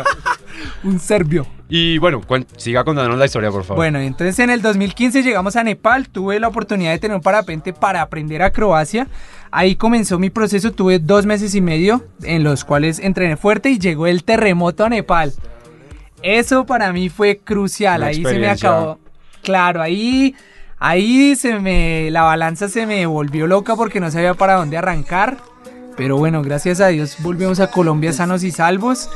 un 0.83 0.99
serbio. 0.99 1.45
Y 1.69 1.97
bueno, 1.97 2.21
cuen- 2.21 2.45
siga 2.57 2.83
contándonos 2.83 3.17
la 3.17 3.25
historia, 3.25 3.49
por 3.49 3.63
favor. 3.63 3.77
Bueno, 3.77 3.99
entonces 3.99 4.37
en 4.39 4.49
el 4.49 4.61
2015 4.61 5.23
llegamos 5.23 5.55
a 5.55 5.63
Nepal, 5.63 6.09
tuve 6.09 6.39
la 6.39 6.47
oportunidad 6.49 6.91
de 6.91 6.99
tener 6.99 7.15
un 7.15 7.21
parapente 7.23 7.73
para 7.73 8.01
aprender 8.01 8.41
acrobacia. 8.43 9.07
Ahí 9.49 9.75
comenzó 9.75 10.19
mi 10.19 10.29
proceso, 10.29 10.71
tuve 10.71 10.99
dos 10.99 11.25
meses 11.25 11.55
y 11.55 11.61
medio 11.61 12.03
en 12.23 12.43
los 12.43 12.63
cuales 12.65 12.99
entrené 12.99 13.37
fuerte 13.37 13.69
y 13.71 13.79
llegó 13.79 14.07
el 14.07 14.23
terremoto 14.23 14.85
a 14.85 14.89
Nepal. 14.89 15.33
Eso 16.21 16.65
para 16.65 16.93
mí 16.93 17.09
fue 17.09 17.37
crucial, 17.37 18.01
Una 18.01 18.07
ahí 18.07 18.15
se 18.15 18.21
me 18.21 18.29
experiencia. 18.29 18.69
acabó. 18.69 18.99
Claro, 19.41 19.81
ahí, 19.81 20.35
ahí 20.79 21.35
se 21.35 21.59
me, 21.59 22.09
la 22.11 22.21
balanza 22.23 22.69
se 22.69 22.85
me 22.85 23.05
volvió 23.05 23.45
loca 23.47 23.75
porque 23.75 23.99
no 23.99 24.09
sabía 24.11 24.33
para 24.33 24.55
dónde 24.55 24.77
arrancar. 24.77 25.37
Pero 25.95 26.17
bueno, 26.17 26.41
gracias 26.41 26.81
a 26.81 26.87
Dios 26.87 27.17
volvimos 27.19 27.59
a 27.59 27.67
Colombia 27.67 28.13
sanos 28.13 28.43
y 28.43 28.51
salvos. 28.51 29.09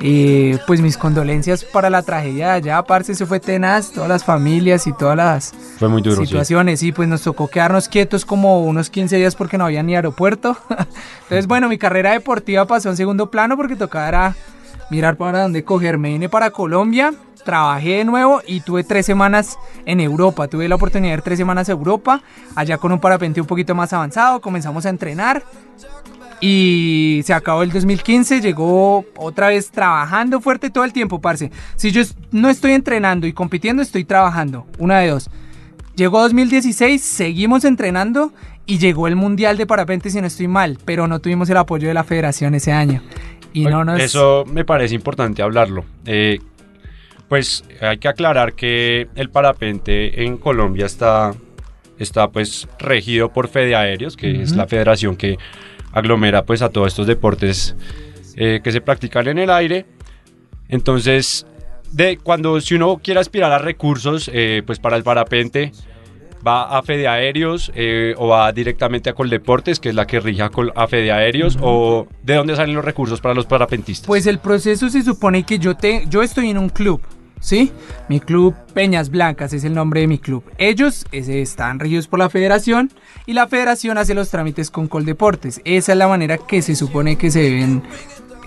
Eh, 0.00 0.58
pues 0.66 0.80
mis 0.80 0.98
condolencias 0.98 1.64
para 1.64 1.88
la 1.88 2.02
tragedia 2.02 2.48
de 2.48 2.52
allá, 2.52 2.82
parce, 2.82 3.12
eso 3.12 3.26
fue 3.26 3.40
tenaz, 3.40 3.92
todas 3.92 4.08
las 4.08 4.24
familias 4.24 4.86
y 4.86 4.92
todas 4.92 5.16
las 5.16 5.54
Fue 5.78 5.88
muy 5.88 6.02
duro, 6.02 6.16
sí. 6.16 6.26
situaciones. 6.26 6.82
Y 6.82 6.92
pues 6.92 7.08
nos 7.08 7.22
tocó 7.22 7.48
quedarnos 7.48 7.88
quietos 7.88 8.24
como 8.24 8.62
unos 8.64 8.90
15 8.90 9.16
días 9.16 9.36
porque 9.36 9.56
no 9.56 9.64
había 9.64 9.82
ni 9.82 9.94
aeropuerto. 9.94 10.56
Entonces, 11.22 11.46
bueno, 11.46 11.68
mi 11.68 11.78
carrera 11.78 12.12
deportiva 12.12 12.66
pasó 12.66 12.90
en 12.90 12.96
segundo 12.96 13.30
plano 13.30 13.56
porque 13.56 13.76
tocaba 13.76 14.08
era 14.08 14.36
mirar 14.90 15.16
para 15.16 15.42
dónde 15.42 15.64
coger. 15.64 15.98
Me 15.98 16.10
vine 16.10 16.28
para 16.28 16.50
Colombia, 16.50 17.14
trabajé 17.44 17.98
de 17.98 18.04
nuevo 18.04 18.42
y 18.46 18.60
tuve 18.60 18.84
tres 18.84 19.06
semanas 19.06 19.56
en 19.86 20.00
Europa. 20.00 20.48
Tuve 20.48 20.68
la 20.68 20.74
oportunidad 20.74 21.12
de 21.12 21.18
ir 21.18 21.22
tres 21.22 21.38
semanas 21.38 21.68
a 21.68 21.72
Europa, 21.72 22.22
allá 22.56 22.78
con 22.78 22.92
un 22.92 23.00
parapente 23.00 23.40
un 23.40 23.46
poquito 23.46 23.74
más 23.74 23.92
avanzado. 23.92 24.40
Comenzamos 24.40 24.84
a 24.86 24.90
entrenar. 24.90 25.44
Y 26.40 27.22
se 27.24 27.32
acabó 27.32 27.62
el 27.62 27.70
2015, 27.70 28.40
llegó 28.40 29.04
otra 29.16 29.48
vez 29.48 29.70
trabajando 29.70 30.40
fuerte 30.40 30.70
todo 30.70 30.84
el 30.84 30.92
tiempo, 30.92 31.20
parce. 31.20 31.50
Si 31.76 31.90
yo 31.90 32.02
no 32.32 32.48
estoy 32.48 32.72
entrenando 32.72 33.26
y 33.26 33.32
compitiendo, 33.32 33.82
estoy 33.82 34.04
trabajando. 34.04 34.66
Una 34.78 34.98
de 34.98 35.08
dos. 35.08 35.30
Llegó 35.96 36.20
2016, 36.20 37.00
seguimos 37.00 37.64
entrenando 37.64 38.32
y 38.66 38.78
llegó 38.78 39.06
el 39.06 39.16
Mundial 39.16 39.56
de 39.56 39.66
Parapente, 39.66 40.10
si 40.10 40.20
no 40.20 40.26
estoy 40.26 40.48
mal, 40.48 40.78
pero 40.84 41.06
no 41.06 41.20
tuvimos 41.20 41.48
el 41.50 41.56
apoyo 41.56 41.88
de 41.88 41.94
la 41.94 42.04
federación 42.04 42.54
ese 42.54 42.72
año. 42.72 43.02
Y 43.52 43.64
no 43.64 43.84
nos... 43.84 44.00
Eso 44.00 44.44
me 44.46 44.64
parece 44.64 44.94
importante 44.94 45.42
hablarlo. 45.42 45.84
Eh, 46.04 46.40
pues 47.28 47.64
hay 47.80 47.98
que 47.98 48.08
aclarar 48.08 48.54
que 48.54 49.08
el 49.14 49.30
parapente 49.30 50.24
en 50.24 50.36
Colombia 50.36 50.86
está, 50.86 51.34
está 51.98 52.30
pues 52.30 52.68
regido 52.78 53.32
por 53.32 53.48
Fede 53.48 53.76
Aéreos, 53.76 54.16
que 54.16 54.42
es 54.42 54.56
la 54.56 54.66
federación 54.66 55.16
que 55.16 55.38
aglomera 55.94 56.44
pues 56.44 56.60
a 56.62 56.68
todos 56.68 56.88
estos 56.88 57.06
deportes 57.06 57.74
eh, 58.36 58.60
que 58.62 58.72
se 58.72 58.80
practican 58.80 59.28
en 59.28 59.38
el 59.38 59.50
aire. 59.50 59.86
Entonces, 60.68 61.46
de 61.92 62.18
cuando 62.18 62.60
si 62.60 62.74
uno 62.74 63.00
quiere 63.02 63.20
aspirar 63.20 63.52
a 63.52 63.58
recursos 63.58 64.30
eh, 64.32 64.62
pues 64.66 64.78
para 64.78 64.96
el 64.96 65.02
parapente, 65.04 65.72
va 66.46 66.76
a 66.76 66.82
Fede 66.82 67.08
Aéreos 67.08 67.72
eh, 67.74 68.14
o 68.18 68.28
va 68.28 68.52
directamente 68.52 69.08
a 69.08 69.14
Coldeportes, 69.14 69.80
que 69.80 69.88
es 69.90 69.94
la 69.94 70.06
que 70.06 70.20
rige 70.20 70.42
a, 70.42 70.50
Col- 70.50 70.72
a 70.74 70.86
Fede 70.86 71.10
Aéreos, 71.12 71.56
o 71.62 72.06
de 72.22 72.34
dónde 72.34 72.54
salen 72.56 72.74
los 72.74 72.84
recursos 72.84 73.20
para 73.20 73.34
los 73.34 73.46
parapentistas. 73.46 74.06
Pues 74.06 74.26
el 74.26 74.38
proceso 74.38 74.90
se 74.90 75.02
supone 75.02 75.44
que 75.44 75.58
yo, 75.58 75.74
te, 75.74 76.04
yo 76.10 76.22
estoy 76.22 76.50
en 76.50 76.58
un 76.58 76.68
club, 76.68 77.00
¿sí? 77.40 77.72
Mi 78.08 78.20
club 78.20 78.54
Peñas 78.72 79.10
Blancas 79.10 79.52
es 79.52 79.64
el 79.64 79.74
nombre 79.74 80.00
de 80.00 80.06
mi 80.06 80.18
club. 80.18 80.44
Ellos 80.58 81.06
están 81.12 81.78
regidos 81.78 82.06
por 82.08 82.18
la 82.18 82.30
federación 82.30 82.90
y 83.26 83.32
la 83.32 83.46
federación 83.46 83.98
hace 83.98 84.14
los 84.14 84.30
trámites 84.30 84.70
con 84.70 84.88
Coldeportes. 84.88 85.60
Esa 85.64 85.92
es 85.92 85.98
la 85.98 86.08
manera 86.08 86.38
que 86.38 86.62
se 86.62 86.74
supone 86.74 87.16
que 87.16 87.30
se 87.30 87.40
deben 87.40 87.82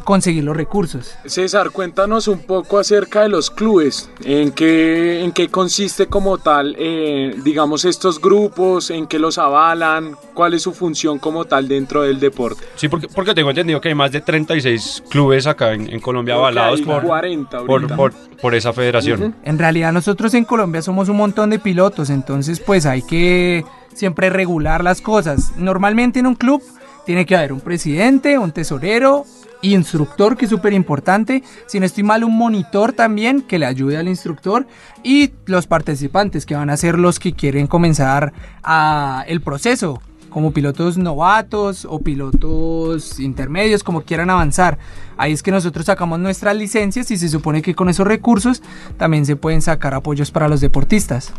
conseguir 0.07 0.45
los 0.45 0.55
recursos. 0.55 1.13
César, 1.25 1.71
cuéntanos 1.71 2.29
un 2.29 2.39
poco 2.39 2.79
acerca 2.79 3.23
de 3.23 3.27
los 3.27 3.51
clubes, 3.51 4.09
en 4.23 4.53
qué, 4.53 5.21
en 5.21 5.33
qué 5.33 5.49
consiste 5.49 6.07
como 6.07 6.37
tal, 6.37 6.77
eh, 6.79 7.35
digamos, 7.43 7.83
estos 7.83 8.21
grupos, 8.21 8.89
en 8.89 9.05
qué 9.05 9.19
los 9.19 9.37
avalan, 9.37 10.15
cuál 10.33 10.53
es 10.53 10.61
su 10.61 10.73
función 10.73 11.19
como 11.19 11.43
tal 11.43 11.67
dentro 11.67 12.03
del 12.03 12.21
deporte. 12.21 12.63
Sí, 12.75 12.87
porque, 12.87 13.09
porque 13.09 13.33
tengo 13.33 13.49
entendido 13.49 13.81
que 13.81 13.89
hay 13.89 13.95
más 13.95 14.13
de 14.13 14.21
36 14.21 15.03
clubes 15.09 15.45
acá 15.45 15.73
en, 15.73 15.91
en 15.91 15.99
Colombia 15.99 16.35
avalados 16.35 16.79
por, 16.83 17.03
40 17.03 17.65
por, 17.65 17.69
ahorita. 17.69 17.95
por, 17.97 18.13
por 18.41 18.55
esa 18.55 18.71
federación. 18.71 19.35
En 19.43 19.59
realidad 19.59 19.91
nosotros 19.91 20.33
en 20.35 20.45
Colombia 20.45 20.81
somos 20.81 21.09
un 21.09 21.17
montón 21.17 21.49
de 21.49 21.59
pilotos, 21.59 22.09
entonces 22.09 22.61
pues 22.61 22.85
hay 22.85 23.01
que 23.01 23.65
siempre 23.93 24.29
regular 24.29 24.85
las 24.85 25.01
cosas. 25.01 25.51
Normalmente 25.57 26.19
en 26.19 26.27
un 26.27 26.35
club 26.35 26.63
tiene 27.05 27.25
que 27.25 27.35
haber 27.35 27.51
un 27.51 27.61
presidente, 27.61 28.37
un 28.37 28.51
tesorero, 28.51 29.25
instructor 29.73 30.37
que 30.37 30.45
es 30.45 30.51
súper 30.51 30.73
importante, 30.73 31.43
si 31.65 31.79
no 31.79 31.85
estoy 31.85 32.03
mal 32.03 32.23
un 32.23 32.37
monitor 32.37 32.93
también 32.93 33.41
que 33.41 33.59
le 33.59 33.65
ayude 33.65 33.97
al 33.97 34.07
instructor 34.07 34.67
y 35.03 35.31
los 35.45 35.67
participantes 35.67 36.45
que 36.45 36.55
van 36.55 36.69
a 36.69 36.77
ser 36.77 36.97
los 36.99 37.19
que 37.19 37.33
quieren 37.33 37.67
comenzar 37.67 38.33
a 38.63 39.23
el 39.27 39.41
proceso 39.41 40.01
como 40.29 40.51
pilotos 40.51 40.97
novatos 40.97 41.85
o 41.89 41.99
pilotos 41.99 43.19
intermedios, 43.19 43.83
como 43.83 44.01
quieran 44.01 44.29
avanzar. 44.29 44.77
Ahí 45.17 45.31
es 45.31 45.41
que 45.41 45.49
nosotros 45.51 45.85
sacamos 45.87 46.19
nuestras 46.19 46.55
licencias 46.55 47.09
y 47.09 47.17
se 47.17 47.29
supone 47.29 47.61
que 47.61 47.73
con 47.73 47.89
esos 47.89 48.05
recursos 48.05 48.61
también 48.97 49.25
se 49.25 49.35
pueden 49.35 49.61
sacar 49.61 49.95
apoyos 49.95 50.29
para 50.29 50.47
los 50.47 50.61
deportistas. 50.61 51.33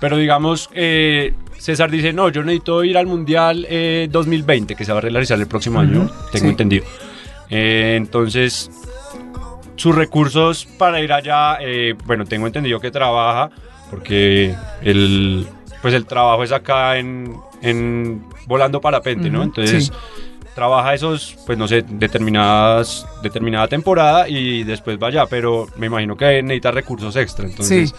Pero 0.00 0.16
digamos, 0.16 0.68
eh, 0.74 1.34
César 1.58 1.90
dice, 1.90 2.12
no, 2.12 2.28
yo 2.30 2.42
necesito 2.42 2.84
ir 2.84 2.96
al 2.96 3.06
Mundial 3.06 3.66
eh, 3.68 4.08
2020, 4.10 4.74
que 4.74 4.84
se 4.84 4.92
va 4.92 4.98
a 4.98 5.02
realizar 5.02 5.38
el 5.38 5.46
próximo 5.46 5.78
año, 5.78 6.02
Ujú, 6.02 6.12
tengo 6.32 6.44
sí. 6.44 6.50
entendido. 6.50 6.84
Eh, 7.50 7.94
entonces, 7.96 8.70
sus 9.76 9.94
recursos 9.94 10.66
para 10.78 11.00
ir 11.00 11.12
allá, 11.12 11.58
eh, 11.60 11.94
bueno, 12.06 12.24
tengo 12.24 12.46
entendido 12.46 12.80
que 12.80 12.90
trabaja, 12.90 13.50
porque 13.90 14.54
el, 14.82 15.46
pues 15.82 15.94
el 15.94 16.06
trabajo 16.06 16.44
es 16.44 16.52
acá 16.52 16.96
en, 16.98 17.34
en 17.62 18.24
volando 18.46 18.80
parapente, 18.80 19.30
¿no? 19.30 19.42
Entonces... 19.42 19.86
sí. 19.86 19.92
Trabaja 20.52 20.92
esos, 20.94 21.36
pues 21.46 21.56
no 21.56 21.68
sé, 21.68 21.84
determinadas, 21.88 23.06
determinada 23.22 23.68
temporada 23.68 24.28
y 24.28 24.64
después 24.64 24.98
vaya, 24.98 25.24
pero 25.26 25.68
me 25.76 25.86
imagino 25.86 26.16
que 26.16 26.42
necesita 26.42 26.72
recursos 26.72 27.14
extra. 27.14 27.46
Entonces, 27.46 27.90
Sí. 27.90 27.94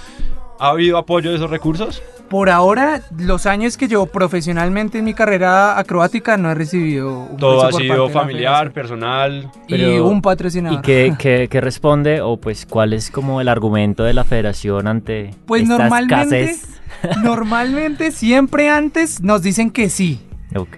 ¿ha 0.60 0.68
habido 0.68 0.98
apoyo 0.98 1.30
de 1.32 1.38
esos 1.38 1.50
recursos? 1.50 2.04
Por 2.32 2.50
ahora, 2.50 3.02
los 3.18 3.46
años 3.46 3.76
que 3.76 3.90
llevo 3.90 4.06
profesionalmente 4.06 5.00
en 5.00 5.04
mi 5.04 5.14
carrera 5.14 5.78
acrobática 5.78 6.38
no 6.38 6.50
he 6.50 6.56
recibido 6.56 7.24
un 7.26 7.36
Todo 7.36 7.66
ha 7.66 7.72
sido 7.74 8.10
familiar, 8.10 8.72
personal. 8.72 9.52
y 9.68 9.72
Pero- 9.76 10.08
un 10.08 10.22
patrocinador. 10.22 10.80
¿Y 10.80 10.82
qué, 10.82 11.14
qué- 11.20 11.50
qué 11.52 11.60
responde 11.60 12.22
o 12.22 12.38
pues 12.38 12.66
cuál 12.66 12.94
es 12.94 13.12
como 13.12 13.42
el 13.42 13.50
argumento 13.50 14.06
de 14.06 14.14
la 14.14 14.24
federación 14.24 14.88
ante 14.88 15.32
Pues 15.46 15.64
esta 15.64 15.78
normalmente, 15.78 16.44
escasez? 16.46 16.80
normalmente 17.22 18.12
siempre 18.14 18.70
antes 18.70 19.22
nos 19.22 19.42
dicen 19.42 19.70
que 19.70 19.90
sí. 19.90 20.22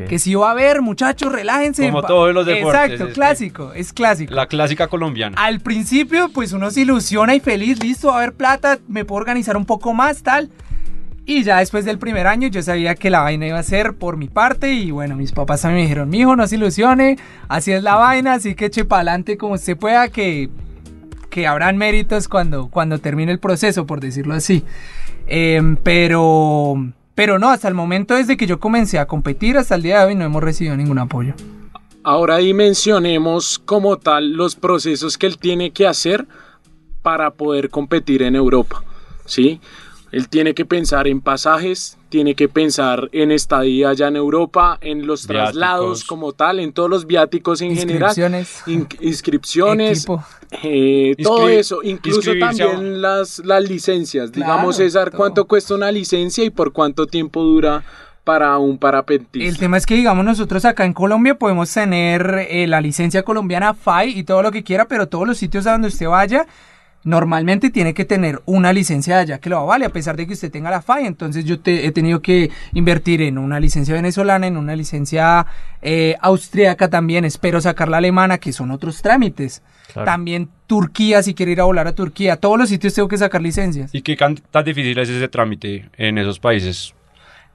Que 0.07 0.17
sí 0.19 0.33
va 0.35 0.49
a 0.49 0.51
haber, 0.53 0.81
muchachos, 0.81 1.31
relájense. 1.31 1.85
Como 1.87 2.01
todos 2.03 2.33
los 2.33 2.45
deportes, 2.47 2.81
Exacto, 2.83 3.07
es- 3.09 3.13
clásico, 3.13 3.73
es 3.73 3.93
clásico. 3.93 4.33
La 4.33 4.47
clásica 4.47 4.87
colombiana. 4.87 5.35
Al 5.39 5.59
principio, 5.59 6.29
pues 6.33 6.51
uno 6.53 6.71
se 6.71 6.81
ilusiona 6.81 7.35
y 7.35 7.39
feliz, 7.39 7.79
listo, 7.83 8.07
va 8.07 8.15
a 8.15 8.17
haber 8.17 8.33
plata, 8.33 8.79
me 8.87 9.05
puedo 9.05 9.19
organizar 9.21 9.55
un 9.55 9.65
poco 9.65 9.93
más, 9.93 10.23
tal. 10.23 10.49
Y 11.25 11.43
ya 11.43 11.59
después 11.59 11.85
del 11.85 11.99
primer 11.99 12.27
año 12.27 12.49
yo 12.49 12.61
sabía 12.61 12.95
que 12.95 13.09
la 13.09 13.21
vaina 13.21 13.47
iba 13.47 13.57
a 13.57 13.63
ser 13.63 13.93
por 13.93 14.17
mi 14.17 14.27
parte 14.27 14.73
y 14.73 14.91
bueno, 14.91 15.15
mis 15.15 15.31
papás 15.31 15.61
también 15.61 15.77
me 15.77 15.81
dijeron, 15.83 16.09
mijo, 16.09 16.35
no 16.35 16.45
se 16.47 16.55
ilusione, 16.55 17.17
así 17.47 17.71
es 17.71 17.81
la 17.81 17.95
vaina, 17.95 18.33
así 18.33 18.55
que 18.55 18.65
eche 18.65 18.83
para 18.83 19.01
adelante 19.01 19.37
como 19.37 19.53
usted 19.53 19.77
pueda, 19.77 20.09
que, 20.09 20.49
que 21.29 21.47
habrán 21.47 21.77
méritos 21.77 22.27
cuando, 22.27 22.67
cuando 22.67 22.99
termine 22.99 23.31
el 23.31 23.39
proceso, 23.39 23.85
por 23.85 24.01
decirlo 24.01 24.33
así. 24.33 24.65
Em, 25.25 25.77
pero, 25.77 26.75
pero 27.15 27.39
no, 27.39 27.49
hasta 27.49 27.69
el 27.69 27.73
momento 27.73 28.15
desde 28.15 28.35
que 28.35 28.45
yo 28.45 28.59
comencé 28.59 28.99
a 28.99 29.05
competir 29.05 29.57
hasta 29.57 29.75
el 29.75 29.81
día 29.81 29.99
de 29.99 30.07
hoy 30.07 30.15
no 30.15 30.25
hemos 30.25 30.43
recibido 30.43 30.75
ningún 30.75 30.99
apoyo. 30.99 31.35
Ahora 32.03 32.37
dimensionemos 32.37 33.59
como 33.59 33.95
tal 33.95 34.33
los 34.33 34.55
procesos 34.55 35.17
que 35.17 35.27
él 35.27 35.37
tiene 35.37 35.71
que 35.71 35.87
hacer 35.87 36.27
para 37.01 37.31
poder 37.31 37.69
competir 37.69 38.23
en 38.23 38.35
Europa, 38.35 38.83
¿sí? 39.25 39.61
Él 40.13 40.29
tiene 40.29 40.53
que 40.53 40.63
pensar 40.63 41.07
en 41.07 41.19
pasajes, 41.21 41.97
tiene 42.09 42.35
que 42.35 42.47
pensar 42.47 43.09
en 43.13 43.31
estadía 43.31 43.89
allá 43.89 44.07
en 44.09 44.15
Europa, 44.15 44.77
en 44.79 45.07
los 45.07 45.27
Viáticos. 45.27 45.51
traslados 45.53 46.03
como 46.03 46.33
tal, 46.33 46.59
en 46.59 46.71
todos 46.71 46.87
los 46.89 47.07
viáticos 47.07 47.61
en 47.61 47.75
general, 47.75 48.09
Inscripciones. 48.11 48.63
in- 48.67 48.87
inscripciones, 49.01 49.97
Equipo. 50.03 50.23
eh, 50.63 51.15
todo 51.23 51.49
eso, 51.49 51.81
incluso 51.83 52.31
también 52.39 53.01
las, 53.01 53.39
las 53.39 53.67
licencias. 53.67 54.29
Claro, 54.31 54.51
Digamos, 54.53 54.75
César, 54.77 55.09
todo. 55.09 55.17
¿cuánto 55.17 55.45
cuesta 55.45 55.73
una 55.73 55.91
licencia 55.91 56.43
y 56.43 56.51
por 56.51 56.71
cuánto 56.73 57.07
tiempo 57.07 57.41
dura 57.43 57.83
para 58.23 58.57
un 58.59 58.77
parapentista? 58.77 59.49
El 59.49 59.57
tema 59.57 59.77
es 59.77 59.85
que, 59.87 59.95
digamos, 59.95 60.23
nosotros 60.23 60.63
acá 60.65 60.85
en 60.85 60.93
Colombia 60.93 61.39
podemos 61.39 61.73
tener 61.73 62.45
eh, 62.49 62.67
la 62.67 62.81
licencia 62.81 63.23
colombiana 63.23 63.73
FAI 63.73 64.19
y 64.19 64.23
todo 64.23 64.43
lo 64.43 64.51
que 64.51 64.63
quiera, 64.63 64.85
pero 64.87 65.07
todos 65.07 65.27
los 65.27 65.37
sitios 65.39 65.65
a 65.65 65.71
donde 65.71 65.87
usted 65.87 66.07
vaya, 66.07 66.45
normalmente 67.03 67.69
tiene 67.69 67.93
que 67.93 68.05
tener 68.05 68.41
una 68.45 68.71
licencia 68.73 69.15
de 69.15 69.21
allá 69.21 69.37
que 69.39 69.49
lo 69.49 69.57
avale, 69.59 69.85
a 69.85 69.89
pesar 69.89 70.15
de 70.15 70.25
que 70.27 70.33
usted 70.33 70.51
tenga 70.51 70.69
la 70.71 70.81
FAI. 70.81 71.05
Entonces 71.05 71.45
yo 71.45 71.59
te- 71.59 71.85
he 71.85 71.91
tenido 71.91 72.21
que 72.21 72.49
invertir 72.73 73.21
en 73.21 73.37
una 73.37 73.59
licencia 73.59 73.93
venezolana, 73.93 74.47
en 74.47 74.57
una 74.57 74.75
licencia 74.75 75.45
eh, 75.81 76.15
austríaca 76.21 76.89
también, 76.89 77.25
espero 77.25 77.59
sacar 77.59 77.89
la 77.89 77.97
alemana, 77.97 78.37
que 78.37 78.53
son 78.53 78.71
otros 78.71 79.01
trámites. 79.01 79.61
Claro. 79.91 80.05
También 80.05 80.49
Turquía, 80.65 81.21
si 81.21 81.33
quiero 81.33 81.51
ir 81.51 81.59
a 81.61 81.65
volar 81.65 81.87
a 81.87 81.93
Turquía, 81.93 82.37
todos 82.37 82.57
los 82.57 82.69
sitios 82.69 82.93
tengo 82.93 83.07
que 83.09 83.17
sacar 83.17 83.41
licencias. 83.41 83.93
¿Y 83.93 84.01
qué 84.01 84.15
tan 84.15 84.63
difícil 84.63 84.97
es 84.97 85.09
ese 85.09 85.27
trámite 85.27 85.89
en 85.97 86.17
esos 86.17 86.39
países? 86.39 86.93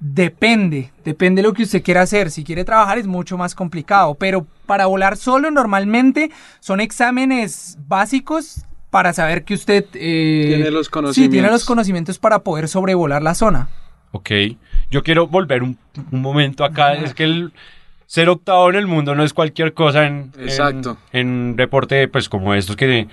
Depende, 0.01 0.93
depende 1.05 1.43
de 1.43 1.49
lo 1.49 1.55
que 1.55 1.65
usted 1.65 1.83
quiera 1.83 2.03
hacer. 2.03 2.31
Si 2.31 2.45
quiere 2.45 2.65
trabajar 2.65 2.99
es 2.99 3.07
mucho 3.09 3.37
más 3.37 3.55
complicado, 3.57 4.15
pero 4.15 4.47
para 4.65 4.87
volar 4.87 5.17
solo 5.17 5.51
normalmente 5.51 6.31
son 6.61 6.81
exámenes 6.81 7.77
básicos 7.89 8.65
para 8.91 9.13
saber 9.13 9.45
que 9.45 9.55
usted 9.55 9.85
eh, 9.95 10.55
Tiene 10.57 10.71
los 10.71 10.87
Sí, 10.87 10.91
tiene 10.91 10.91
conocimientos. 10.91 11.51
los 11.53 11.65
conocimientos 11.65 12.19
para 12.19 12.39
poder 12.41 12.69
sobrevolar 12.69 13.23
la 13.23 13.35
zona. 13.35 13.69
Ok. 14.13 14.31
Yo 14.91 15.03
quiero 15.03 15.27
volver 15.27 15.63
un, 15.63 15.77
un 16.11 16.23
momento 16.23 16.65
acá. 16.65 16.95
Es 16.95 17.13
que 17.15 17.25
el 17.25 17.53
ser 18.07 18.29
octavo 18.31 18.71
en 18.71 18.77
el 18.77 18.87
mundo 18.87 19.15
no 19.15 19.23
es 19.23 19.35
cualquier 19.35 19.75
cosa 19.75 20.07
en, 20.07 20.33
en- 20.39 20.45
Exacto. 20.45 20.97
en 21.13 21.27
un 21.29 21.57
deporte 21.57 22.09
pues 22.09 22.29
como 22.31 22.55
estos 22.55 22.75
que 22.77 23.07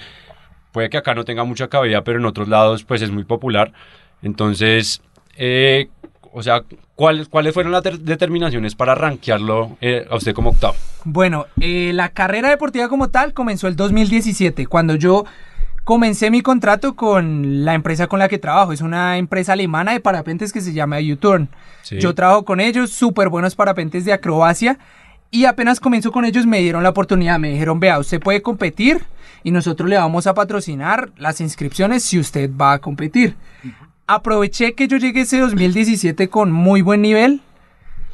puede 0.72 0.90
que 0.90 0.98
acá 0.98 1.14
no 1.14 1.26
tenga 1.26 1.44
mucha 1.44 1.68
cabida, 1.68 2.04
pero 2.04 2.20
en 2.20 2.26
otros 2.26 2.48
lados 2.48 2.84
pues 2.86 3.02
es 3.02 3.12
muy 3.12 3.26
popular. 3.26 3.74
Entonces, 4.22 5.02
eh, 5.38 5.90
o 6.34 6.42
sea, 6.44 6.64
¿cuáles, 6.96 7.28
¿cuáles 7.30 7.54
fueron 7.54 7.72
las 7.72 7.84
ter- 7.84 8.00
determinaciones 8.00 8.76
para 8.76 8.96
rankearlo 8.96 9.78
eh, 9.82 10.06
a 10.10 10.16
usted 10.16 10.34
como 10.34 10.50
octavo? 10.52 10.76
Bueno, 11.04 11.46
eh, 11.62 11.92
la 11.94 12.10
carrera 12.10 12.50
deportiva 12.50 12.88
como 12.90 13.10
tal 13.10 13.34
comenzó 13.34 13.68
el 13.68 13.76
2017, 13.76 14.66
cuando 14.68 14.96
yo 14.96 15.26
comencé 15.86 16.32
mi 16.32 16.41
contrato 16.41 16.95
con 16.95 17.63
la 17.63 17.76
empresa 17.76 18.08
con 18.08 18.19
la 18.19 18.28
que 18.28 18.39
trabajo. 18.39 18.74
Es 18.74 18.82
una 18.82 19.17
empresa 19.17 19.54
alemana 19.54 19.93
de 19.93 20.02
parapentes 20.02 20.52
que 20.52 20.60
se 20.60 20.74
llama 20.74 20.98
U-Turn. 21.00 21.48
Sí. 21.84 22.00
Yo 22.00 22.13
trabajo 22.13 22.43
con 22.43 22.60
ellos, 22.60 22.89
súper 22.89 23.30
buenos 23.30 23.56
parapentes 23.56 24.04
de 24.04 24.12
acrobacia. 24.12 24.78
Y 25.32 25.45
apenas 25.45 25.80
comienzo 25.80 26.12
con 26.12 26.26
ellos, 26.26 26.45
me 26.45 26.60
dieron 26.60 26.84
la 26.84 26.89
oportunidad. 26.89 27.39
Me 27.39 27.52
dijeron, 27.52 27.80
vea, 27.80 28.00
usted 28.00 28.19
puede 28.19 28.41
competir 28.41 29.04
y 29.43 29.52
nosotros 29.52 29.88
le 29.88 29.98
vamos 29.98 30.26
a 30.26 30.34
patrocinar 30.34 31.12
las 31.17 31.39
inscripciones 31.39 32.04
si 32.04 32.17
usted 32.17 32.50
va 32.50 32.74
a 32.74 32.80
competir. 32.80 33.36
Aproveché 34.08 34.74
que 34.74 34.88
yo 34.88 34.98
llegué 34.98 35.21
ese 35.21 35.39
2017 35.39 36.30
con 36.30 36.52
muy 36.52 36.82
buen 36.82 37.02
nivel, 37.02 37.41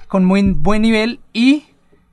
con 0.10 0.26
muy 0.26 0.42
buen 0.52 0.82
nivel 0.82 1.22
y 1.32 1.64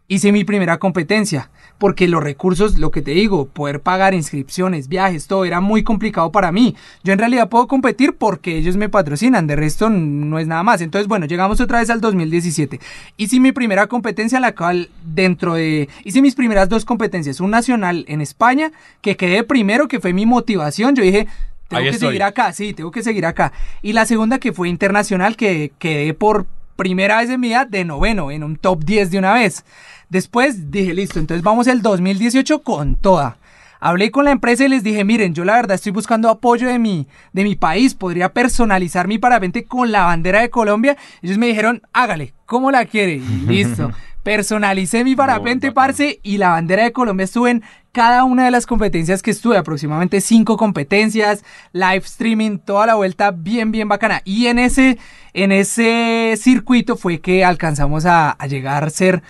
hice 0.06 0.30
mi 0.30 0.44
primera 0.44 0.78
competencia. 0.78 1.50
Porque 1.78 2.08
los 2.08 2.22
recursos, 2.22 2.78
lo 2.78 2.90
que 2.90 3.02
te 3.02 3.12
digo, 3.12 3.46
poder 3.46 3.80
pagar 3.80 4.12
inscripciones, 4.12 4.88
viajes, 4.88 5.26
todo 5.26 5.44
era 5.44 5.60
muy 5.60 5.84
complicado 5.84 6.32
para 6.32 6.50
mí. 6.50 6.74
Yo 7.04 7.12
en 7.12 7.18
realidad 7.18 7.48
puedo 7.48 7.68
competir 7.68 8.14
porque 8.14 8.56
ellos 8.56 8.76
me 8.76 8.88
patrocinan, 8.88 9.46
de 9.46 9.56
resto 9.56 9.88
no 9.88 10.38
es 10.38 10.46
nada 10.46 10.62
más. 10.62 10.80
Entonces, 10.80 11.06
bueno, 11.06 11.26
llegamos 11.26 11.60
otra 11.60 11.78
vez 11.78 11.90
al 11.90 12.00
2017. 12.00 12.80
Hice 13.16 13.40
mi 13.40 13.52
primera 13.52 13.86
competencia, 13.86 14.40
la 14.40 14.54
cual 14.54 14.90
dentro 15.04 15.54
de... 15.54 15.88
Hice 16.04 16.20
mis 16.20 16.34
primeras 16.34 16.68
dos 16.68 16.84
competencias, 16.84 17.40
un 17.40 17.50
nacional 17.50 18.04
en 18.08 18.20
España, 18.20 18.72
que 19.00 19.16
quedé 19.16 19.44
primero, 19.44 19.88
que 19.88 20.00
fue 20.00 20.12
mi 20.12 20.26
motivación. 20.26 20.96
Yo 20.96 21.02
dije, 21.04 21.28
tengo 21.68 21.80
Ahí 21.80 21.84
que 21.84 21.90
estoy. 21.90 22.08
seguir 22.08 22.22
acá, 22.22 22.52
sí, 22.52 22.72
tengo 22.72 22.90
que 22.90 23.02
seguir 23.02 23.26
acá. 23.26 23.52
Y 23.82 23.92
la 23.92 24.06
segunda 24.06 24.38
que 24.38 24.52
fue 24.52 24.68
internacional, 24.68 25.36
que 25.36 25.72
quedé 25.78 26.14
por 26.14 26.46
primera 26.76 27.18
vez 27.18 27.28
en 27.28 27.40
mi 27.40 27.48
vida 27.48 27.66
de 27.66 27.84
noveno, 27.84 28.30
en 28.30 28.42
un 28.42 28.56
top 28.56 28.84
10 28.84 29.10
de 29.10 29.18
una 29.18 29.34
vez. 29.34 29.64
Después 30.08 30.70
dije, 30.70 30.94
listo, 30.94 31.18
entonces 31.18 31.42
vamos 31.42 31.66
el 31.66 31.82
2018 31.82 32.62
con 32.62 32.96
toda. 32.96 33.38
Hablé 33.80 34.10
con 34.10 34.24
la 34.24 34.32
empresa 34.32 34.64
y 34.64 34.68
les 34.68 34.82
dije, 34.82 35.04
miren, 35.04 35.34
yo 35.34 35.44
la 35.44 35.54
verdad 35.54 35.76
estoy 35.76 35.92
buscando 35.92 36.28
apoyo 36.28 36.66
de 36.66 36.78
mi, 36.78 37.06
de 37.32 37.44
mi 37.44 37.54
país, 37.54 37.94
podría 37.94 38.32
personalizar 38.32 39.06
mi 39.06 39.18
parapente 39.18 39.64
con 39.64 39.92
la 39.92 40.04
bandera 40.04 40.40
de 40.40 40.50
Colombia. 40.50 40.96
Ellos 41.22 41.38
me 41.38 41.46
dijeron, 41.46 41.82
hágale, 41.92 42.34
¿cómo 42.46 42.70
la 42.70 42.86
quiere? 42.86 43.16
Y 43.16 43.20
listo. 43.46 43.92
Personalicé 44.24 45.04
mi 45.04 45.14
parapente, 45.14 45.72
parce, 45.72 46.20
y 46.22 46.38
la 46.38 46.50
bandera 46.50 46.82
de 46.82 46.92
Colombia 46.92 47.24
estuvo 47.24 47.46
en 47.46 47.62
cada 47.92 48.24
una 48.24 48.44
de 48.44 48.50
las 48.50 48.66
competencias 48.66 49.22
que 49.22 49.30
estuve, 49.30 49.56
aproximadamente 49.56 50.20
cinco 50.20 50.56
competencias, 50.56 51.44
live 51.72 52.02
streaming, 52.04 52.58
toda 52.58 52.86
la 52.86 52.94
vuelta 52.96 53.30
bien, 53.30 53.72
bien 53.72 53.88
bacana. 53.88 54.20
Y 54.24 54.48
en 54.48 54.58
ese, 54.58 54.98
en 55.32 55.52
ese 55.52 56.34
circuito 56.36 56.96
fue 56.96 57.20
que 57.20 57.44
alcanzamos 57.44 58.04
a, 58.04 58.30
a 58.32 58.46
llegar 58.48 58.84
a 58.84 58.90
ser 58.90 59.22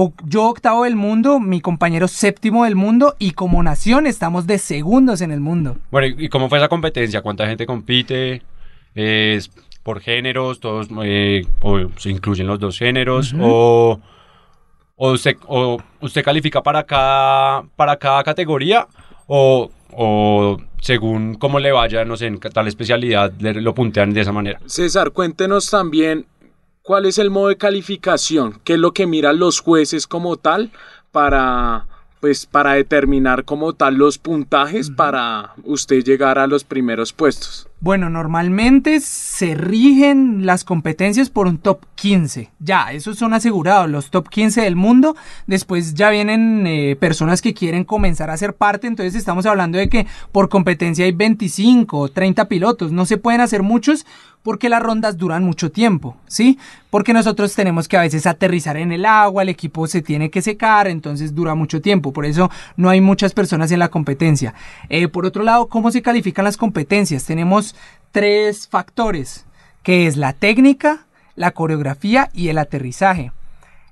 o- 0.00 0.12
yo 0.24 0.44
octavo 0.44 0.84
del 0.84 0.94
mundo, 0.96 1.40
mi 1.40 1.60
compañero 1.60 2.06
séptimo 2.08 2.64
del 2.64 2.76
mundo 2.76 3.16
y 3.18 3.32
como 3.32 3.62
nación 3.62 4.06
estamos 4.06 4.46
de 4.46 4.58
segundos 4.58 5.20
en 5.22 5.32
el 5.32 5.40
mundo. 5.40 5.76
Bueno, 5.90 6.14
¿y 6.18 6.28
cómo 6.28 6.48
fue 6.48 6.58
esa 6.58 6.68
competencia? 6.68 7.20
¿Cuánta 7.22 7.46
gente 7.46 7.66
compite? 7.66 8.42
¿Es 8.94 9.50
por 9.82 10.00
géneros? 10.00 10.60
¿Todos 10.60 10.88
eh, 11.02 11.46
o 11.62 11.78
se 11.96 12.10
incluyen 12.10 12.46
los 12.46 12.58
dos 12.60 12.78
géneros? 12.78 13.34
¿O, 13.40 13.98
o, 14.96 15.12
usted, 15.12 15.36
o 15.46 15.78
usted 16.00 16.22
califica 16.22 16.62
para 16.62 16.84
cada, 16.84 17.62
para 17.76 17.96
cada 17.96 18.22
categoría? 18.22 18.86
¿O, 19.26 19.70
o 19.92 20.58
según 20.80 21.34
cómo 21.34 21.58
le 21.58 21.72
vaya, 21.72 22.04
no 22.04 22.16
sé, 22.16 22.26
en 22.26 22.38
tal 22.38 22.68
especialidad, 22.68 23.32
le- 23.40 23.60
lo 23.60 23.74
puntean 23.74 24.12
de 24.12 24.20
esa 24.20 24.32
manera? 24.32 24.60
César, 24.66 25.10
cuéntenos 25.10 25.68
también 25.70 26.24
cuál 26.88 27.04
es 27.04 27.18
el 27.18 27.28
modo 27.28 27.48
de 27.48 27.58
calificación, 27.58 28.60
qué 28.64 28.72
es 28.72 28.78
lo 28.78 28.92
que 28.92 29.06
miran 29.06 29.38
los 29.38 29.60
jueces 29.60 30.06
como 30.06 30.38
tal 30.38 30.70
para 31.12 31.86
pues 32.18 32.46
para 32.46 32.72
determinar 32.72 33.44
como 33.44 33.74
tal 33.74 33.96
los 33.96 34.16
puntajes 34.16 34.90
para 34.90 35.52
usted 35.64 36.02
llegar 36.02 36.38
a 36.38 36.46
los 36.46 36.64
primeros 36.64 37.12
puestos. 37.12 37.68
Bueno, 37.80 38.10
normalmente 38.10 38.98
se 38.98 39.54
rigen 39.54 40.44
las 40.44 40.64
competencias 40.64 41.30
por 41.30 41.46
un 41.46 41.58
top 41.58 41.84
15. 41.94 42.50
Ya, 42.58 42.90
esos 42.90 43.18
son 43.18 43.34
asegurados, 43.34 43.88
los 43.88 44.10
top 44.10 44.28
15 44.28 44.62
del 44.62 44.74
mundo. 44.74 45.14
Después 45.46 45.94
ya 45.94 46.10
vienen 46.10 46.66
eh, 46.66 46.96
personas 46.98 47.40
que 47.40 47.54
quieren 47.54 47.84
comenzar 47.84 48.30
a 48.30 48.36
ser 48.36 48.56
parte. 48.56 48.88
Entonces 48.88 49.14
estamos 49.14 49.46
hablando 49.46 49.78
de 49.78 49.88
que 49.88 50.08
por 50.32 50.48
competencia 50.48 51.04
hay 51.04 51.12
25 51.12 51.98
o 51.98 52.08
30 52.08 52.48
pilotos. 52.48 52.90
No 52.90 53.06
se 53.06 53.16
pueden 53.16 53.42
hacer 53.42 53.62
muchos 53.62 54.06
porque 54.48 54.70
las 54.70 54.82
rondas 54.82 55.18
duran 55.18 55.44
mucho 55.44 55.70
tiempo, 55.70 56.16
¿sí? 56.26 56.58
Porque 56.88 57.12
nosotros 57.12 57.54
tenemos 57.54 57.86
que 57.86 57.98
a 57.98 58.00
veces 58.00 58.26
aterrizar 58.26 58.78
en 58.78 58.92
el 58.92 59.04
agua, 59.04 59.42
el 59.42 59.50
equipo 59.50 59.86
se 59.86 60.00
tiene 60.00 60.30
que 60.30 60.40
secar, 60.40 60.88
entonces 60.88 61.34
dura 61.34 61.54
mucho 61.54 61.82
tiempo. 61.82 62.14
Por 62.14 62.24
eso 62.24 62.50
no 62.74 62.88
hay 62.88 63.02
muchas 63.02 63.34
personas 63.34 63.70
en 63.72 63.78
la 63.78 63.90
competencia. 63.90 64.54
Eh, 64.88 65.06
por 65.08 65.26
otro 65.26 65.42
lado, 65.42 65.66
¿cómo 65.66 65.90
se 65.90 66.00
califican 66.00 66.46
las 66.46 66.56
competencias? 66.56 67.26
Tenemos 67.26 67.76
tres 68.10 68.66
factores, 68.68 69.44
que 69.82 70.06
es 70.06 70.16
la 70.16 70.32
técnica, 70.32 71.04
la 71.36 71.50
coreografía 71.50 72.30
y 72.32 72.48
el 72.48 72.56
aterrizaje. 72.56 73.32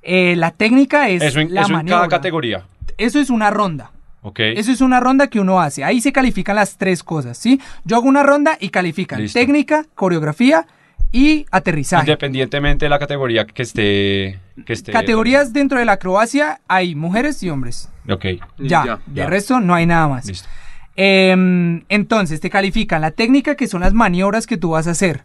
Eh, 0.00 0.36
la 0.36 0.52
técnica 0.52 1.10
es 1.10 1.22
Eso 1.22 1.40
en, 1.40 1.52
la 1.52 1.60
eso 1.60 1.78
en 1.78 1.86
cada 1.86 2.08
categoría. 2.08 2.64
Eso 2.96 3.20
es 3.20 3.28
una 3.28 3.50
ronda. 3.50 3.90
¿Ok? 4.28 4.40
Eso 4.40 4.72
es 4.72 4.80
una 4.80 4.98
ronda 4.98 5.28
que 5.28 5.38
uno 5.38 5.60
hace. 5.60 5.84
Ahí 5.84 6.00
se 6.00 6.10
califican 6.12 6.56
las 6.56 6.76
tres 6.76 7.04
cosas, 7.04 7.38
¿sí? 7.38 7.60
Yo 7.84 7.94
hago 7.96 8.08
una 8.08 8.24
ronda 8.24 8.56
y 8.58 8.70
califican 8.70 9.20
Listo. 9.22 9.38
técnica, 9.38 9.84
coreografía 9.94 10.66
y 11.12 11.46
aterrizaje. 11.52 12.02
Independientemente 12.06 12.86
de 12.86 12.90
la 12.90 12.98
categoría 12.98 13.46
que 13.46 13.62
esté... 13.62 14.40
Que 14.66 14.72
esté 14.72 14.90
Categorías 14.90 15.52
dentro 15.52 15.78
de 15.78 15.84
la 15.84 15.92
acrobacia 15.92 16.60
hay 16.66 16.96
mujeres 16.96 17.40
y 17.44 17.50
hombres. 17.50 17.88
Ok, 18.10 18.24
Ya, 18.58 18.84
Ya, 18.84 18.98
de 19.06 19.20
ya. 19.20 19.26
resto 19.28 19.60
no 19.60 19.74
hay 19.76 19.86
nada 19.86 20.08
más. 20.08 20.26
listo. 20.26 20.48
Em, 20.96 21.84
entonces 21.88 22.40
te 22.40 22.50
califican 22.50 23.02
la 23.02 23.12
técnica, 23.12 23.54
que 23.54 23.68
son 23.68 23.82
las 23.82 23.92
maniobras 23.92 24.46
que 24.46 24.56
tú 24.56 24.70
vas 24.70 24.86
a 24.88 24.92
hacer, 24.92 25.22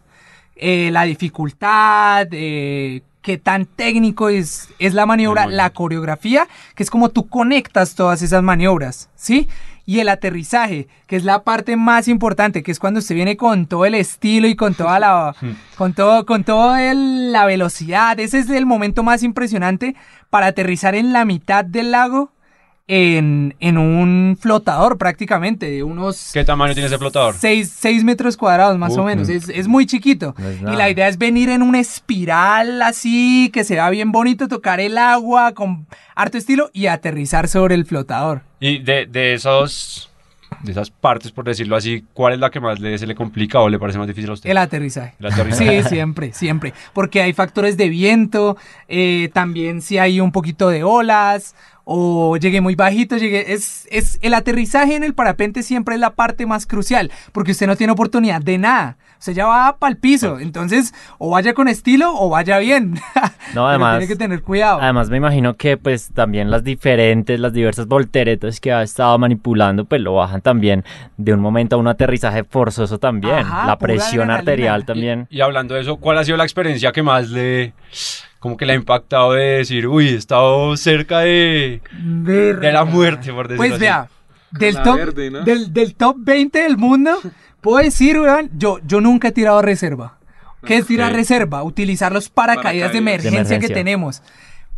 eh, 0.54 0.90
la 0.92 1.02
dificultad, 1.04 2.28
eh, 2.30 3.02
qué 3.22 3.38
tan 3.38 3.66
técnico 3.66 4.28
es, 4.28 4.68
es 4.78 4.94
la 4.94 5.06
maniobra, 5.06 5.46
la 5.46 5.70
coreografía, 5.70 6.46
que 6.74 6.82
es 6.82 6.90
como 6.90 7.08
tú 7.08 7.28
conectas 7.28 7.94
todas 7.94 8.20
esas 8.22 8.42
maniobras, 8.42 9.08
¿sí? 9.14 9.48
Y 9.86 9.98
el 10.00 10.08
aterrizaje, 10.08 10.86
que 11.06 11.16
es 11.16 11.24
la 11.24 11.42
parte 11.42 11.76
más 11.76 12.06
importante, 12.08 12.62
que 12.62 12.70
es 12.70 12.78
cuando 12.78 13.00
usted 13.00 13.14
viene 13.16 13.36
con 13.36 13.66
todo 13.66 13.84
el 13.84 13.94
estilo 13.94 14.46
y 14.46 14.54
con 14.56 14.74
toda 14.74 14.98
la, 15.00 15.34
con 15.78 15.92
todo, 15.94 16.24
con 16.26 16.44
toda 16.44 16.82
el- 16.90 17.32
la 17.32 17.46
velocidad. 17.46 18.18
Ese 18.20 18.38
es 18.40 18.50
el 18.50 18.66
momento 18.66 19.02
más 19.02 19.22
impresionante 19.22 19.96
para 20.30 20.46
aterrizar 20.48 20.94
en 20.94 21.12
la 21.12 21.24
mitad 21.24 21.64
del 21.64 21.90
lago 21.92 22.30
en, 22.88 23.54
en 23.60 23.78
un 23.78 24.36
flotador 24.40 24.98
prácticamente, 24.98 25.70
de 25.70 25.82
unos 25.82 26.30
¿Qué 26.32 26.44
tamaño 26.44 26.74
tiene 26.74 26.88
ese 26.88 26.98
flotador? 26.98 27.34
6, 27.38 28.04
metros 28.04 28.36
cuadrados 28.36 28.76
más 28.78 28.96
o 28.96 29.04
menos. 29.04 29.28
no. 29.28 29.34
Es, 29.34 29.48
es 29.48 29.68
muy 29.68 29.86
chiquito. 29.86 30.34
No 30.36 30.48
es 30.48 30.60
y 30.60 30.76
la 30.76 30.90
idea 30.90 31.08
es 31.08 31.16
venir 31.16 31.48
en 31.48 31.62
una 31.62 31.80
espiral 31.80 32.82
así, 32.82 33.50
que 33.52 33.64
se 33.64 33.74
vea 33.74 33.88
bien 33.90 34.12
bonito, 34.12 34.48
tocar 34.48 34.80
el 34.80 34.98
agua 34.98 35.52
con 35.52 35.86
harto 36.14 36.38
estilo 36.38 36.70
y 36.72 36.86
aterrizar 36.86 37.48
sobre 37.48 37.74
el 37.74 37.86
flotador. 37.86 38.42
Y 38.60 38.78
de, 38.78 39.06
de 39.06 39.34
esos... 39.34 40.08
De 40.62 40.70
esas 40.70 40.90
partes, 40.90 41.32
por 41.32 41.44
decirlo 41.46 41.74
así, 41.76 42.04
¿cuál 42.12 42.34
es 42.34 42.38
la 42.38 42.50
que 42.50 42.60
más 42.60 42.78
le, 42.78 42.96
se 42.98 43.06
le 43.06 43.14
complica 43.14 43.58
o 43.60 43.70
le 43.70 43.78
parece 43.78 43.98
más 43.98 44.06
difícil 44.06 44.30
a 44.30 44.34
usted? 44.34 44.50
El 44.50 44.58
aterrizaje. 44.58 45.14
El 45.18 45.26
aterrizaje. 45.26 45.82
Sí, 45.82 45.88
siempre, 45.88 46.32
siempre. 46.34 46.74
Porque 46.92 47.22
hay 47.22 47.32
factores 47.32 47.76
de 47.78 47.88
viento, 47.88 48.58
eh, 48.86 49.30
también 49.32 49.80
si 49.80 49.96
hay 49.96 50.20
un 50.20 50.30
poquito 50.30 50.68
de 50.68 50.84
olas, 50.84 51.56
o 51.84 52.36
llegué 52.36 52.60
muy 52.60 52.74
bajito, 52.74 53.16
llegué. 53.16 53.52
Es, 53.52 53.86
es, 53.90 54.18
el 54.22 54.34
aterrizaje 54.34 54.94
en 54.94 55.04
el 55.04 55.14
parapente 55.14 55.62
siempre 55.62 55.94
es 55.94 56.00
la 56.00 56.10
parte 56.10 56.46
más 56.46 56.66
crucial, 56.66 57.10
porque 57.32 57.52
usted 57.52 57.66
no 57.66 57.76
tiene 57.76 57.92
oportunidad 57.92 58.40
de 58.40 58.58
nada. 58.58 58.96
Usted 59.18 59.34
ya 59.34 59.46
va 59.46 59.76
para 59.78 59.92
el 59.92 59.98
piso. 59.98 60.40
Entonces, 60.40 60.92
o 61.18 61.30
vaya 61.30 61.54
con 61.54 61.68
estilo 61.68 62.12
o 62.12 62.28
vaya 62.28 62.58
bien. 62.58 62.94
No, 63.54 63.64
Pero 63.64 63.66
además- 63.66 63.98
Tiene 63.98 64.08
que 64.14 64.16
tener 64.16 64.42
cuidado. 64.42 64.80
Además 64.80 65.10
me 65.10 65.18
imagino 65.18 65.56
que 65.56 65.76
pues 65.76 66.10
también 66.14 66.50
las 66.50 66.64
diferentes, 66.64 67.38
las 67.38 67.52
diversas 67.52 67.86
volteretas 67.86 68.60
que 68.60 68.72
ha 68.72 68.82
estado 68.82 69.18
manipulando 69.18 69.84
pues 69.84 70.00
lo 70.00 70.14
bajan 70.14 70.40
también 70.40 70.84
de 71.18 71.34
un 71.34 71.40
momento 71.40 71.76
a 71.76 71.78
un 71.78 71.86
aterrizaje 71.86 72.44
forzoso 72.44 72.98
también. 72.98 73.34
Ajá, 73.40 73.66
la 73.66 73.76
presión 73.78 74.30
arterial 74.30 74.86
también. 74.86 75.26
Y 75.28 75.42
hablando 75.42 75.74
de 75.74 75.82
eso, 75.82 75.96
¿cuál 75.96 76.16
ha 76.16 76.24
sido 76.24 76.38
la 76.38 76.44
experiencia 76.44 76.92
que 76.92 77.02
más 77.02 77.28
le... 77.28 77.74
como 78.42 78.56
que 78.56 78.66
le 78.66 78.72
ha 78.72 78.76
impactado 78.76 79.34
de 79.34 79.58
decir, 79.58 79.86
uy, 79.86 80.08
he 80.08 80.16
estado 80.16 80.76
cerca 80.76 81.20
de, 81.20 81.80
de 81.92 82.72
la 82.72 82.84
muerte, 82.84 83.32
por 83.32 83.46
decirlo 83.46 83.56
Pues 83.56 83.72
así? 83.74 83.80
vea, 83.82 84.08
del 84.50 84.74
La 84.74 84.82
top, 84.82 84.96
verde, 84.96 85.30
¿no? 85.30 85.44
del, 85.44 85.72
del 85.72 85.94
top 85.94 86.16
20 86.18 86.58
del 86.58 86.76
mundo, 86.76 87.20
puedo 87.60 87.78
decir, 87.78 88.18
weón, 88.18 88.50
yo, 88.58 88.80
yo 88.84 89.00
nunca 89.00 89.28
he 89.28 89.32
tirado 89.32 89.62
reserva. 89.62 90.18
¿Qué 90.66 90.76
es 90.76 90.86
tirar 90.86 91.12
reserva? 91.12 91.62
Utilizar 91.62 92.10
los 92.10 92.30
paracaídas, 92.30 92.90
de, 92.90 92.98
emergencia 92.98 93.60
que 93.60 93.68
tenemos. 93.68 94.22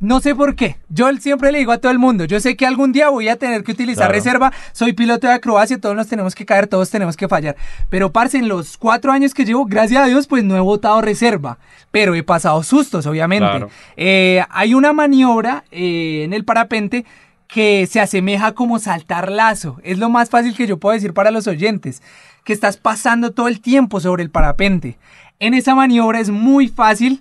No 0.05 0.21
sé 0.21 0.35
por 0.35 0.55
qué. 0.55 0.77
Yo 0.91 1.11
siempre 1.17 1.51
le 1.51 1.59
digo 1.61 1.73
a 1.73 1.79
todo 1.79 1.91
el 1.91 1.99
mundo, 1.99 2.27
yo 2.27 2.39
sé 2.39 2.57
que 2.57 2.67
algún 2.67 2.93
día 2.93 3.09
voy 3.09 3.29
a 3.29 3.37
tener 3.37 3.65
que 3.65 3.73
utilizar 3.73 4.09
Claro. 4.09 4.13
reserva. 4.13 4.53
Soy 4.73 4.93
piloto 4.93 5.27
de 5.27 5.33
acrobacia, 5.33 5.81
todos 5.81 5.97
nos 5.97 6.09
tenemos 6.09 6.35
que 6.35 6.45
caer, 6.45 6.67
todos 6.67 6.91
tenemos 6.91 7.17
que 7.17 7.27
fallar. 7.27 7.57
Pero, 7.89 8.13
parce, 8.13 8.37
en 8.37 8.47
los 8.49 8.77
cuatro 8.77 9.13
años 9.13 9.33
que 9.33 9.47
llevo, 9.47 9.65
gracias 9.65 10.03
a 10.03 10.07
Dios, 10.07 10.27
pues 10.27 10.45
no 10.45 10.57
he 10.57 10.61
votado 10.61 11.01
reserva. 11.01 11.57
Pero 11.91 12.15
he 12.15 12.23
pasado 12.23 12.63
sustos, 12.63 13.07
obviamente. 13.07 13.49
Claro. 13.49 13.71
Eh, 13.97 14.45
hay 14.51 14.75
una 14.75 14.93
maniobra 14.93 15.65
eh, 15.71 16.23
en 16.25 16.35
el 16.35 16.45
parapente 16.45 17.07
que 17.49 17.87
se 17.87 17.99
asemeja 17.99 18.53
como 18.53 18.79
saltar 18.81 19.33
lazo. 19.33 19.81
Es 19.85 19.99
lo 19.99 20.11
más 20.11 20.29
fácil 20.29 20.55
que 20.55 20.67
yo 20.67 20.77
puedo 20.77 20.93
decir 20.93 21.15
para 21.15 21.31
los 21.31 21.47
oyentes. 21.47 22.03
Que 22.45 22.53
estás 22.53 22.77
pasando 22.77 23.33
todo 23.33 23.49
el 23.49 23.63
tiempo 23.63 24.01
sobre 24.01 24.23
el 24.23 24.29
parapente. 24.31 24.99
En 25.41 25.55
esa 25.55 25.75
maniobra 25.75 26.21
es 26.21 26.29
muy 26.29 26.69
fácil 26.69 27.21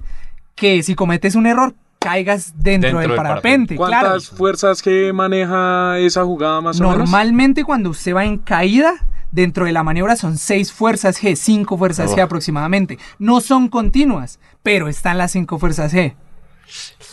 que 0.55 0.83
si 0.83 0.95
cometes 0.95 1.35
un 1.35 1.45
error 1.47 1.75
caigas 2.03 2.53
dentro, 2.57 2.87
Dentro 2.89 2.99
del 2.99 3.07
del 3.09 3.17
parapente. 3.17 3.75
¿Cuántas 3.75 4.01
Claro. 4.27 4.37
fuerzas 4.37 4.81
que 4.81 5.11
maneja 5.13 5.97
esa 5.99 6.23
jugada 6.23 6.61
más 6.61 6.79
o 6.79 6.83
menos? 6.83 6.97
Normalmente 6.99 7.63
cuando 7.63 7.89
usted 7.89 8.13
va 8.15 8.25
en 8.25 8.37
caída, 8.37 8.93
dentro 9.31 9.65
de 9.65 9.71
la 9.71 9.83
maniobra 9.83 10.15
son 10.15 10.37
seis 10.37 10.71
fuerzas 10.71 11.21
G, 11.21 11.35
cinco 11.35 11.77
fuerzas 11.77 12.15
G 12.15 12.21
aproximadamente. 12.21 12.97
No 13.19 13.41
son 13.41 13.67
continuas, 13.69 14.39
pero 14.61 14.87
están 14.87 15.17
las 15.17 15.31
cinco 15.31 15.57
fuerzas 15.59 15.93
G. 15.93 16.13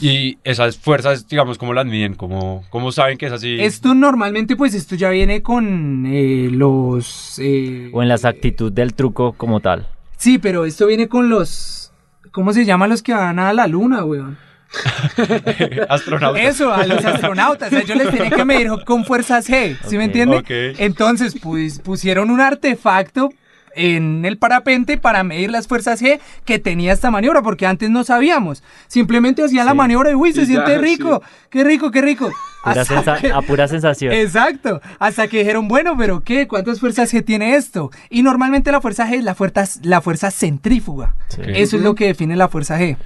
Y 0.00 0.38
esas 0.44 0.78
fuerzas, 0.78 1.26
digamos, 1.28 1.58
¿cómo 1.58 1.74
las 1.74 1.84
miden? 1.84 2.14
¿Cómo, 2.14 2.64
cómo 2.70 2.92
saben 2.92 3.18
que 3.18 3.26
es 3.26 3.32
así? 3.32 3.56
Esto 3.60 3.94
normalmente 3.94 4.56
pues 4.56 4.72
esto 4.74 4.94
ya 4.94 5.10
viene 5.10 5.42
con 5.42 6.06
eh, 6.06 6.48
los... 6.50 7.38
eh, 7.42 7.90
O 7.92 8.00
en 8.02 8.08
la 8.08 8.14
exactitud 8.14 8.72
del 8.72 8.94
truco 8.94 9.32
como 9.32 9.60
tal. 9.60 9.88
Sí, 10.16 10.38
pero 10.38 10.64
esto 10.64 10.86
viene 10.86 11.08
con 11.08 11.28
los... 11.28 11.92
¿Cómo 12.32 12.52
se 12.52 12.64
llaman 12.64 12.88
los 12.90 13.02
que 13.02 13.12
van 13.12 13.38
a 13.38 13.52
la 13.52 13.66
luna, 13.66 14.04
weón? 14.04 14.38
Astronautas. 15.88 16.42
Eso, 16.44 16.72
a 16.72 16.86
los 16.86 17.04
astronautas. 17.04 17.72
Ellos 17.72 17.96
les 17.96 18.10
tienen 18.10 18.30
que 18.30 18.44
medir 18.44 18.68
con 18.86 19.04
fuerzas 19.04 19.48
G, 19.48 19.76
¿sí 19.86 19.96
me 19.98 20.04
entiende? 20.04 20.42
Entonces, 20.78 21.34
pues, 21.40 21.80
pusieron 21.80 22.30
un 22.30 22.40
artefacto 22.40 23.30
en 23.76 24.24
el 24.24 24.36
parapente 24.36 24.98
para 24.98 25.22
medir 25.22 25.50
las 25.50 25.68
fuerzas 25.68 26.02
G 26.02 26.18
que 26.44 26.58
tenía 26.58 26.92
esta 26.92 27.10
maniobra, 27.10 27.40
porque 27.42 27.66
antes 27.66 27.88
no 27.88 28.02
sabíamos. 28.02 28.62
Simplemente 28.88 29.44
hacían 29.44 29.64
la 29.66 29.72
Sí. 29.72 29.76
maniobra 29.78 30.10
y 30.10 30.14
uy, 30.14 30.32
se 30.32 30.40
Y 30.42 30.46
ya, 30.46 30.48
siente 30.66 30.78
rico, 30.78 31.22
qué 31.50 31.62
rico, 31.62 31.90
qué 31.92 32.00
rico. 32.02 32.32
Pura 32.64 32.82
Hasta 32.82 32.94
sensa- 32.96 33.18
que- 33.20 33.32
a 33.32 33.40
pura 33.42 33.68
sensación. 33.68 34.12
Exacto, 34.12 34.80
hasta 34.98 35.28
que 35.28 35.38
dijeron, 35.38 35.68
bueno, 35.68 35.94
pero 35.96 36.20
¿qué? 36.20 36.46
¿Cuántas 36.48 36.80
fuerzas 36.80 37.14
G 37.14 37.24
tiene 37.24 37.54
esto? 37.54 37.90
Y 38.10 38.22
normalmente 38.22 38.72
la 38.72 38.80
fuerza 38.80 39.06
G 39.08 39.14
es 39.18 39.24
la 39.24 39.34
fuerza, 39.34 39.64
la 39.82 40.00
fuerza 40.02 40.30
centrífuga. 40.32 41.14
Sí. 41.28 41.40
Eso 41.46 41.76
es 41.76 41.82
lo 41.82 41.94
que 41.94 42.06
define 42.08 42.36
la 42.36 42.48
fuerza 42.48 42.78
G. 42.78 42.96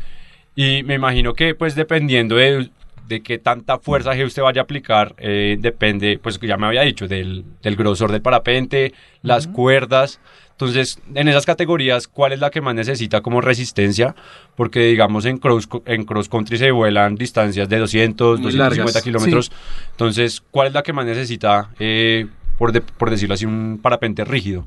Y 0.57 0.83
me 0.85 0.95
imagino 0.95 1.35
que, 1.35 1.55
pues, 1.55 1.75
dependiendo 1.75 2.37
de, 2.37 2.71
de 3.09 3.23
qué 3.23 3.39
tanta 3.39 3.79
fuerza 3.79 4.15
G 4.15 4.25
usted 4.25 4.43
vaya 4.43 4.61
a 4.61 4.65
aplicar 4.65 5.15
eh, 5.19 5.57
depende, 5.59 6.19
pues 6.23 6.39
que 6.39 6.47
ya 6.47 6.57
me 6.57 6.67
había 6.67 6.83
dicho, 6.83 7.09
del, 7.09 7.45
del 7.63 7.77
grosor 7.77 8.13
del 8.13 8.23
parapente, 8.23 8.95
las 9.23 9.47
cuerdas. 9.47 10.21
Entonces, 10.53 11.01
en 11.17 11.27
esas 11.27 11.45
categorías, 11.47 12.07
¿cuál 12.07 12.33
es 12.33 12.39
la 12.39 12.51
que 12.51 12.61
más 12.61 12.77
necesita 12.77 13.21
como 13.21 13.41
resistencia? 13.41 14.15
Porque, 14.55 14.87
digamos, 14.87 15.25
en 15.25 15.39
cross, 15.39 15.69
en 15.87 16.05
cross 16.05 16.29
country 16.29 16.57
se 16.59 16.71
vuelan 16.71 17.17
distancias 17.17 17.69
de 17.69 17.79
200, 17.79 18.39
Muy 18.39 18.53
250 18.53 18.85
largas. 18.87 19.03
kilómetros. 19.03 19.53
Entonces, 19.91 20.41
¿cuál 20.53 20.69
es 20.69 20.73
la 20.75 20.85
que 20.85 20.93
más 20.93 21.07
necesita, 21.07 21.71
eh, 21.81 22.29
por, 22.59 22.73
de- 22.73 22.81
por 22.81 23.11
decirlo 23.11 23.35
así, 23.35 23.45
un 23.47 23.79
parapente 23.83 24.25
rígido? 24.25 24.65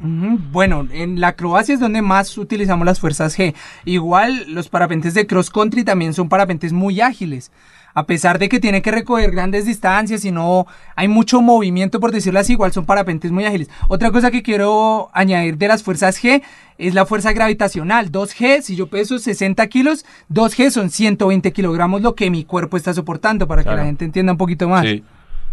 Bueno, 0.51 0.87
en 0.91 1.19
la 1.21 1.29
acrobacia 1.29 1.73
es 1.73 1.79
donde 1.79 2.01
más 2.01 2.37
utilizamos 2.37 2.85
las 2.85 2.99
fuerzas 2.99 3.37
G. 3.37 3.53
Igual 3.85 4.45
los 4.53 4.69
parapentes 4.69 5.13
de 5.13 5.25
cross 5.27 5.49
country 5.49 5.83
también 5.83 6.13
son 6.13 6.29
parapentes 6.29 6.73
muy 6.73 7.01
ágiles. 7.01 7.51
A 7.93 8.05
pesar 8.05 8.37
de 8.37 8.47
que 8.47 8.59
tiene 8.59 8.83
que 8.83 8.91
recorrer 8.91 9.31
grandes 9.31 9.65
distancias 9.65 10.23
y 10.23 10.31
no 10.31 10.67
hay 10.95 11.07
mucho 11.07 11.41
movimiento, 11.41 11.99
por 11.99 12.11
decirlo 12.11 12.39
así, 12.39 12.53
igual 12.53 12.71
son 12.71 12.85
parapentes 12.85 13.31
muy 13.31 13.43
ágiles. 13.45 13.71
Otra 13.87 14.11
cosa 14.11 14.29
que 14.29 14.43
quiero 14.43 15.09
añadir 15.13 15.57
de 15.57 15.67
las 15.67 15.81
fuerzas 15.81 16.21
G 16.23 16.43
es 16.77 16.93
la 16.93 17.07
fuerza 17.07 17.31
gravitacional. 17.33 18.11
2G, 18.11 18.61
si 18.61 18.75
yo 18.75 18.85
peso 18.85 19.17
60 19.17 19.65
kilos, 19.65 20.05
2G 20.31 20.69
son 20.69 20.91
120 20.91 21.51
kilogramos 21.53 22.03
lo 22.03 22.13
que 22.13 22.29
mi 22.29 22.43
cuerpo 22.43 22.77
está 22.77 22.93
soportando, 22.93 23.47
para 23.47 23.63
que 23.63 23.69
la 23.71 23.85
gente 23.85 24.05
entienda 24.05 24.31
un 24.33 24.37
poquito 24.37 24.69
más. 24.69 24.85
Sí. 24.85 25.03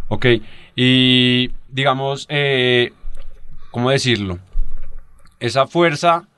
Ok. 0.08 0.26
Y 0.76 1.50
digamos, 1.74 2.26
eh, 2.30 2.92
¿cómo 3.72 3.90
decirlo? 3.90 4.38
Esa 5.40 5.66
fuerza 5.66 6.28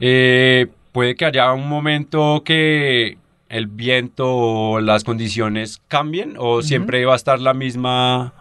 eh, 0.00 0.66
puede 0.92 1.14
que 1.14 1.26
haya 1.26 1.52
un 1.52 1.68
momento 1.68 2.42
que 2.42 3.18
el 3.50 3.66
viento 3.66 4.34
o 4.34 4.80
las 4.80 5.04
condiciones 5.04 5.82
cambien 5.88 6.36
o 6.38 6.62
siempre 6.62 7.04
va 7.04 7.12
a 7.12 7.16
estar 7.16 7.38
la 7.38 7.52
misma, 7.52 8.32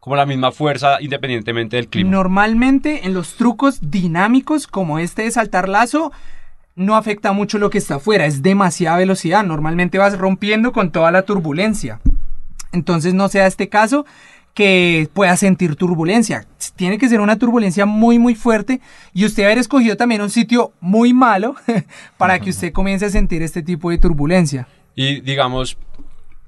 como 0.00 0.16
la 0.16 0.24
misma 0.24 0.52
fuerza 0.52 1.02
independientemente 1.02 1.76
del 1.76 1.88
clima. 1.88 2.10
Normalmente 2.10 3.06
en 3.06 3.12
los 3.12 3.34
trucos 3.34 3.78
dinámicos 3.82 4.66
como 4.66 4.98
este 4.98 5.24
de 5.24 5.30
saltar 5.30 5.68
lazo 5.68 6.12
no 6.76 6.96
afecta 6.96 7.32
mucho 7.32 7.58
lo 7.58 7.68
que 7.68 7.76
está 7.76 7.96
afuera, 7.96 8.24
es 8.24 8.40
demasiada 8.40 8.96
velocidad, 8.96 9.44
normalmente 9.44 9.98
vas 9.98 10.16
rompiendo 10.16 10.72
con 10.72 10.92
toda 10.92 11.10
la 11.10 11.22
turbulencia. 11.22 12.00
Entonces 12.72 13.12
no 13.12 13.28
sea 13.28 13.46
este 13.46 13.68
caso 13.68 14.06
que 14.58 15.08
pueda 15.14 15.36
sentir 15.36 15.76
turbulencia. 15.76 16.44
Tiene 16.74 16.98
que 16.98 17.08
ser 17.08 17.20
una 17.20 17.38
turbulencia 17.38 17.86
muy 17.86 18.18
muy 18.18 18.34
fuerte 18.34 18.80
y 19.14 19.24
usted 19.24 19.44
haber 19.44 19.58
escogido 19.58 19.96
también 19.96 20.20
un 20.20 20.30
sitio 20.30 20.72
muy 20.80 21.14
malo 21.14 21.54
para 22.18 22.40
que 22.40 22.50
usted 22.50 22.72
comience 22.72 23.06
a 23.06 23.10
sentir 23.10 23.40
este 23.40 23.62
tipo 23.62 23.88
de 23.88 23.98
turbulencia. 23.98 24.66
Y 24.96 25.20
digamos, 25.20 25.78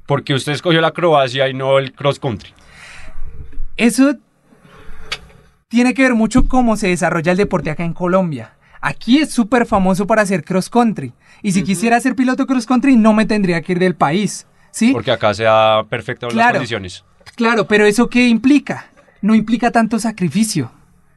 porque 0.07 0.35
usted 0.35 0.51
escogió 0.51 0.81
la 0.81 0.89
acrobacia 0.89 1.49
y 1.49 1.55
no 1.55 1.79
el 1.79 1.93
cross 1.93 2.19
country. 2.19 2.51
Eso 3.77 4.17
tiene 5.69 5.95
que 5.95 6.03
ver 6.03 6.17
mucho 6.17 6.49
cómo 6.49 6.77
se 6.77 6.89
desarrolla 6.89 7.31
el 7.31 7.39
deporte 7.39 7.71
acá 7.71 7.85
en 7.85 7.93
Colombia. 7.93 8.57
Aquí 8.81 9.19
es 9.19 9.33
súper 9.33 9.67
famoso 9.67 10.09
para 10.09 10.23
hacer 10.23 10.43
cross 10.43 10.69
country. 10.69 11.13
Y 11.43 11.53
si 11.53 11.63
quisiera 11.63 12.01
ser 12.01 12.17
piloto 12.17 12.45
cross 12.49 12.67
country, 12.67 12.97
no 12.97 13.13
me 13.13 13.25
tendría 13.25 13.63
que 13.63 13.71
ir 13.71 13.79
del 13.79 13.95
país. 13.95 14.49
¿Sí? 14.73 14.91
Porque 14.93 15.13
acá 15.13 15.33
se 15.33 15.45
da 15.45 15.85
perfecto 15.85 16.29
las 16.29 16.51
condiciones. 16.51 17.05
Claro, 17.41 17.67
pero 17.67 17.87
¿eso 17.87 18.11
qué 18.11 18.29
implica? 18.29 18.91
No 19.23 19.35
implica 19.35 19.71
tanto 19.71 19.99
sacrificio. 19.99 20.71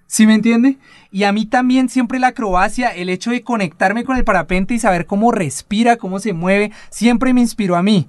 ¿Sí 0.08 0.26
me 0.26 0.36
entiende? 0.36 0.78
Y 1.12 1.26
a 1.26 1.34
mí 1.34 1.46
también 1.46 1.90
siempre 1.90 2.18
la 2.18 2.28
acrobacia, 2.28 2.96
el 2.96 3.10
hecho 3.10 3.32
de 3.32 3.44
conectarme 3.44 4.06
con 4.06 4.16
el 4.16 4.24
parapente 4.24 4.74
y 4.74 4.80
saber 4.80 5.06
cómo 5.06 5.34
respira, 5.34 5.98
cómo 5.98 6.20
se 6.20 6.32
mueve, 6.32 6.72
siempre 6.90 7.34
me 7.34 7.42
inspiró 7.42 7.76
a 7.76 7.84
mí. 7.84 8.08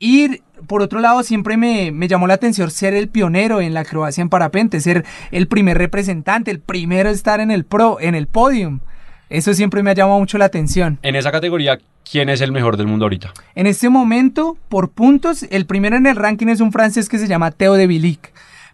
Ir, 0.00 0.42
por 0.66 0.82
otro 0.82 0.98
lado, 0.98 1.22
siempre 1.22 1.56
me, 1.56 1.92
me 1.92 2.08
llamó 2.08 2.26
la 2.26 2.34
atención 2.34 2.72
ser 2.72 2.92
el 2.92 3.08
pionero 3.08 3.60
en 3.60 3.72
la 3.72 3.82
acrobacia 3.82 4.20
en 4.20 4.30
parapente, 4.30 4.80
ser 4.80 5.04
el 5.30 5.46
primer 5.46 5.78
representante, 5.78 6.50
el 6.50 6.58
primero 6.58 7.08
a 7.08 7.12
estar 7.12 7.38
en 7.38 7.52
el 7.52 7.64
pro, 7.64 7.98
en 8.00 8.16
el 8.16 8.26
podium. 8.26 8.80
Eso 9.28 9.54
siempre 9.54 9.82
me 9.82 9.90
ha 9.90 9.94
llamado 9.94 10.18
mucho 10.18 10.38
la 10.38 10.44
atención. 10.44 10.98
En 11.02 11.16
esa 11.16 11.32
categoría, 11.32 11.78
¿quién 12.08 12.28
es 12.28 12.40
el 12.40 12.52
mejor 12.52 12.76
del 12.76 12.86
mundo 12.86 13.06
ahorita? 13.06 13.32
En 13.54 13.66
este 13.66 13.88
momento, 13.88 14.56
por 14.68 14.90
puntos, 14.90 15.44
el 15.50 15.66
primero 15.66 15.96
en 15.96 16.06
el 16.06 16.16
ranking 16.16 16.48
es 16.48 16.60
un 16.60 16.72
francés 16.72 17.08
que 17.08 17.18
se 17.18 17.26
llama 17.26 17.50
Theo 17.50 17.74
de 17.74 17.86
Bilic. 17.86 18.32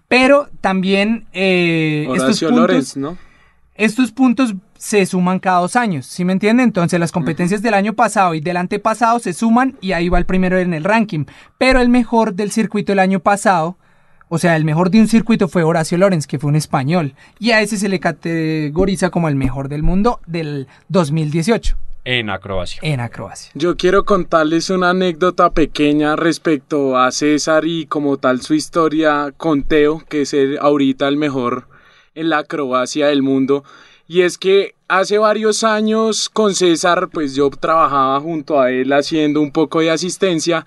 Pero 0.08 0.48
también 0.60 1.26
eh, 1.32 2.06
estos 2.08 2.24
Horacio 2.24 2.48
puntos, 2.48 2.68
Lorenz, 2.68 2.96
¿no? 2.96 3.16
estos 3.76 4.10
puntos 4.10 4.54
se 4.76 5.06
suman 5.06 5.38
cada 5.38 5.60
dos 5.60 5.76
años, 5.76 6.06
¿sí 6.06 6.24
me 6.24 6.32
entienden? 6.32 6.64
Entonces 6.64 6.98
las 6.98 7.12
competencias 7.12 7.62
del 7.62 7.74
año 7.74 7.92
pasado 7.92 8.34
y 8.34 8.40
del 8.40 8.56
antepasado 8.56 9.18
se 9.20 9.32
suman 9.32 9.76
y 9.80 9.92
ahí 9.92 10.08
va 10.08 10.18
el 10.18 10.26
primero 10.26 10.58
en 10.58 10.74
el 10.74 10.84
ranking. 10.84 11.26
Pero 11.58 11.80
el 11.80 11.90
mejor 11.90 12.34
del 12.34 12.50
circuito 12.50 12.92
el 12.92 12.98
año 12.98 13.20
pasado, 13.20 13.76
o 14.30 14.38
sea, 14.38 14.56
el 14.56 14.64
mejor 14.64 14.90
de 14.90 15.00
un 15.00 15.08
circuito 15.08 15.46
fue 15.48 15.62
Horacio 15.64 15.98
Lorenz, 15.98 16.26
que 16.26 16.38
fue 16.38 16.48
un 16.48 16.56
español. 16.56 17.12
Y 17.38 17.50
a 17.50 17.60
ese 17.60 17.76
se 17.76 17.88
le 17.90 18.00
categoriza 18.00 19.10
como 19.10 19.28
el 19.28 19.34
mejor 19.36 19.68
del 19.68 19.82
mundo 19.82 20.20
del 20.26 20.66
2018 20.88 21.76
En 22.04 22.30
acrobacia. 22.30 22.78
en 22.82 23.00
acrobacia. 23.00 23.50
Yo 23.54 23.76
quiero 23.76 24.04
contarles 24.04 24.70
una 24.70 24.90
anécdota 24.90 25.50
pequeña 25.50 26.16
respecto 26.16 26.96
a 26.96 27.10
César 27.12 27.64
y 27.66 27.86
como 27.86 28.16
tal 28.16 28.40
su 28.40 28.54
historia 28.54 29.32
con 29.36 29.64
Teo, 29.64 30.02
que 30.08 30.22
es 30.22 30.32
el- 30.32 30.58
ahorita 30.58 31.06
el 31.08 31.16
mejor 31.16 31.66
en 32.14 32.30
la 32.30 32.38
acrobacia 32.38 33.08
del 33.08 33.22
mundo. 33.22 33.64
Y 34.08 34.22
es 34.22 34.38
que 34.38 34.74
hace 34.88 35.18
varios 35.18 35.62
años 35.62 36.28
con 36.30 36.54
César, 36.54 37.08
pues 37.12 37.34
yo 37.36 37.48
trabajaba 37.50 38.18
junto 38.20 38.60
a 38.60 38.70
él 38.72 38.92
haciendo 38.92 39.40
un 39.40 39.52
poco 39.52 39.78
de 39.80 39.90
asistencia. 39.90 40.64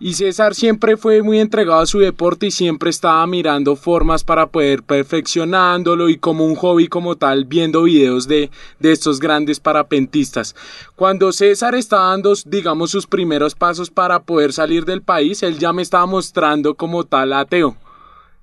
Y 0.00 0.14
César 0.14 0.54
siempre 0.54 0.96
fue 0.96 1.22
muy 1.22 1.40
entregado 1.40 1.80
a 1.80 1.86
su 1.86 1.98
deporte 1.98 2.46
y 2.46 2.50
siempre 2.52 2.90
estaba 2.90 3.26
mirando 3.26 3.74
formas 3.74 4.22
para 4.22 4.46
poder 4.46 4.84
perfeccionándolo 4.84 6.08
y 6.08 6.18
como 6.18 6.44
un 6.44 6.54
hobby 6.54 6.86
como 6.86 7.16
tal 7.16 7.46
viendo 7.46 7.82
videos 7.82 8.28
de, 8.28 8.50
de 8.78 8.92
estos 8.92 9.18
grandes 9.18 9.58
parapentistas. 9.58 10.54
Cuando 10.94 11.32
César 11.32 11.74
estaba 11.74 12.10
dando, 12.10 12.32
digamos, 12.46 12.92
sus 12.92 13.08
primeros 13.08 13.56
pasos 13.56 13.90
para 13.90 14.20
poder 14.20 14.52
salir 14.52 14.84
del 14.84 15.02
país, 15.02 15.42
él 15.42 15.58
ya 15.58 15.72
me 15.72 15.82
estaba 15.82 16.06
mostrando 16.06 16.74
como 16.74 17.02
tal 17.02 17.32
ateo. 17.32 17.76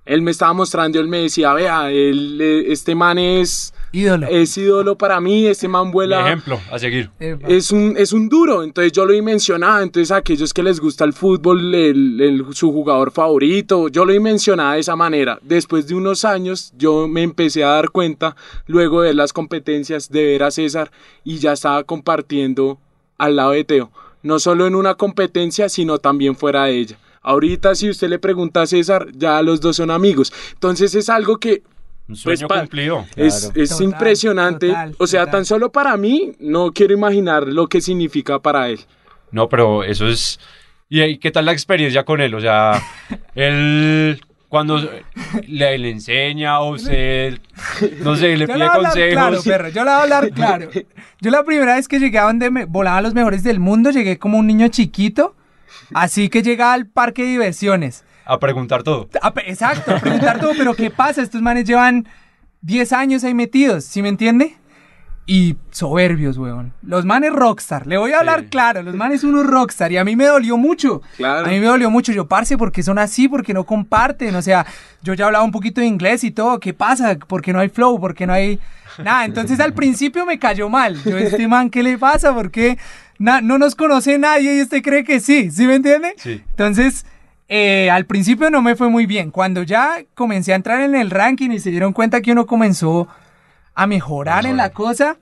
Él 0.05 0.21
me 0.21 0.31
estaba 0.31 0.53
mostrando, 0.53 0.99
él 0.99 1.07
me 1.07 1.21
decía, 1.21 1.53
vea, 1.53 1.89
eh, 1.89 2.65
este 2.67 2.95
man 2.95 3.17
es, 3.17 3.73
Ídolo. 3.95 4.27
es 4.27 4.57
ídolo 4.57 4.97
para 4.97 5.21
mí, 5.21 5.47
este 5.47 5.67
man 5.67 5.87
Mi 5.87 5.93
vuela... 5.93 6.21
ejemplo 6.27 6.59
a 6.71 6.77
seguir. 6.79 7.09
Es 7.47 7.71
un, 7.71 7.95
es 7.97 8.11
un 8.13 8.27
duro, 8.29 8.61
entonces 8.63 8.91
yo 8.91 9.05
lo 9.05 9.13
he 9.13 9.21
mencionado, 9.21 9.81
entonces 9.81 10.11
a 10.11 10.17
aquellos 10.17 10.53
que 10.53 10.63
les 10.63 10.79
gusta 10.79 11.05
el 11.05 11.13
fútbol, 11.13 11.73
el- 11.73 12.19
el- 12.21 12.45
su 12.53 12.71
jugador 12.71 13.11
favorito, 13.11 13.87
yo 13.87 14.03
lo 14.05 14.11
he 14.11 14.19
mencionado 14.19 14.73
de 14.73 14.79
esa 14.79 14.95
manera. 14.95 15.39
Después 15.41 15.87
de 15.87 15.95
unos 15.95 16.25
años 16.25 16.73
yo 16.77 17.07
me 17.07 17.23
empecé 17.23 17.63
a 17.63 17.69
dar 17.69 17.89
cuenta, 17.89 18.35
luego 18.67 19.01
de 19.01 19.13
las 19.13 19.31
competencias, 19.33 20.09
de 20.09 20.23
ver 20.25 20.43
a 20.43 20.51
César 20.51 20.91
y 21.23 21.37
ya 21.37 21.53
estaba 21.53 21.83
compartiendo 21.83 22.77
al 23.17 23.35
lado 23.37 23.51
de 23.51 23.63
Teo, 23.63 23.91
no 24.23 24.39
solo 24.39 24.67
en 24.67 24.75
una 24.75 24.95
competencia, 24.95 25.69
sino 25.69 25.99
también 25.99 26.35
fuera 26.35 26.65
de 26.65 26.77
ella. 26.79 26.97
Ahorita 27.21 27.73
si 27.75 27.89
usted 27.89 28.09
le 28.09 28.19
pregunta 28.19 28.61
a 28.61 28.67
César, 28.67 29.07
ya 29.15 29.41
los 29.41 29.59
dos 29.61 29.77
son 29.77 29.89
amigos. 29.89 30.31
Entonces 30.53 30.93
es 30.95 31.09
algo 31.09 31.37
que 31.37 31.63
Un 32.07 32.15
sueño 32.15 32.47
pa- 32.47 32.59
cumplido. 32.59 33.05
es, 33.15 33.39
Claro. 33.47 33.61
es 33.61 33.69
Total, 33.69 33.83
impresionante. 33.85 34.67
total, 34.67 34.95
o 34.99 35.07
sea, 35.07 35.21
total. 35.21 35.31
tan 35.31 35.45
solo 35.45 35.71
para 35.71 35.97
mí, 35.97 36.33
no 36.39 36.71
quiero 36.71 36.93
imaginar 36.93 37.47
lo 37.47 37.67
que 37.67 37.81
significa 37.81 38.39
para 38.39 38.69
él. 38.69 38.79
No, 39.31 39.49
pero 39.49 39.83
eso 39.83 40.07
es... 40.07 40.39
¿Y 40.87 41.17
qué 41.17 41.31
tal 41.31 41.45
la 41.45 41.51
experiencia 41.51 42.03
con 42.05 42.21
él? 42.21 42.35
O 42.35 42.39
sea, 42.39 42.79
él 43.35 44.21
cuando 44.49 44.77
le, 45.47 45.77
le 45.79 45.89
enseña 45.89 46.59
o 46.61 46.75
usted, 46.75 47.39
no 48.03 48.15
sé, 48.15 48.37
le 48.37 48.45
Yo 48.45 48.53
pide 48.53 48.59
le 48.59 48.65
voy 48.65 48.67
a 48.67 48.73
hablar 48.73 48.93
claro, 48.93 49.35
consejos. 49.35 49.45
perro, 49.45 49.69
yo 49.69 49.83
le 49.83 49.89
voy 49.89 49.99
a 49.99 50.01
hablar 50.03 50.31
claro. 50.31 50.69
Yo 51.21 51.31
la 51.31 51.43
primera 51.43 51.75
vez 51.75 51.87
que 51.87 51.99
llegué 51.99 52.19
a 52.19 52.23
donde 52.25 52.51
me 52.51 52.65
volaban 52.65 53.03
los 53.03 53.13
mejores 53.15 53.43
del 53.43 53.59
mundo, 53.59 53.89
llegué 53.89 54.19
como 54.19 54.37
un 54.37 54.45
niño 54.47 54.67
chiquito, 54.67 55.35
así 55.93 56.29
que 56.29 56.43
llegaba 56.43 56.73
al 56.73 56.85
parque 56.85 57.23
de 57.23 57.29
diversiones. 57.29 58.04
A 58.25 58.39
preguntar 58.39 58.83
todo. 58.83 59.07
A 59.21 59.33
exacto, 59.45 59.95
a 59.95 59.99
preguntar 59.99 60.39
todo, 60.39 60.51
pero 60.57 60.73
¿qué 60.73 60.89
pasa? 60.89 61.21
Estos 61.21 61.41
manes 61.41 61.65
llevan 61.65 62.07
10 62.61 62.93
años 62.93 63.23
ahí 63.23 63.33
metidos, 63.33 63.85
¿sí 63.85 64.01
me 64.01 64.09
entiende? 64.09 64.57
Y 65.27 65.55
soberbios, 65.71 66.37
weón. 66.37 66.73
Los 66.83 67.03
manes 67.03 67.31
rockstar, 67.33 67.87
le 67.87 67.97
voy 67.97 68.11
a 68.11 68.19
hablar 68.19 68.41
Sí. 68.41 68.47
claro, 68.49 68.83
los 68.83 68.95
manes 68.95 69.23
unos 69.23 69.45
rockstar 69.47 69.91
y 69.91 69.97
a 69.97 70.03
mí 70.03 70.15
me 70.15 70.25
dolió 70.25 70.55
mucho. 70.55 71.01
Claro. 71.17 71.47
A 71.47 71.49
mí 71.49 71.59
me 71.59 71.65
dolió 71.65 71.89
mucho, 71.89 72.11
yo 72.11 72.27
parce, 72.27 72.57
porque 72.57 72.83
son 72.83 72.99
así, 72.99 73.27
porque 73.27 73.53
no 73.53 73.63
comparten, 73.63 74.35
o 74.35 74.41
sea, 74.43 74.65
yo 75.01 75.13
ya 75.15 75.25
hablaba 75.25 75.43
un 75.43 75.51
poquito 75.51 75.81
de 75.81 75.87
inglés 75.87 76.23
y 76.23 76.29
todo, 76.31 76.59
¿qué 76.59 76.73
pasa? 76.75 77.17
Porque 77.27 77.53
no 77.53 77.59
hay 77.59 77.69
flow, 77.69 77.99
porque 77.99 78.27
no 78.27 78.33
hay 78.33 78.59
nada. 79.03 79.25
Entonces 79.25 79.59
al 79.59 79.73
principio 79.73 80.27
me 80.27 80.37
cayó 80.37 80.69
mal. 80.69 80.95
Yo, 81.03 81.17
este 81.17 81.47
man, 81.47 81.71
¿qué 81.71 81.81
le 81.81 81.97
pasa? 81.97 82.33
Porque 82.33 82.77
no 83.17 83.41
nos 83.41 83.73
conoce 83.75 84.19
nadie 84.19 84.57
y 84.57 84.61
usted 84.61 84.83
cree 84.83 85.03
que 85.03 85.19
sí, 85.19 85.49
¿sí 85.49 85.65
me 85.65 85.75
entiende? 85.75 86.13
Sí. 86.17 86.43
Entonces, 86.51 87.03
eh, 87.47 87.89
al 87.91 88.05
principio 88.05 88.49
no 88.49 88.61
me 88.61 88.75
fue 88.75 88.89
muy 88.89 89.05
bien. 89.05 89.31
Cuando 89.31 89.63
ya 89.63 89.97
comencé 90.13 90.53
a 90.53 90.55
entrar 90.55 90.81
en 90.81 90.95
el 90.95 91.11
ranking 91.11 91.51
y 91.51 91.59
se 91.59 91.69
dieron 91.69 91.93
cuenta 91.93 92.21
que 92.21 92.31
uno 92.31 92.45
comenzó 92.45 93.07
a 93.73 93.87
mejorar 93.87 94.45
en 94.45 94.57
la 94.57 94.69
cosa, 94.71 95.17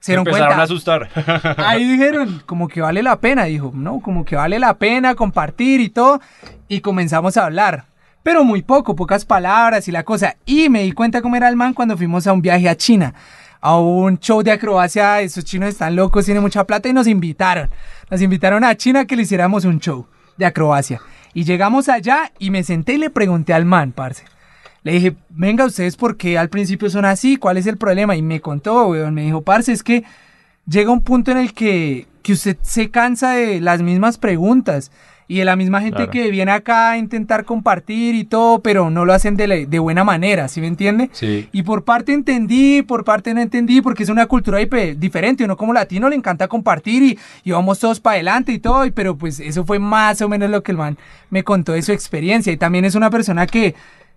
se 0.00 0.12
dieron 0.12 0.26
Empezaron 0.26 0.48
cuenta. 0.48 0.60
a 0.60 0.64
asustar. 0.64 1.08
Ahí 1.58 1.84
dijeron, 1.88 2.42
como 2.46 2.68
que 2.68 2.80
vale 2.80 3.02
la 3.02 3.20
pena, 3.20 3.44
dijo, 3.44 3.70
no, 3.74 4.00
como 4.00 4.24
que 4.24 4.36
vale 4.36 4.58
la 4.58 4.74
pena 4.74 5.14
compartir 5.14 5.80
y 5.80 5.88
todo. 5.88 6.20
Y 6.68 6.80
comenzamos 6.80 7.36
a 7.36 7.44
hablar. 7.46 7.84
Pero 8.22 8.44
muy 8.44 8.62
poco, 8.62 8.96
pocas 8.96 9.24
palabras 9.24 9.86
y 9.88 9.92
la 9.92 10.02
cosa. 10.02 10.36
Y 10.44 10.68
me 10.68 10.82
di 10.82 10.92
cuenta 10.92 11.22
cómo 11.22 11.36
era 11.36 11.48
el 11.48 11.56
man 11.56 11.74
cuando 11.74 11.96
fuimos 11.96 12.26
a 12.26 12.32
un 12.32 12.42
viaje 12.42 12.68
a 12.68 12.76
China. 12.76 13.14
A 13.60 13.76
un 13.78 14.18
show 14.18 14.42
de 14.42 14.52
acrobacia, 14.52 15.20
esos 15.20 15.44
chinos 15.44 15.70
están 15.70 15.96
locos, 15.96 16.24
tienen 16.24 16.42
mucha 16.42 16.64
plata 16.64 16.88
y 16.88 16.92
nos 16.92 17.06
invitaron. 17.06 17.68
Nos 18.10 18.20
invitaron 18.22 18.62
a 18.64 18.76
China 18.76 19.04
que 19.04 19.16
le 19.16 19.22
hiciéramos 19.22 19.64
un 19.64 19.80
show 19.80 20.06
de 20.36 20.46
acrobacia. 20.46 21.00
Y 21.38 21.44
llegamos 21.44 21.88
allá 21.88 22.32
y 22.40 22.50
me 22.50 22.64
senté 22.64 22.94
y 22.94 22.98
le 22.98 23.10
pregunté 23.10 23.54
al 23.54 23.64
man, 23.64 23.92
parce. 23.92 24.24
Le 24.82 24.90
dije, 24.90 25.14
venga, 25.28 25.66
¿ustedes 25.66 25.94
por 25.94 26.16
qué 26.16 26.36
al 26.36 26.48
principio 26.48 26.90
son 26.90 27.04
así? 27.04 27.36
¿Cuál 27.36 27.58
es 27.58 27.68
el 27.68 27.76
problema? 27.76 28.16
Y 28.16 28.22
me 28.22 28.40
contó, 28.40 28.88
weón, 28.88 29.14
me 29.14 29.22
dijo, 29.22 29.42
parce, 29.42 29.70
es 29.70 29.84
que 29.84 30.02
llega 30.66 30.90
un 30.90 31.02
punto 31.02 31.30
en 31.30 31.38
el 31.38 31.52
que, 31.54 32.08
que 32.22 32.32
usted 32.32 32.56
se 32.62 32.90
cansa 32.90 33.34
de 33.34 33.60
las 33.60 33.82
mismas 33.82 34.18
preguntas 34.18 34.90
y 35.30 35.38
de 35.38 35.44
la 35.44 35.56
misma 35.56 35.80
gente 35.82 35.96
Claro. 35.96 36.10
que 36.10 36.30
viene 36.30 36.50
acá 36.52 36.92
a 36.92 36.96
intentar 36.98 37.44
compartir 37.44 38.14
y 38.14 38.24
todo, 38.24 38.60
pero 38.60 38.88
no 38.88 39.04
lo 39.04 39.12
hacen 39.12 39.36
de, 39.36 39.46
la- 39.46 39.56
de 39.56 39.78
buena 39.78 40.02
manera, 40.02 40.48
¿sí 40.48 40.60
me 40.62 40.66
entiende? 40.66 41.10
Sí. 41.12 41.46
Y 41.52 41.62
por 41.64 41.84
parte 41.84 42.14
entendí, 42.14 42.80
por 42.80 43.04
parte 43.04 43.34
no 43.34 43.40
entendí, 43.42 43.82
porque 43.82 44.04
es 44.04 44.08
una 44.08 44.24
cultura 44.24 44.58
diferente. 44.58 45.44
Uno 45.44 45.56
como 45.58 45.74
latino 45.74 46.08
le 46.08 46.16
encanta 46.16 46.48
compartir 46.48 47.02
y, 47.02 47.18
y 47.44 47.50
vamos 47.50 47.78
todos 47.78 48.00
para 48.00 48.14
adelante 48.14 48.52
y 48.52 48.58
todo, 48.58 48.86
y- 48.86 48.90
pero 48.90 49.16
pues 49.16 49.38
eso 49.38 49.64
fue 49.66 49.78
más 49.78 50.22
o 50.22 50.28
menos 50.30 50.48
lo 50.48 50.62
que 50.62 50.72
el 50.72 50.78
man 50.78 50.96
me 51.28 51.44
contó 51.44 51.72
de 51.72 51.82
su 51.82 51.92
experiencia. 51.92 52.50
Y 52.50 52.56
también 52.56 52.86
es 52.86 52.94
una 52.94 53.10
persona 53.10 53.46
que, 53.46 53.74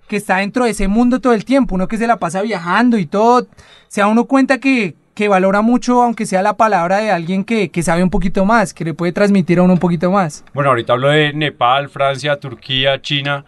que 0.07 0.16
está 0.16 0.38
dentro 0.38 0.64
de 0.64 0.72
ese 0.72 0.88
mundo 0.88 1.20
todo 1.20 1.34
el 1.34 1.43
tiempo, 1.43 1.76
uno 1.76 1.89
que 1.89 1.97
se 1.97 2.07
la 2.07 2.18
pasa 2.18 2.41
viajando 2.41 2.97
y 2.97 3.05
todo, 3.05 3.47
se 3.89 3.99
da 3.99 4.07
uno 4.07 4.24
cuenta 4.26 4.59
que, 4.59 4.95
que 5.14 5.28
valora 5.28 5.62
mucho, 5.62 6.01
aunque 6.01 6.26
sea 6.26 6.41
la 6.41 6.57
palabra 6.57 6.97
de 6.97 7.12
alguien 7.12 7.43
que, 7.43 7.70
que 7.70 7.84
sabe 7.84 8.03
un 8.03 8.09
poquito 8.09 8.45
más, 8.45 8.74
que 8.74 8.86
le 8.86 8.93
puede 8.93 9.12
transmitir 9.12 9.59
a 9.59 9.64
uno 9.64 9.74
un 9.74 9.80
poquito 9.80 10.09
más. 10.12 10.43
Bueno, 10.53 10.70
ahorita 10.70 10.93
hablo 10.93 11.09
de 11.09 11.34
Nepal, 11.34 11.89
Francia, 11.89 12.39
Turquía, 12.39 13.01
China. 13.01 13.45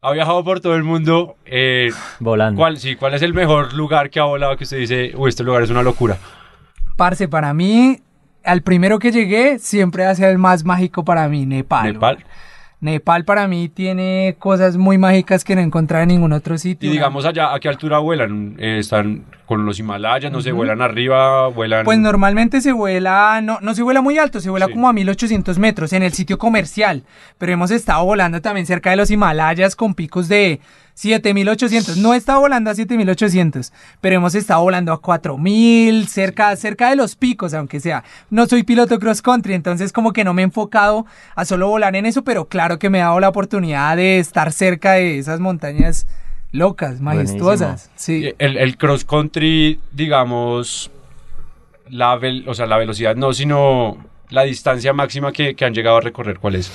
Ha 0.00 0.12
viajado 0.12 0.44
por 0.44 0.60
todo 0.60 0.76
el 0.76 0.84
mundo. 0.84 1.36
eh, 1.44 1.90
Volando. 2.20 2.56
¿cuál, 2.58 2.78
sí, 2.78 2.94
¿Cuál 2.94 3.14
es 3.14 3.22
el 3.22 3.34
mejor 3.34 3.72
lugar 3.74 4.10
que 4.10 4.20
ha 4.20 4.24
volado 4.24 4.56
que 4.56 4.64
usted 4.64 4.78
dice, 4.78 5.12
uy, 5.16 5.28
este 5.28 5.42
lugar 5.42 5.62
es 5.62 5.70
una 5.70 5.82
locura? 5.82 6.16
Parce, 6.96 7.26
para 7.28 7.52
mí, 7.52 8.00
al 8.44 8.62
primero 8.62 8.98
que 9.00 9.10
llegué, 9.10 9.58
siempre 9.58 10.04
va 10.04 10.10
a 10.10 10.14
ser 10.14 10.30
el 10.30 10.38
más 10.38 10.64
mágico 10.64 11.04
para 11.04 11.28
mí, 11.28 11.46
Nepal. 11.46 11.92
Nepal. 11.92 12.18
Nepal 12.80 13.24
para 13.24 13.48
mí 13.48 13.68
tiene 13.68 14.36
cosas 14.38 14.76
muy 14.76 14.98
mágicas 14.98 15.42
que 15.42 15.56
no 15.56 15.60
encontré 15.60 16.00
en 16.02 16.08
ningún 16.08 16.32
otro 16.32 16.56
sitio. 16.58 16.88
Y 16.88 16.92
digamos 16.92 17.24
allá, 17.24 17.52
¿a 17.52 17.58
qué 17.58 17.68
altura 17.68 17.98
vuelan? 17.98 18.54
Eh, 18.58 18.78
¿Están 18.78 19.24
con 19.46 19.66
los 19.66 19.80
Himalayas? 19.80 20.30
No 20.30 20.40
sé, 20.40 20.52
¿vuelan 20.52 20.80
arriba? 20.80 21.48
¿Vuelan...? 21.48 21.84
Pues 21.84 21.98
normalmente 21.98 22.60
se 22.60 22.70
vuela, 22.72 23.40
no, 23.42 23.58
no 23.62 23.74
se 23.74 23.82
vuela 23.82 24.00
muy 24.00 24.18
alto, 24.18 24.40
se 24.40 24.50
vuela 24.50 24.66
Sí. 24.66 24.72
como 24.74 24.88
a 24.88 24.92
1800 24.92 25.58
metros 25.58 25.92
en 25.92 26.04
el 26.04 26.12
sitio 26.12 26.38
comercial. 26.38 27.02
Pero 27.36 27.52
hemos 27.52 27.72
estado 27.72 28.04
volando 28.04 28.40
también 28.40 28.66
cerca 28.66 28.90
de 28.90 28.96
los 28.96 29.10
Himalayas 29.10 29.74
con 29.74 29.94
picos 29.94 30.28
de 30.28 30.60
7800. 30.98 31.96
No 31.98 32.12
he 32.12 32.16
estado 32.16 32.40
volando 32.40 32.70
a 32.70 32.74
7800, 32.74 33.72
pero 34.00 34.16
hemos 34.16 34.34
estado 34.34 34.62
volando 34.62 34.92
a 34.92 35.00
4000, 35.00 36.08
cerca, 36.08 36.54
cerca 36.56 36.90
de 36.90 36.96
los 36.96 37.14
picos, 37.14 37.54
aunque 37.54 37.78
sea. 37.78 38.02
No 38.30 38.46
soy 38.46 38.64
piloto 38.64 38.98
cross 38.98 39.22
country, 39.22 39.54
entonces 39.54 39.92
como 39.92 40.12
que 40.12 40.24
no 40.24 40.34
me 40.34 40.42
he 40.42 40.44
enfocado 40.44 41.06
a 41.36 41.44
solo 41.44 41.68
volar 41.68 41.94
en 41.94 42.04
eso, 42.04 42.22
pero 42.24 42.46
claro 42.46 42.80
que 42.80 42.90
me 42.90 43.00
ha 43.00 43.06
dado 43.06 43.20
la 43.20 43.28
oportunidad 43.28 43.96
de 43.96 44.18
estar 44.18 44.52
cerca 44.52 44.94
de 44.94 45.18
esas 45.18 45.38
montañas 45.38 46.06
locas, 46.50 47.00
majestuosas. 47.00 47.90
Sí. 47.94 48.26
Eh, 48.26 48.34
El, 48.38 48.56
el 48.56 48.76
cross 48.76 49.04
country, 49.04 49.78
digamos, 49.92 50.90
la, 51.88 52.16
vel- 52.18 52.42
o 52.48 52.54
sea, 52.54 52.66
la 52.66 52.76
velocidad 52.76 53.14
no, 53.14 53.32
sino 53.32 53.98
la 54.30 54.42
distancia 54.42 54.92
máxima 54.92 55.30
que, 55.30 55.54
que 55.54 55.64
han 55.64 55.74
llegado 55.74 55.98
a 55.98 56.00
recorrer, 56.00 56.38
¿cuál 56.40 56.56
es? 56.56 56.72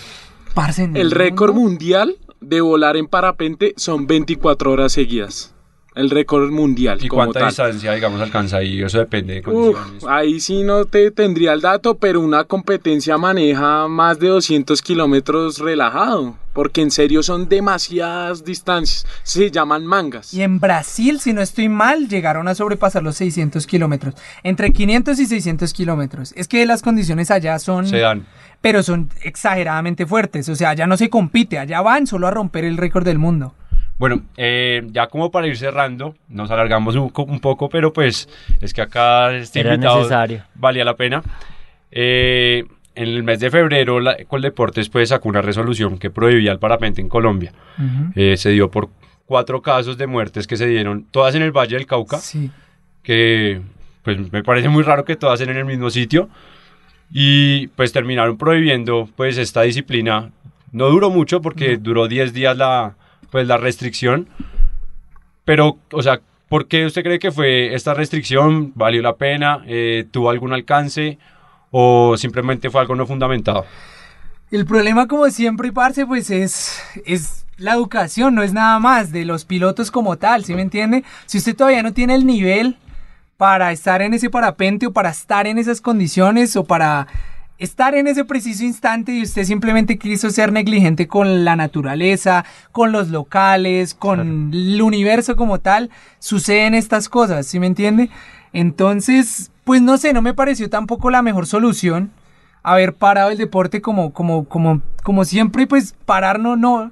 Parce, 0.54 0.84
El 0.94 1.12
récord 1.12 1.54
mundial 1.54 2.16
de 2.44 2.62
volar 2.62 2.98
en 2.98 3.08
parapente 3.08 3.74
son 3.78 4.08
24 4.08 4.72
horas 4.72 4.92
seguidas. 4.92 5.54
El 5.96 6.10
récord 6.10 6.50
mundial. 6.52 6.98
¿Y 7.02 7.08
como 7.08 7.24
cuánta 7.24 7.40
tal. 7.40 7.50
distancia, 7.50 7.94
digamos, 7.94 8.20
alcanza 8.20 8.58
ahí? 8.58 8.82
Eso 8.82 8.98
depende 9.00 9.36
de 9.36 9.40
Uf, 9.42 9.76
condiciones. 9.76 10.04
ahí 10.08 10.40
sí 10.40 10.64
no 10.64 10.86
te 10.86 11.12
tendría 11.12 11.54
el 11.54 11.62
dato, 11.62 11.96
pero 11.96 12.20
una 12.20 12.46
competencia 12.46 13.18
maneja 13.18 13.88
más 13.88 14.20
de 14.20 14.30
200 14.30 14.82
kilómetros 14.82 15.60
relajado, 15.60 16.36
porque 16.54 16.82
en 16.82 16.90
serio 16.92 17.22
son 17.22 17.48
demasiadas 17.48 18.44
distancias. 18.44 19.06
Se 19.24 19.52
llaman 19.52 19.86
mangas. 19.86 20.34
Y 20.34 20.42
en 20.42 20.60
Brasil, 20.60 21.20
si 21.20 21.34
no 21.34 21.42
estoy 21.42 21.70
mal, 21.70 22.08
llegaron 22.08 22.48
a 22.48 22.56
sobrepasar 22.56 23.04
los 23.04 23.16
600 23.18 23.68
kilómetros. 23.68 24.16
Entre 24.44 24.72
500 24.72 25.20
y 25.20 25.26
600 25.28 25.74
kilómetros. 25.74 26.34
Es 26.36 26.48
que 26.48 26.66
las 26.66 26.82
condiciones 26.82 27.30
allá 27.32 27.60
son... 27.60 27.88
Se 27.88 27.98
dan. 28.00 28.26
Pero 28.62 28.82
son 28.82 29.10
exageradamente 29.22 30.06
fuertes. 30.06 30.48
O 30.50 30.56
sea, 30.56 30.70
allá 30.70 30.88
no 30.88 30.96
se 30.96 31.10
compite. 31.10 31.60
Allá 31.60 31.82
van 31.82 32.08
solo 32.08 32.28
a 32.28 32.32
romper 32.32 32.64
el 32.64 32.78
récord 32.78 33.04
del 33.04 33.20
mundo. 33.20 33.54
Bueno, 33.98 34.22
eh, 34.38 34.82
ya 34.92 35.08
como 35.08 35.32
para 35.32 35.48
ir 35.48 35.56
cerrando, 35.58 36.16
nos 36.28 36.50
alargamos 36.52 36.96
un, 36.96 37.12
un 37.16 37.40
poco, 37.40 37.70
pero 37.70 37.94
pues 37.94 38.28
es 38.60 38.74
que 38.74 38.82
acá 38.82 39.34
este 39.36 39.60
Era 39.62 39.76
invitado 39.76 39.98
necesario. 40.00 40.44
valía 40.56 40.84
la 40.84 40.96
pena. 40.96 41.22
Eh, 41.92 42.64
en 42.96 43.04
el 43.08 43.24
mes 43.24 43.40
de 43.40 43.50
febrero, 43.50 44.00
la 44.00 44.16
Coldeportes 44.28 44.90
pues 44.90 45.10
sacó 45.10 45.30
una 45.30 45.42
resolución 45.42 45.98
que 45.98 46.10
prohibía 46.10 46.52
el 46.52 46.60
parapente 46.60 47.02
en 47.02 47.10
Colombia. 47.10 47.52
Eh, 48.16 48.36
se 48.38 48.50
dio 48.52 48.70
por 48.70 48.90
cuatro 49.26 49.62
casos 49.62 49.98
de 49.98 50.06
muertes 50.08 50.46
que 50.48 50.58
se 50.58 50.68
dieron, 50.68 51.06
todas 51.10 51.34
en 51.36 51.42
el 51.44 51.52
Valle 51.52 51.76
del 51.78 51.86
Cauca, 51.88 52.18
Sí. 52.18 52.52
que 53.04 53.62
pues 54.04 54.32
me 54.32 54.44
parece 54.44 54.70
muy 54.70 54.84
raro 54.84 55.06
que 55.06 55.16
todas 55.16 55.40
en 55.42 55.50
el 55.50 55.66
mismo 55.66 55.90
sitio. 55.90 56.30
Y 57.12 57.68
pues 57.68 57.92
terminaron 57.94 58.38
prohibiendo 58.38 59.08
pues 59.16 59.38
esta 59.38 59.62
disciplina. 59.62 60.32
No 60.72 60.88
duró 60.90 61.10
mucho 61.12 61.42
porque 61.42 61.78
duró 61.78 62.08
10 62.08 62.34
días 62.34 62.58
la, 62.58 62.96
pues, 63.34 63.48
la 63.48 63.58
restricción. 63.58 64.30
Pero, 65.44 65.80
o 65.92 66.04
sea, 66.04 66.22
¿por 66.50 66.68
qué 66.68 66.86
usted 66.86 67.02
cree 67.02 67.18
que 67.18 67.32
fue 67.32 67.74
esta 67.74 67.96
restricción? 67.96 68.72
¿Valió 68.76 69.02
la 69.02 69.16
pena? 69.16 69.64
Eh, 69.66 70.06
¿Tuvo 70.12 70.30
algún 70.30 70.54
alcance? 70.54 71.18
¿O 71.72 72.16
simplemente 72.16 72.70
fue 72.70 72.82
algo 72.82 72.96
no 72.96 73.08
fundamentado? 73.08 73.66
El 74.52 74.68
problema, 74.68 75.08
como 75.08 75.28
siempre, 75.32 75.72
parce, 75.72 76.06
pues 76.06 76.30
es, 76.30 76.80
es 77.08 77.48
la 77.58 77.74
educación, 77.74 78.36
no 78.36 78.44
es 78.44 78.54
nada 78.54 78.78
más 78.78 79.12
de 79.12 79.26
los 79.26 79.46
pilotos 79.46 79.90
como 79.90 80.16
tal, 80.18 80.46
¿sí 80.46 80.54
me 80.54 80.62
entiende? 80.62 81.04
Si 81.26 81.40
usted 81.40 81.56
todavía 81.56 81.82
no 81.82 81.92
tiene 81.92 82.14
el 82.14 82.28
nivel 82.28 82.78
para 83.38 83.72
estar 83.72 84.04
en 84.04 84.14
ese 84.14 84.30
parapente 84.30 84.86
o 84.86 84.94
para 84.94 85.10
estar 85.10 85.48
en 85.48 85.58
esas 85.58 85.82
condiciones 85.82 86.56
o 86.56 86.66
para 86.66 87.08
estar 87.58 87.96
en 87.96 88.08
ese 88.08 88.26
preciso 88.26 88.64
instante 88.64 89.14
y 89.14 89.24
usted 89.24 89.44
simplemente 89.44 89.98
quiso 89.98 90.30
ser 90.30 90.52
negligente 90.52 91.08
con 91.08 91.46
la 91.46 91.56
naturaleza, 91.56 92.46
con 92.72 92.92
los 92.92 93.10
locales, 93.10 93.94
con 93.94 94.52
el 94.54 94.82
universo 94.82 95.36
como 95.36 95.60
tal, 95.60 95.90
suceden 96.20 96.74
estas 96.74 97.10
cosas, 97.10 97.46
¿sí 97.46 97.60
me 97.60 97.68
entiende? 97.68 98.10
Entonces, 98.52 99.52
pues 99.64 99.82
no 99.82 99.98
sé, 99.98 100.14
no 100.14 100.22
me 100.22 100.34
pareció 100.34 100.70
tampoco 100.70 101.10
la 101.10 101.22
mejor 101.22 101.48
solución 101.48 102.12
haber 102.64 102.94
parado 102.94 103.30
el 103.30 103.38
deporte 103.38 103.82
como, 103.82 104.14
como, 104.14 104.46
como, 104.46 104.82
como 105.04 105.26
siempre, 105.26 105.68
pues 105.68 105.96
parar 106.06 106.40
no, 106.40 106.56
no. 106.56 106.92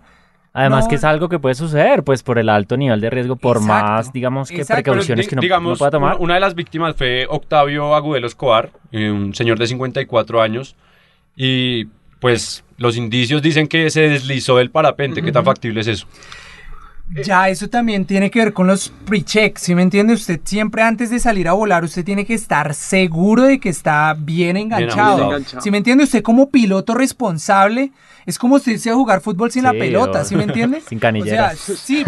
Además 0.54 0.84
no- 0.86 0.90
que 0.90 0.96
es 0.96 1.04
algo 1.04 1.30
que 1.30 1.40
puede 1.40 1.56
suceder, 1.56 2.04
pues 2.04 2.24
por 2.24 2.38
el 2.38 2.50
alto 2.50 2.76
nivel 2.76 3.00
de 3.00 3.10
riesgo, 3.10 3.38
por 3.38 3.58
Exacto, 3.58 3.88
más, 3.88 4.12
digamos, 4.14 4.50
que 4.50 4.58
exacto. 4.58 4.84
Precauciones 4.92 5.28
que 5.28 5.36
no, 5.36 5.42
digamos, 5.42 5.72
no 5.74 5.78
pueda 5.78 5.92
tomar. 5.92 6.18
Una, 6.20 6.34
de 6.34 6.40
las 6.42 6.56
víctimas 6.56 6.96
fue 6.96 7.26
Octavio 7.30 7.96
Agudelo 7.96 8.28
Escobar, 8.28 8.70
eh, 8.92 9.10
un 9.10 9.34
señor 9.34 9.58
de 9.58 9.68
54 9.68 10.42
años. 10.42 10.76
Y 11.38 11.86
pues 12.20 12.64
los 12.78 12.98
indicios 12.98 13.42
dicen 13.42 13.68
que 13.68 13.90
se 13.90 14.02
deslizó 14.02 14.58
del 14.58 14.70
parapente. 14.72 15.22
¿Qué 15.22 15.32
tan 15.32 15.46
factible 15.46 15.82
es 15.82 15.88
eso? 15.88 16.08
Ya, 17.24 17.50
eso 17.50 17.68
también 17.68 18.06
tiene 18.06 18.32
que 18.32 18.40
ver 18.40 18.54
con 18.54 18.68
los 18.68 18.90
pre-checks, 19.06 19.62
¿sí 19.64 19.76
me 19.76 19.82
entiende? 19.82 20.14
Usted 20.14 20.40
siempre 20.46 20.82
antes 20.82 21.10
de 21.10 21.20
salir 21.20 21.50
a 21.50 21.54
volar, 21.54 21.84
usted 21.84 22.06
tiene 22.06 22.26
que 22.26 22.34
estar 22.34 22.74
seguro 22.74 23.44
de 23.44 23.60
que 23.60 23.68
está 23.68 24.16
bien 24.18 24.56
enganchado. 24.56 25.18
Bien 25.18 25.28
enganchado. 25.28 25.62
¿Sí 25.62 25.72
me 25.72 25.78
entiende? 25.80 26.06
Usted 26.06 26.24
como 26.24 26.50
piloto 26.50 26.94
responsable, 26.94 27.92
es 28.26 28.38
como 28.38 28.56
usted 28.56 28.74
irse 28.74 28.90
a 28.90 28.96
jugar 28.96 29.22
fútbol 29.22 29.52
sin 29.52 29.64
la 29.64 29.72
pelota, 29.72 30.22
o- 30.22 30.26
¿sí 30.26 30.36
me 30.36 30.44
entiende? 30.44 30.82
sin 30.88 30.98
O 30.98 31.02
sea, 31.02 31.12
canilleras. 31.12 31.60
sí, 31.60 32.04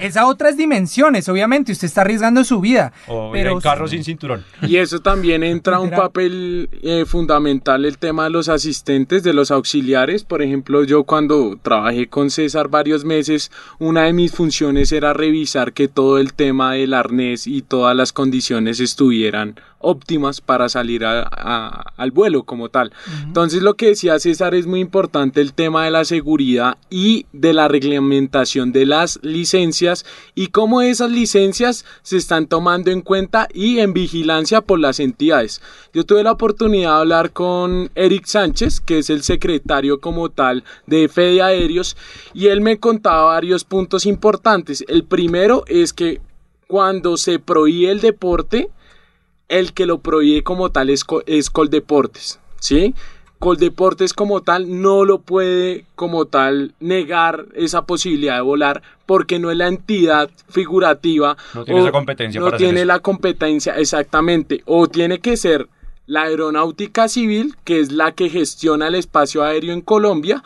es 0.00 0.16
a 0.16 0.26
otras 0.26 0.56
dimensiones, 0.56 1.28
obviamente, 1.28 1.72
usted 1.72 1.86
está 1.86 2.02
arriesgando 2.02 2.44
su 2.44 2.60
vida. 2.60 2.92
O 3.06 3.30
pero 3.32 3.52
en 3.52 3.60
carro 3.60 3.88
sin 3.88 4.04
cinturón. 4.04 4.44
Y 4.62 4.76
eso 4.76 5.00
también 5.00 5.42
entra 5.42 5.80
un 5.80 5.90
papel 5.90 6.68
eh, 6.82 7.04
fundamental 7.06 7.84
el 7.84 7.98
tema 7.98 8.24
de 8.24 8.30
los 8.30 8.48
asistentes, 8.48 9.22
de 9.22 9.32
los 9.32 9.50
auxiliares. 9.50 10.24
Por 10.24 10.42
ejemplo, 10.42 10.84
yo 10.84 11.04
cuando 11.04 11.58
trabajé 11.60 12.08
con 12.08 12.30
César 12.30 12.68
varios 12.68 13.04
meses, 13.04 13.50
una 13.78 14.04
de 14.04 14.12
mis 14.12 14.32
funciones 14.32 14.92
era 14.92 15.12
revisar 15.12 15.72
que 15.72 15.88
todo 15.88 16.18
el 16.18 16.32
tema 16.34 16.72
del 16.74 16.94
arnés 16.94 17.46
y 17.46 17.62
todas 17.62 17.96
las 17.96 18.12
condiciones 18.12 18.80
estuvieran 18.80 19.56
óptimas 19.80 20.40
para 20.40 20.68
salir 20.68 21.04
al 21.04 22.10
vuelo 22.10 22.44
como 22.44 22.68
tal. 22.68 22.92
Entonces 23.24 23.62
lo 23.62 23.74
que 23.74 23.88
decía 23.88 24.18
César 24.18 24.54
es 24.54 24.66
muy 24.66 24.80
importante 24.80 25.40
el 25.40 25.52
tema 25.52 25.84
de 25.84 25.90
la 25.90 26.04
seguridad 26.04 26.78
y 26.90 27.26
de 27.32 27.52
la 27.52 27.68
reglamentación 27.68 28.72
de 28.72 28.86
las 28.86 29.18
licencias 29.22 30.04
y 30.34 30.48
cómo 30.48 30.82
esas 30.82 31.10
licencias 31.10 31.84
se 32.02 32.16
están 32.16 32.46
tomando 32.46 32.90
en 32.90 33.02
cuenta 33.02 33.48
y 33.52 33.78
en 33.78 33.92
vigilancia 33.92 34.60
por 34.60 34.80
las 34.80 35.00
entidades. 35.00 35.60
Yo 35.92 36.04
tuve 36.04 36.22
la 36.22 36.32
oportunidad 36.32 36.94
de 36.94 37.00
hablar 37.00 37.32
con 37.32 37.90
Eric 37.94 38.26
Sánchez, 38.26 38.80
que 38.80 38.98
es 38.98 39.10
el 39.10 39.22
secretario 39.22 40.00
como 40.00 40.28
tal 40.30 40.64
de 40.86 41.08
Fede 41.08 41.42
Aéreos, 41.42 41.96
y 42.34 42.46
él 42.46 42.60
me 42.60 42.78
contaba 42.78 43.24
varios 43.24 43.64
puntos 43.64 44.06
importantes. 44.06 44.84
El 44.88 45.04
primero 45.04 45.64
es 45.66 45.92
que 45.92 46.20
cuando 46.66 47.16
se 47.16 47.38
prohíbe 47.38 47.90
el 47.90 48.00
deporte, 48.00 48.70
el 49.48 49.72
que 49.72 49.86
lo 49.86 49.98
prohíbe 49.98 50.42
como 50.42 50.70
tal 50.70 50.90
es, 50.90 51.04
es 51.26 51.50
Coldeportes, 51.50 52.38
¿sí? 52.60 52.94
Coldeportes 53.38 54.14
como 54.14 54.42
tal 54.42 54.82
no 54.82 55.04
lo 55.04 55.20
puede 55.20 55.84
como 55.94 56.26
tal 56.26 56.74
negar 56.80 57.46
esa 57.54 57.82
posibilidad 57.82 58.34
de 58.34 58.42
volar 58.42 58.82
porque 59.06 59.38
no 59.38 59.50
es 59.50 59.56
la 59.56 59.68
entidad 59.68 60.28
figurativa. 60.48 61.36
No 61.54 61.64
tiene 61.64 61.80
esa 61.80 61.92
competencia. 61.92 62.40
No 62.40 62.52
tiene 62.52 62.84
la 62.84 62.98
competencia 62.98 63.76
exactamente. 63.76 64.62
O 64.66 64.88
tiene 64.88 65.20
que 65.20 65.36
ser 65.36 65.68
la 66.06 66.22
aeronáutica 66.22 67.06
civil, 67.06 67.54
que 67.64 67.78
es 67.78 67.92
la 67.92 68.12
que 68.12 68.28
gestiona 68.28 68.88
el 68.88 68.96
espacio 68.96 69.44
aéreo 69.44 69.72
en 69.72 69.82
Colombia, 69.82 70.42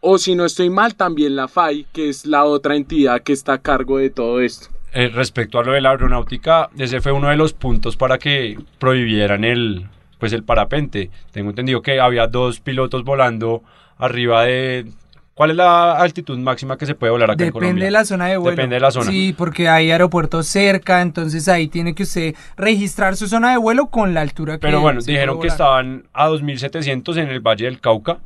o 0.00 0.18
si 0.18 0.36
no 0.36 0.44
estoy 0.44 0.70
mal, 0.70 0.94
también 0.94 1.34
la 1.34 1.48
FAI, 1.48 1.86
que 1.92 2.08
es 2.08 2.26
la 2.26 2.44
otra 2.44 2.76
entidad 2.76 3.22
que 3.22 3.32
está 3.32 3.54
a 3.54 3.62
cargo 3.62 3.98
de 3.98 4.10
todo 4.10 4.40
esto. 4.40 4.68
Eh, 4.98 5.10
respecto 5.10 5.58
a 5.58 5.62
lo 5.62 5.72
de 5.72 5.82
la 5.82 5.90
aeronáutica, 5.90 6.70
ese 6.78 7.02
fue 7.02 7.12
uno 7.12 7.28
de 7.28 7.36
los 7.36 7.52
puntos 7.52 7.98
para 7.98 8.16
que 8.16 8.58
prohibieran 8.78 9.44
el, 9.44 9.88
pues 10.18 10.32
el 10.32 10.42
parapente. 10.42 11.10
Tengo 11.32 11.50
entendido 11.50 11.82
que 11.82 12.00
había 12.00 12.28
dos 12.28 12.60
pilotos 12.60 13.04
volando 13.04 13.62
arriba 13.98 14.44
de... 14.44 14.86
¿Cuál 15.34 15.50
es 15.50 15.56
la 15.56 15.98
altitud 15.98 16.38
máxima 16.38 16.78
que 16.78 16.86
se 16.86 16.94
puede 16.94 17.10
volar 17.10 17.28
acá 17.28 17.44
Depende 17.44 17.46
en 17.46 17.52
Colombia? 17.52 17.68
Depende 17.74 17.84
de 17.84 17.90
la 17.90 18.04
zona 18.06 18.26
de 18.28 18.36
vuelo. 18.38 18.56
Depende 18.56 18.76
de 18.76 18.80
la 18.80 18.90
zona. 18.90 19.10
Sí, 19.10 19.34
porque 19.36 19.68
hay 19.68 19.90
aeropuertos 19.90 20.46
cerca, 20.46 21.02
entonces 21.02 21.46
ahí 21.46 21.68
tiene 21.68 21.94
que 21.94 22.04
usted 22.04 22.34
registrar 22.56 23.16
su 23.16 23.28
zona 23.28 23.50
de 23.50 23.58
vuelo 23.58 23.88
con 23.88 24.14
la 24.14 24.22
altura 24.22 24.54
que 24.54 24.60
Pero 24.60 24.80
bueno, 24.80 25.02
dijeron 25.02 25.38
que 25.40 25.48
estaban 25.48 26.04
a 26.14 26.30
2.700 26.30 27.18
en 27.18 27.28
el 27.28 27.40
Valle 27.40 27.66
del 27.66 27.80
Cauca 27.80 28.16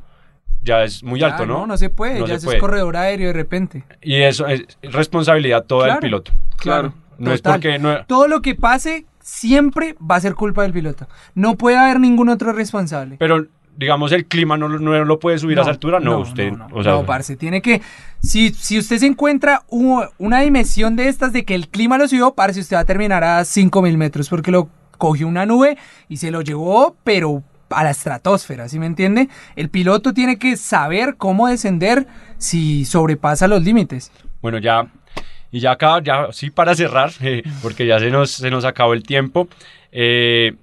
ya 0.61 0.83
es 0.83 1.03
muy 1.03 1.21
alto, 1.23 1.45
¿no? 1.45 1.59
No, 1.59 1.67
no 1.67 1.77
se 1.77 1.89
puede, 1.89 2.25
ya 2.27 2.35
es 2.35 2.45
corredor 2.59 2.97
aéreo 2.97 3.27
de 3.27 3.33
repente. 3.33 3.83
Y 4.01 4.15
eso 4.15 4.47
es 4.47 4.77
responsabilidad 4.81 5.65
toda 5.65 5.87
del 5.87 5.99
piloto. 5.99 6.31
Claro. 6.57 6.93
No 7.17 7.31
es 7.31 7.41
porque 7.41 7.79
Todo 8.07 8.27
lo 8.27 8.41
que 8.41 8.55
pase 8.55 9.05
siempre 9.19 9.95
va 9.99 10.15
a 10.15 10.21
ser 10.21 10.33
culpa 10.33 10.63
del 10.63 10.73
piloto. 10.73 11.07
No 11.35 11.55
puede 11.55 11.77
haber 11.77 11.99
ningún 11.99 12.29
otro 12.29 12.51
responsable. 12.51 13.17
Pero 13.19 13.45
digamos 13.77 14.11
el 14.11 14.25
clima 14.25 14.57
no, 14.57 14.67
no 14.67 15.05
lo 15.05 15.19
puede 15.19 15.37
subir 15.37 15.57
a 15.59 15.61
esa 15.61 15.71
altura, 15.71 15.99
no, 15.99 16.19
usted. 16.19 16.51
No, 16.51 16.67
o 16.73 16.83
sea, 16.83 17.05
parce, 17.05 17.35
tiene 17.35 17.61
que. 17.61 17.81
Si, 18.19 18.49
si 18.49 18.77
usted 18.77 18.97
se 18.97 19.07
encuentra 19.07 19.63
una 19.69 20.41
dimensión 20.41 20.95
de 20.95 21.07
estas 21.07 21.33
de 21.33 21.45
que 21.45 21.55
el 21.55 21.69
clima 21.69 21.97
lo 21.97 22.07
subió, 22.07 22.33
parce, 22.33 22.59
usted 22.59 22.75
va 22.75 22.81
a 22.81 22.85
terminar 22.85 23.23
a 23.23 23.45
5000 23.45 23.97
metros 23.97 24.29
porque 24.29 24.51
lo 24.51 24.69
cogió 24.97 25.27
una 25.27 25.45
nube 25.45 25.77
y 26.09 26.17
se 26.17 26.29
lo 26.29 26.41
llevó, 26.41 26.95
pero 27.03 27.43
a 27.73 27.83
la 27.83 27.91
estratosfera, 27.91 28.67
¿sí 28.69 28.79
me 28.79 28.85
entiende? 28.85 29.29
El 29.55 29.69
piloto 29.69 30.13
tiene 30.13 30.37
que 30.37 30.57
saber 30.57 31.15
cómo 31.17 31.47
descender 31.47 32.07
si 32.37 32.85
sobrepasa 32.85 33.47
los 33.47 33.63
límites. 33.63 34.11
Bueno, 34.41 34.57
ya, 34.57 34.87
y 35.51 35.59
ya 35.59 35.71
acá, 35.71 36.01
ya 36.03 36.27
sí 36.31 36.49
para 36.49 36.75
cerrar, 36.75 37.11
eh, 37.21 37.43
porque 37.61 37.85
ya 37.85 37.99
se 37.99 38.09
nos, 38.09 38.31
se 38.31 38.49
nos 38.49 38.65
acabó 38.65 38.93
el 38.93 39.03
tiempo. 39.03 39.47
Eh, 39.91 40.53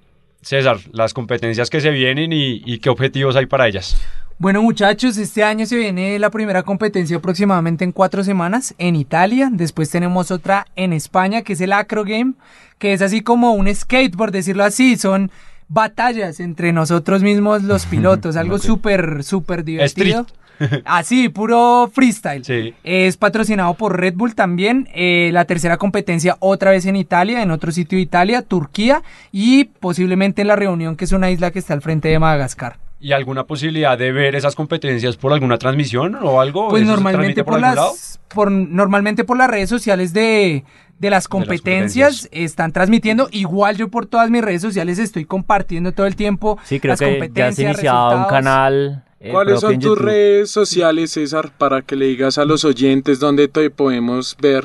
César, 0.41 0.79
las 0.93 1.13
competencias 1.15 1.69
que 1.69 1.81
se 1.81 1.91
vienen 1.91 2.33
y, 2.33 2.63
y 2.65 2.79
qué 2.79 2.89
objetivos 2.89 3.37
hay 3.37 3.47
para 3.47 3.67
ellas. 3.67 4.01
Bueno 4.41 4.63
muchachos, 4.63 5.17
este 5.17 5.43
año 5.43 5.67
se 5.67 5.75
viene 5.75 6.17
la 6.21 6.31
primera 6.31 6.63
competencia 6.63 7.17
aproximadamente 7.17 7.83
en 7.83 7.91
cuatro 7.91 8.23
semanas 8.23 8.73
en 8.79 8.95
Italia, 8.95 9.49
después 9.53 9.91
tenemos 9.91 10.31
otra 10.31 10.69
en 10.77 10.93
España 10.93 11.43
que 11.43 11.55
es 11.55 11.61
el 11.61 11.73
Acro 11.73 12.05
Game, 12.05 12.35
que 12.79 12.93
es 12.93 13.03
así 13.03 13.21
como 13.21 13.55
un 13.55 13.75
skate 13.75 14.17
por 14.17 14.31
decirlo 14.31 14.63
así, 14.63 14.97
son 14.97 15.33
batallas 15.69 16.41
entre 16.41 16.73
nosotros 16.73 17.23
mismos 17.23 17.62
los 17.62 17.87
pilotos, 17.87 18.37
algo 18.37 18.59
súper, 18.59 19.23
súper 19.25 19.64
divertido. 19.64 20.27
Así, 20.85 21.29
puro 21.29 21.89
freestyle. 21.93 22.75
Es 22.83 23.16
patrocinado 23.16 23.75
por 23.75 23.99
Red 23.99 24.14
Bull 24.14 24.35
también. 24.35 24.89
Eh, 24.93 25.31
la 25.33 25.45
tercera 25.45 25.77
competencia 25.77 26.37
otra 26.41 26.73
vez 26.73 26.85
en 26.87 26.97
Italia, 26.97 27.43
en 27.43 27.51
otro 27.51 27.71
sitio 27.71 27.97
de 27.97 28.03
Italia, 28.03 28.43
Turquía 28.43 29.03
y 29.31 29.64
posiblemente 29.64 30.43
en 30.43 30.49
la 30.49 30.57
reunión 30.57 30.97
que 30.97 31.05
es 31.05 31.12
una 31.12 31.31
isla 31.31 31.51
que 31.53 31.61
está 31.61 31.75
al 31.75 31.83
frente 31.83 32.09
de 32.09 32.19
Madagascar. 32.19 32.88
¿Y 33.01 33.13
alguna 33.13 33.45
posibilidad 33.45 33.97
de 33.97 34.11
ver 34.11 34.35
esas 34.35 34.57
competencias 34.57 35.17
por 35.17 35.33
alguna 35.33 35.57
transmisión 35.57 36.17
o 36.21 36.41
algo? 36.41 36.69
Pues 36.69 36.85
normalmente 36.85 37.45
por, 37.45 37.61
las, 37.61 38.19
por, 38.29 38.51
normalmente 38.51 39.23
por 39.23 39.37
las 39.37 39.49
redes 39.49 39.69
sociales 39.69 40.13
de, 40.13 40.65
de 40.99 41.11
las 41.11 41.29
competencias, 41.29 42.29
están 42.33 42.73
transmitiendo. 42.73 43.29
Igual 43.31 43.77
yo 43.77 43.89
por 43.89 44.07
todas 44.07 44.31
mis 44.31 44.43
redes 44.43 44.63
sociales 44.63 44.99
estoy 44.99 45.25
compartiendo 45.25 45.93
todo 45.93 46.07
el 46.07 46.17
tiempo 46.17 46.59
sí, 46.65 46.81
creo 46.81 46.97
que 46.97 47.31
ya 47.33 47.49
has 47.49 47.59
iniciado 47.59 48.19
un 48.19 48.25
canal. 48.25 49.05
Eh, 49.21 49.31
¿Cuáles 49.33 49.61
son 49.61 49.79
tus 49.79 49.99
redes 49.99 50.51
sociales, 50.51 51.13
César, 51.13 51.53
para 51.57 51.83
que 51.83 51.95
le 51.97 52.07
digas 52.07 52.39
a 52.39 52.45
los 52.45 52.65
oyentes 52.65 53.21
dónde 53.21 53.49
te 53.49 53.71
podemos 53.71 54.37
ver? 54.41 54.65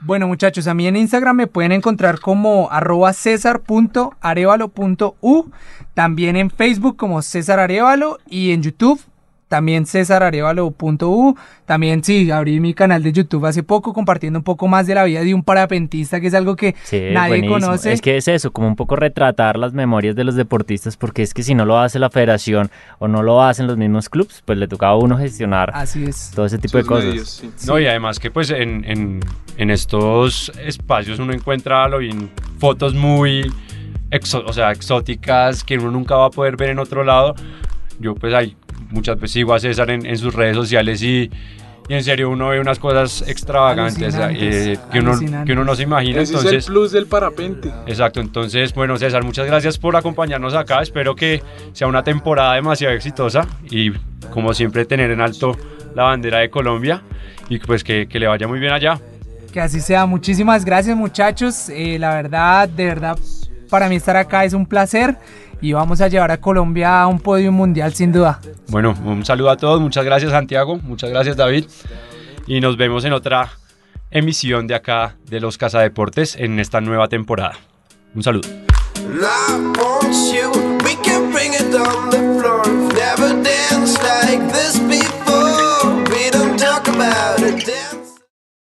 Bueno 0.00 0.26
muchachos, 0.28 0.66
a 0.66 0.74
mí 0.74 0.86
en 0.86 0.96
Instagram 0.96 1.36
me 1.36 1.46
pueden 1.46 1.72
encontrar 1.72 2.20
como 2.20 2.70
arroba 2.70 3.14
cesar.arevalo.u, 3.14 5.50
también 5.94 6.36
en 6.36 6.50
Facebook 6.50 6.96
como 6.96 7.22
César 7.22 7.58
Arevalo 7.58 8.18
y 8.28 8.52
en 8.52 8.62
YouTube 8.62 9.00
también 9.54 9.86
cesararevalo.u. 9.86 11.36
También 11.64 12.02
sí, 12.02 12.28
abrí 12.30 12.58
mi 12.58 12.74
canal 12.74 13.04
de 13.04 13.12
YouTube 13.12 13.46
hace 13.46 13.62
poco 13.62 13.92
compartiendo 13.92 14.40
un 14.40 14.42
poco 14.42 14.66
más 14.66 14.86
de 14.88 14.96
la 14.96 15.04
vida 15.04 15.20
de 15.20 15.32
un 15.32 15.44
parapentista, 15.44 16.20
que 16.20 16.26
es 16.26 16.34
algo 16.34 16.56
que 16.56 16.74
nadie 17.12 17.46
conoce. 17.46 17.92
Es 17.92 18.00
que 18.00 18.16
es 18.16 18.26
eso, 18.26 18.50
como 18.52 18.66
un 18.66 18.74
poco 18.74 18.96
retratar 18.96 19.56
las 19.56 19.72
memorias 19.72 20.16
de 20.16 20.24
los 20.24 20.34
deportistas, 20.34 20.96
porque 20.96 21.22
es 21.22 21.32
que 21.32 21.44
si 21.44 21.54
no 21.54 21.64
lo 21.64 21.78
hace 21.78 22.00
la 22.00 22.10
federación 22.10 22.68
o 22.98 23.06
no 23.06 23.22
lo 23.22 23.42
hacen 23.42 23.68
los 23.68 23.76
mismos 23.76 24.08
clubes, 24.08 24.42
pues 24.44 24.58
le 24.58 24.66
toca 24.66 24.88
a 24.88 24.96
uno 24.96 25.16
gestionar 25.16 25.70
Así 25.72 26.04
es. 26.04 26.32
todo 26.34 26.46
ese 26.46 26.58
tipo 26.58 26.76
de 26.78 26.84
cosas. 26.84 27.44
No, 27.66 27.78
y 27.78 27.86
además 27.86 28.18
que 28.18 28.32
pues 28.32 28.50
en, 28.50 28.84
en, 28.84 29.20
en 29.56 29.70
estos 29.70 30.50
espacios 30.64 31.20
uno 31.20 31.32
encuentra 31.32 31.86
lo 31.88 31.98
bien, 31.98 32.28
fotos 32.58 32.94
muy... 32.94 33.52
o 34.46 34.52
sea, 34.52 34.70
exóticas 34.72 35.64
que 35.64 35.78
uno 35.78 35.90
nunca 35.90 36.16
va 36.16 36.26
a 36.26 36.30
poder 36.30 36.56
ver 36.56 36.70
en 36.70 36.78
otro 36.78 37.04
lado. 37.04 37.34
Yo 37.98 38.14
pues 38.14 38.34
hay 38.34 38.56
muchas 38.90 39.16
veces 39.16 39.32
sigo 39.32 39.54
a 39.54 39.58
César 39.58 39.90
en, 39.90 40.18
sus 40.18 40.34
redes 40.34 40.56
sociales 40.56 41.02
y, 41.02 41.30
en 41.88 42.02
serio 42.02 42.30
uno 42.30 42.48
ve 42.48 42.60
unas 42.60 42.78
cosas 42.78 43.28
extravagantes 43.28 44.16
eh, 44.18 44.78
que, 44.90 45.00
uno, 45.00 45.18
que 45.44 45.52
uno 45.52 45.64
no 45.64 45.74
se 45.74 45.82
imagina. 45.82 46.22
Ese 46.22 46.32
entonces, 46.32 46.58
es 46.58 46.66
el 46.66 46.72
plus 46.72 46.92
del 46.92 47.06
parapente. 47.06 47.70
Exacto, 47.86 48.20
entonces 48.20 48.72
bueno 48.72 48.96
César, 48.96 49.22
muchas 49.22 49.46
gracias 49.46 49.76
por 49.78 49.94
acompañarnos 49.94 50.54
acá, 50.54 50.80
espero 50.80 51.14
que 51.14 51.42
sea 51.72 51.86
una 51.86 52.02
temporada 52.02 52.54
demasiado 52.54 52.94
exitosa 52.94 53.46
y 53.70 53.90
como 54.30 54.54
siempre 54.54 54.86
tener 54.86 55.10
en 55.10 55.20
alto 55.20 55.56
la 55.94 56.04
bandera 56.04 56.38
de 56.38 56.50
Colombia 56.50 57.02
y 57.48 57.58
pues 57.58 57.84
que, 57.84 58.06
que 58.06 58.18
le 58.18 58.26
vaya 58.28 58.48
muy 58.48 58.60
bien 58.60 58.72
allá. 58.72 58.98
Que 59.52 59.60
así 59.60 59.80
sea, 59.80 60.06
muchísimas 60.06 60.64
gracias 60.64 60.96
muchachos, 60.96 61.68
eh, 61.68 61.98
la 61.98 62.14
verdad, 62.14 62.68
de 62.68 62.86
verdad, 62.86 63.18
para 63.74 63.88
mí 63.88 63.96
estar 63.96 64.16
acá, 64.16 64.44
es 64.44 64.52
un 64.52 64.66
placer 64.66 65.16
y 65.60 65.72
vamos 65.72 66.00
a 66.00 66.06
llevar 66.06 66.30
a 66.30 66.36
Colombia 66.36 67.02
a 67.02 67.08
un 67.08 67.18
podio 67.18 67.50
mundial 67.50 67.92
sin 67.92 68.12
duda. 68.12 68.38
Bueno, 68.68 68.94
un 69.04 69.24
saludo 69.24 69.50
a 69.50 69.56
todos, 69.56 69.80
muchas 69.80 70.04
gracias 70.04 70.30
Santiago, 70.30 70.78
muchas 70.80 71.10
gracias 71.10 71.36
David 71.36 71.64
y 72.46 72.60
nos 72.60 72.76
vemos 72.76 73.04
en 73.04 73.12
otra 73.12 73.50
emisión 74.12 74.68
de 74.68 74.76
acá 74.76 75.16
de 75.28 75.40
los 75.40 75.58
Casa 75.58 75.80
Deportes 75.80 76.36
en 76.36 76.60
esta 76.60 76.80
nueva 76.80 77.08
temporada. 77.08 77.54
Un 78.14 78.22
saludo. 78.22 78.48
Love 79.12 79.74